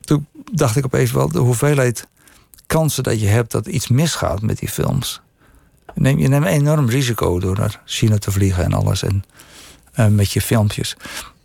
toen 0.00 0.26
dacht 0.52 0.76
ik 0.76 0.84
opeens 0.84 1.12
wel 1.12 1.28
de 1.28 1.38
hoeveelheid 1.38 2.06
kansen 2.66 3.02
dat 3.02 3.20
je 3.20 3.26
hebt 3.26 3.50
dat 3.52 3.66
iets 3.66 3.88
misgaat 3.88 4.42
met 4.42 4.58
die 4.58 4.68
films. 4.68 5.20
Je 5.94 6.00
neemt, 6.00 6.20
je 6.20 6.26
een 6.26 6.44
enorm 6.44 6.88
risico 6.88 7.38
door 7.40 7.58
naar 7.58 7.82
China 7.84 8.18
te 8.18 8.30
vliegen 8.30 8.64
en 8.64 8.72
alles. 8.72 9.02
En 9.02 9.24
eh, 9.92 10.06
met 10.06 10.32
je 10.32 10.40
filmpjes. 10.40 10.96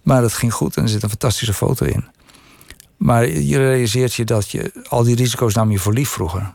Maar 0.01 0.22
dat 0.22 0.34
ging 0.34 0.53
goed 0.53 0.78
en 0.78 0.84
er 0.84 0.89
zit 0.89 1.03
een 1.03 1.09
fantastische 1.09 1.53
foto 1.53 1.86
in. 1.86 2.05
Maar 3.01 3.27
je 3.29 3.57
realiseert 3.57 4.13
je 4.13 4.25
dat 4.25 4.51
je 4.51 4.85
al 4.87 5.03
die 5.03 5.15
risico's 5.15 5.53
nam 5.53 5.71
je 5.71 5.79
voor 5.79 5.93
lief 5.93 6.09
vroeger. 6.09 6.53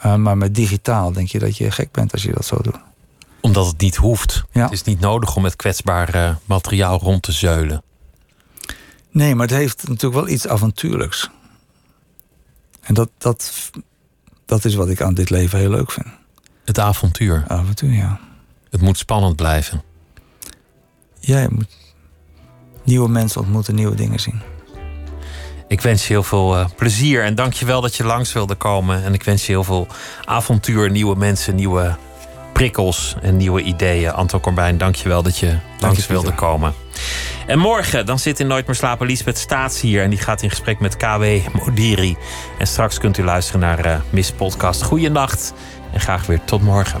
Eh, 0.00 0.14
maar 0.14 0.36
met 0.36 0.54
digitaal 0.54 1.12
denk 1.12 1.28
je 1.28 1.38
dat 1.38 1.56
je 1.56 1.70
gek 1.70 1.92
bent 1.92 2.12
als 2.12 2.22
je 2.22 2.32
dat 2.32 2.44
zo 2.44 2.56
doet. 2.56 2.76
Omdat 3.40 3.66
het 3.66 3.80
niet 3.80 3.96
hoeft. 3.96 4.44
Ja. 4.52 4.62
Het 4.62 4.72
is 4.72 4.82
niet 4.82 5.00
nodig 5.00 5.36
om 5.36 5.42
met 5.42 5.56
kwetsbaar 5.56 6.14
eh, 6.14 6.34
materiaal 6.44 6.98
rond 6.98 7.22
te 7.22 7.32
zeulen. 7.32 7.82
Nee, 9.10 9.34
maar 9.34 9.46
het 9.46 9.56
heeft 9.56 9.88
natuurlijk 9.88 10.24
wel 10.24 10.28
iets 10.28 10.48
avontuurlijks. 10.48 11.30
En 12.80 12.94
dat, 12.94 13.10
dat, 13.18 13.70
dat 14.44 14.64
is 14.64 14.74
wat 14.74 14.88
ik 14.88 15.00
aan 15.00 15.14
dit 15.14 15.30
leven 15.30 15.58
heel 15.58 15.70
leuk 15.70 15.90
vind. 15.90 16.06
Het 16.64 16.78
avontuur. 16.78 17.44
Avontuur, 17.48 17.92
ja. 17.92 18.20
Het 18.70 18.80
moet 18.80 18.98
spannend 18.98 19.36
blijven. 19.36 19.82
Ja, 21.20 21.40
je 21.40 21.48
moet 21.50 21.76
nieuwe 22.84 23.08
mensen 23.08 23.40
ontmoeten, 23.40 23.74
nieuwe 23.74 23.94
dingen 23.96 24.20
zien. 24.20 24.54
Ik 25.68 25.80
wens 25.80 26.06
je 26.06 26.12
heel 26.12 26.22
veel 26.22 26.56
eh, 26.56 26.64
plezier 26.76 27.24
en 27.24 27.34
dank 27.34 27.52
je 27.52 27.66
wel 27.66 27.80
dat 27.80 27.94
je 27.96 28.04
langs 28.04 28.32
wilde 28.32 28.54
komen. 28.54 29.04
En 29.04 29.14
ik 29.14 29.22
wens 29.22 29.46
je 29.46 29.52
heel 29.52 29.64
veel 29.64 29.86
avontuur, 30.24 30.90
nieuwe 30.90 31.16
mensen, 31.16 31.54
nieuwe 31.54 31.96
prikkels 32.52 33.16
en 33.22 33.36
nieuwe 33.36 33.62
ideeën. 33.62 34.12
Anton 34.12 34.40
Corbijn, 34.40 34.78
dank 34.78 34.94
je 34.94 35.08
wel 35.08 35.22
dat 35.22 35.38
je 35.38 35.58
langs 35.78 36.06
wilde 36.06 36.34
komen. 36.34 36.74
En 37.46 37.58
morgen, 37.58 38.06
dan 38.06 38.18
zit 38.18 38.40
in 38.40 38.46
Nooit 38.46 38.66
meer 38.66 38.76
slapen 38.76 39.06
Liesbeth 39.06 39.38
Staats 39.38 39.80
hier. 39.80 40.02
En 40.02 40.10
die 40.10 40.18
gaat 40.18 40.42
in 40.42 40.50
gesprek 40.50 40.80
met 40.80 40.96
KW 40.96 41.24
Modiri. 41.52 42.16
En 42.58 42.66
straks 42.66 42.98
kunt 42.98 43.18
u 43.18 43.24
luisteren 43.24 43.60
naar 43.60 43.84
eh 43.84 43.96
Miss 44.10 44.32
Podcast. 44.32 44.82
Goeienacht 44.82 45.52
en 45.92 46.00
graag 46.00 46.26
weer 46.26 46.40
tot 46.44 46.62
morgen. 46.62 47.00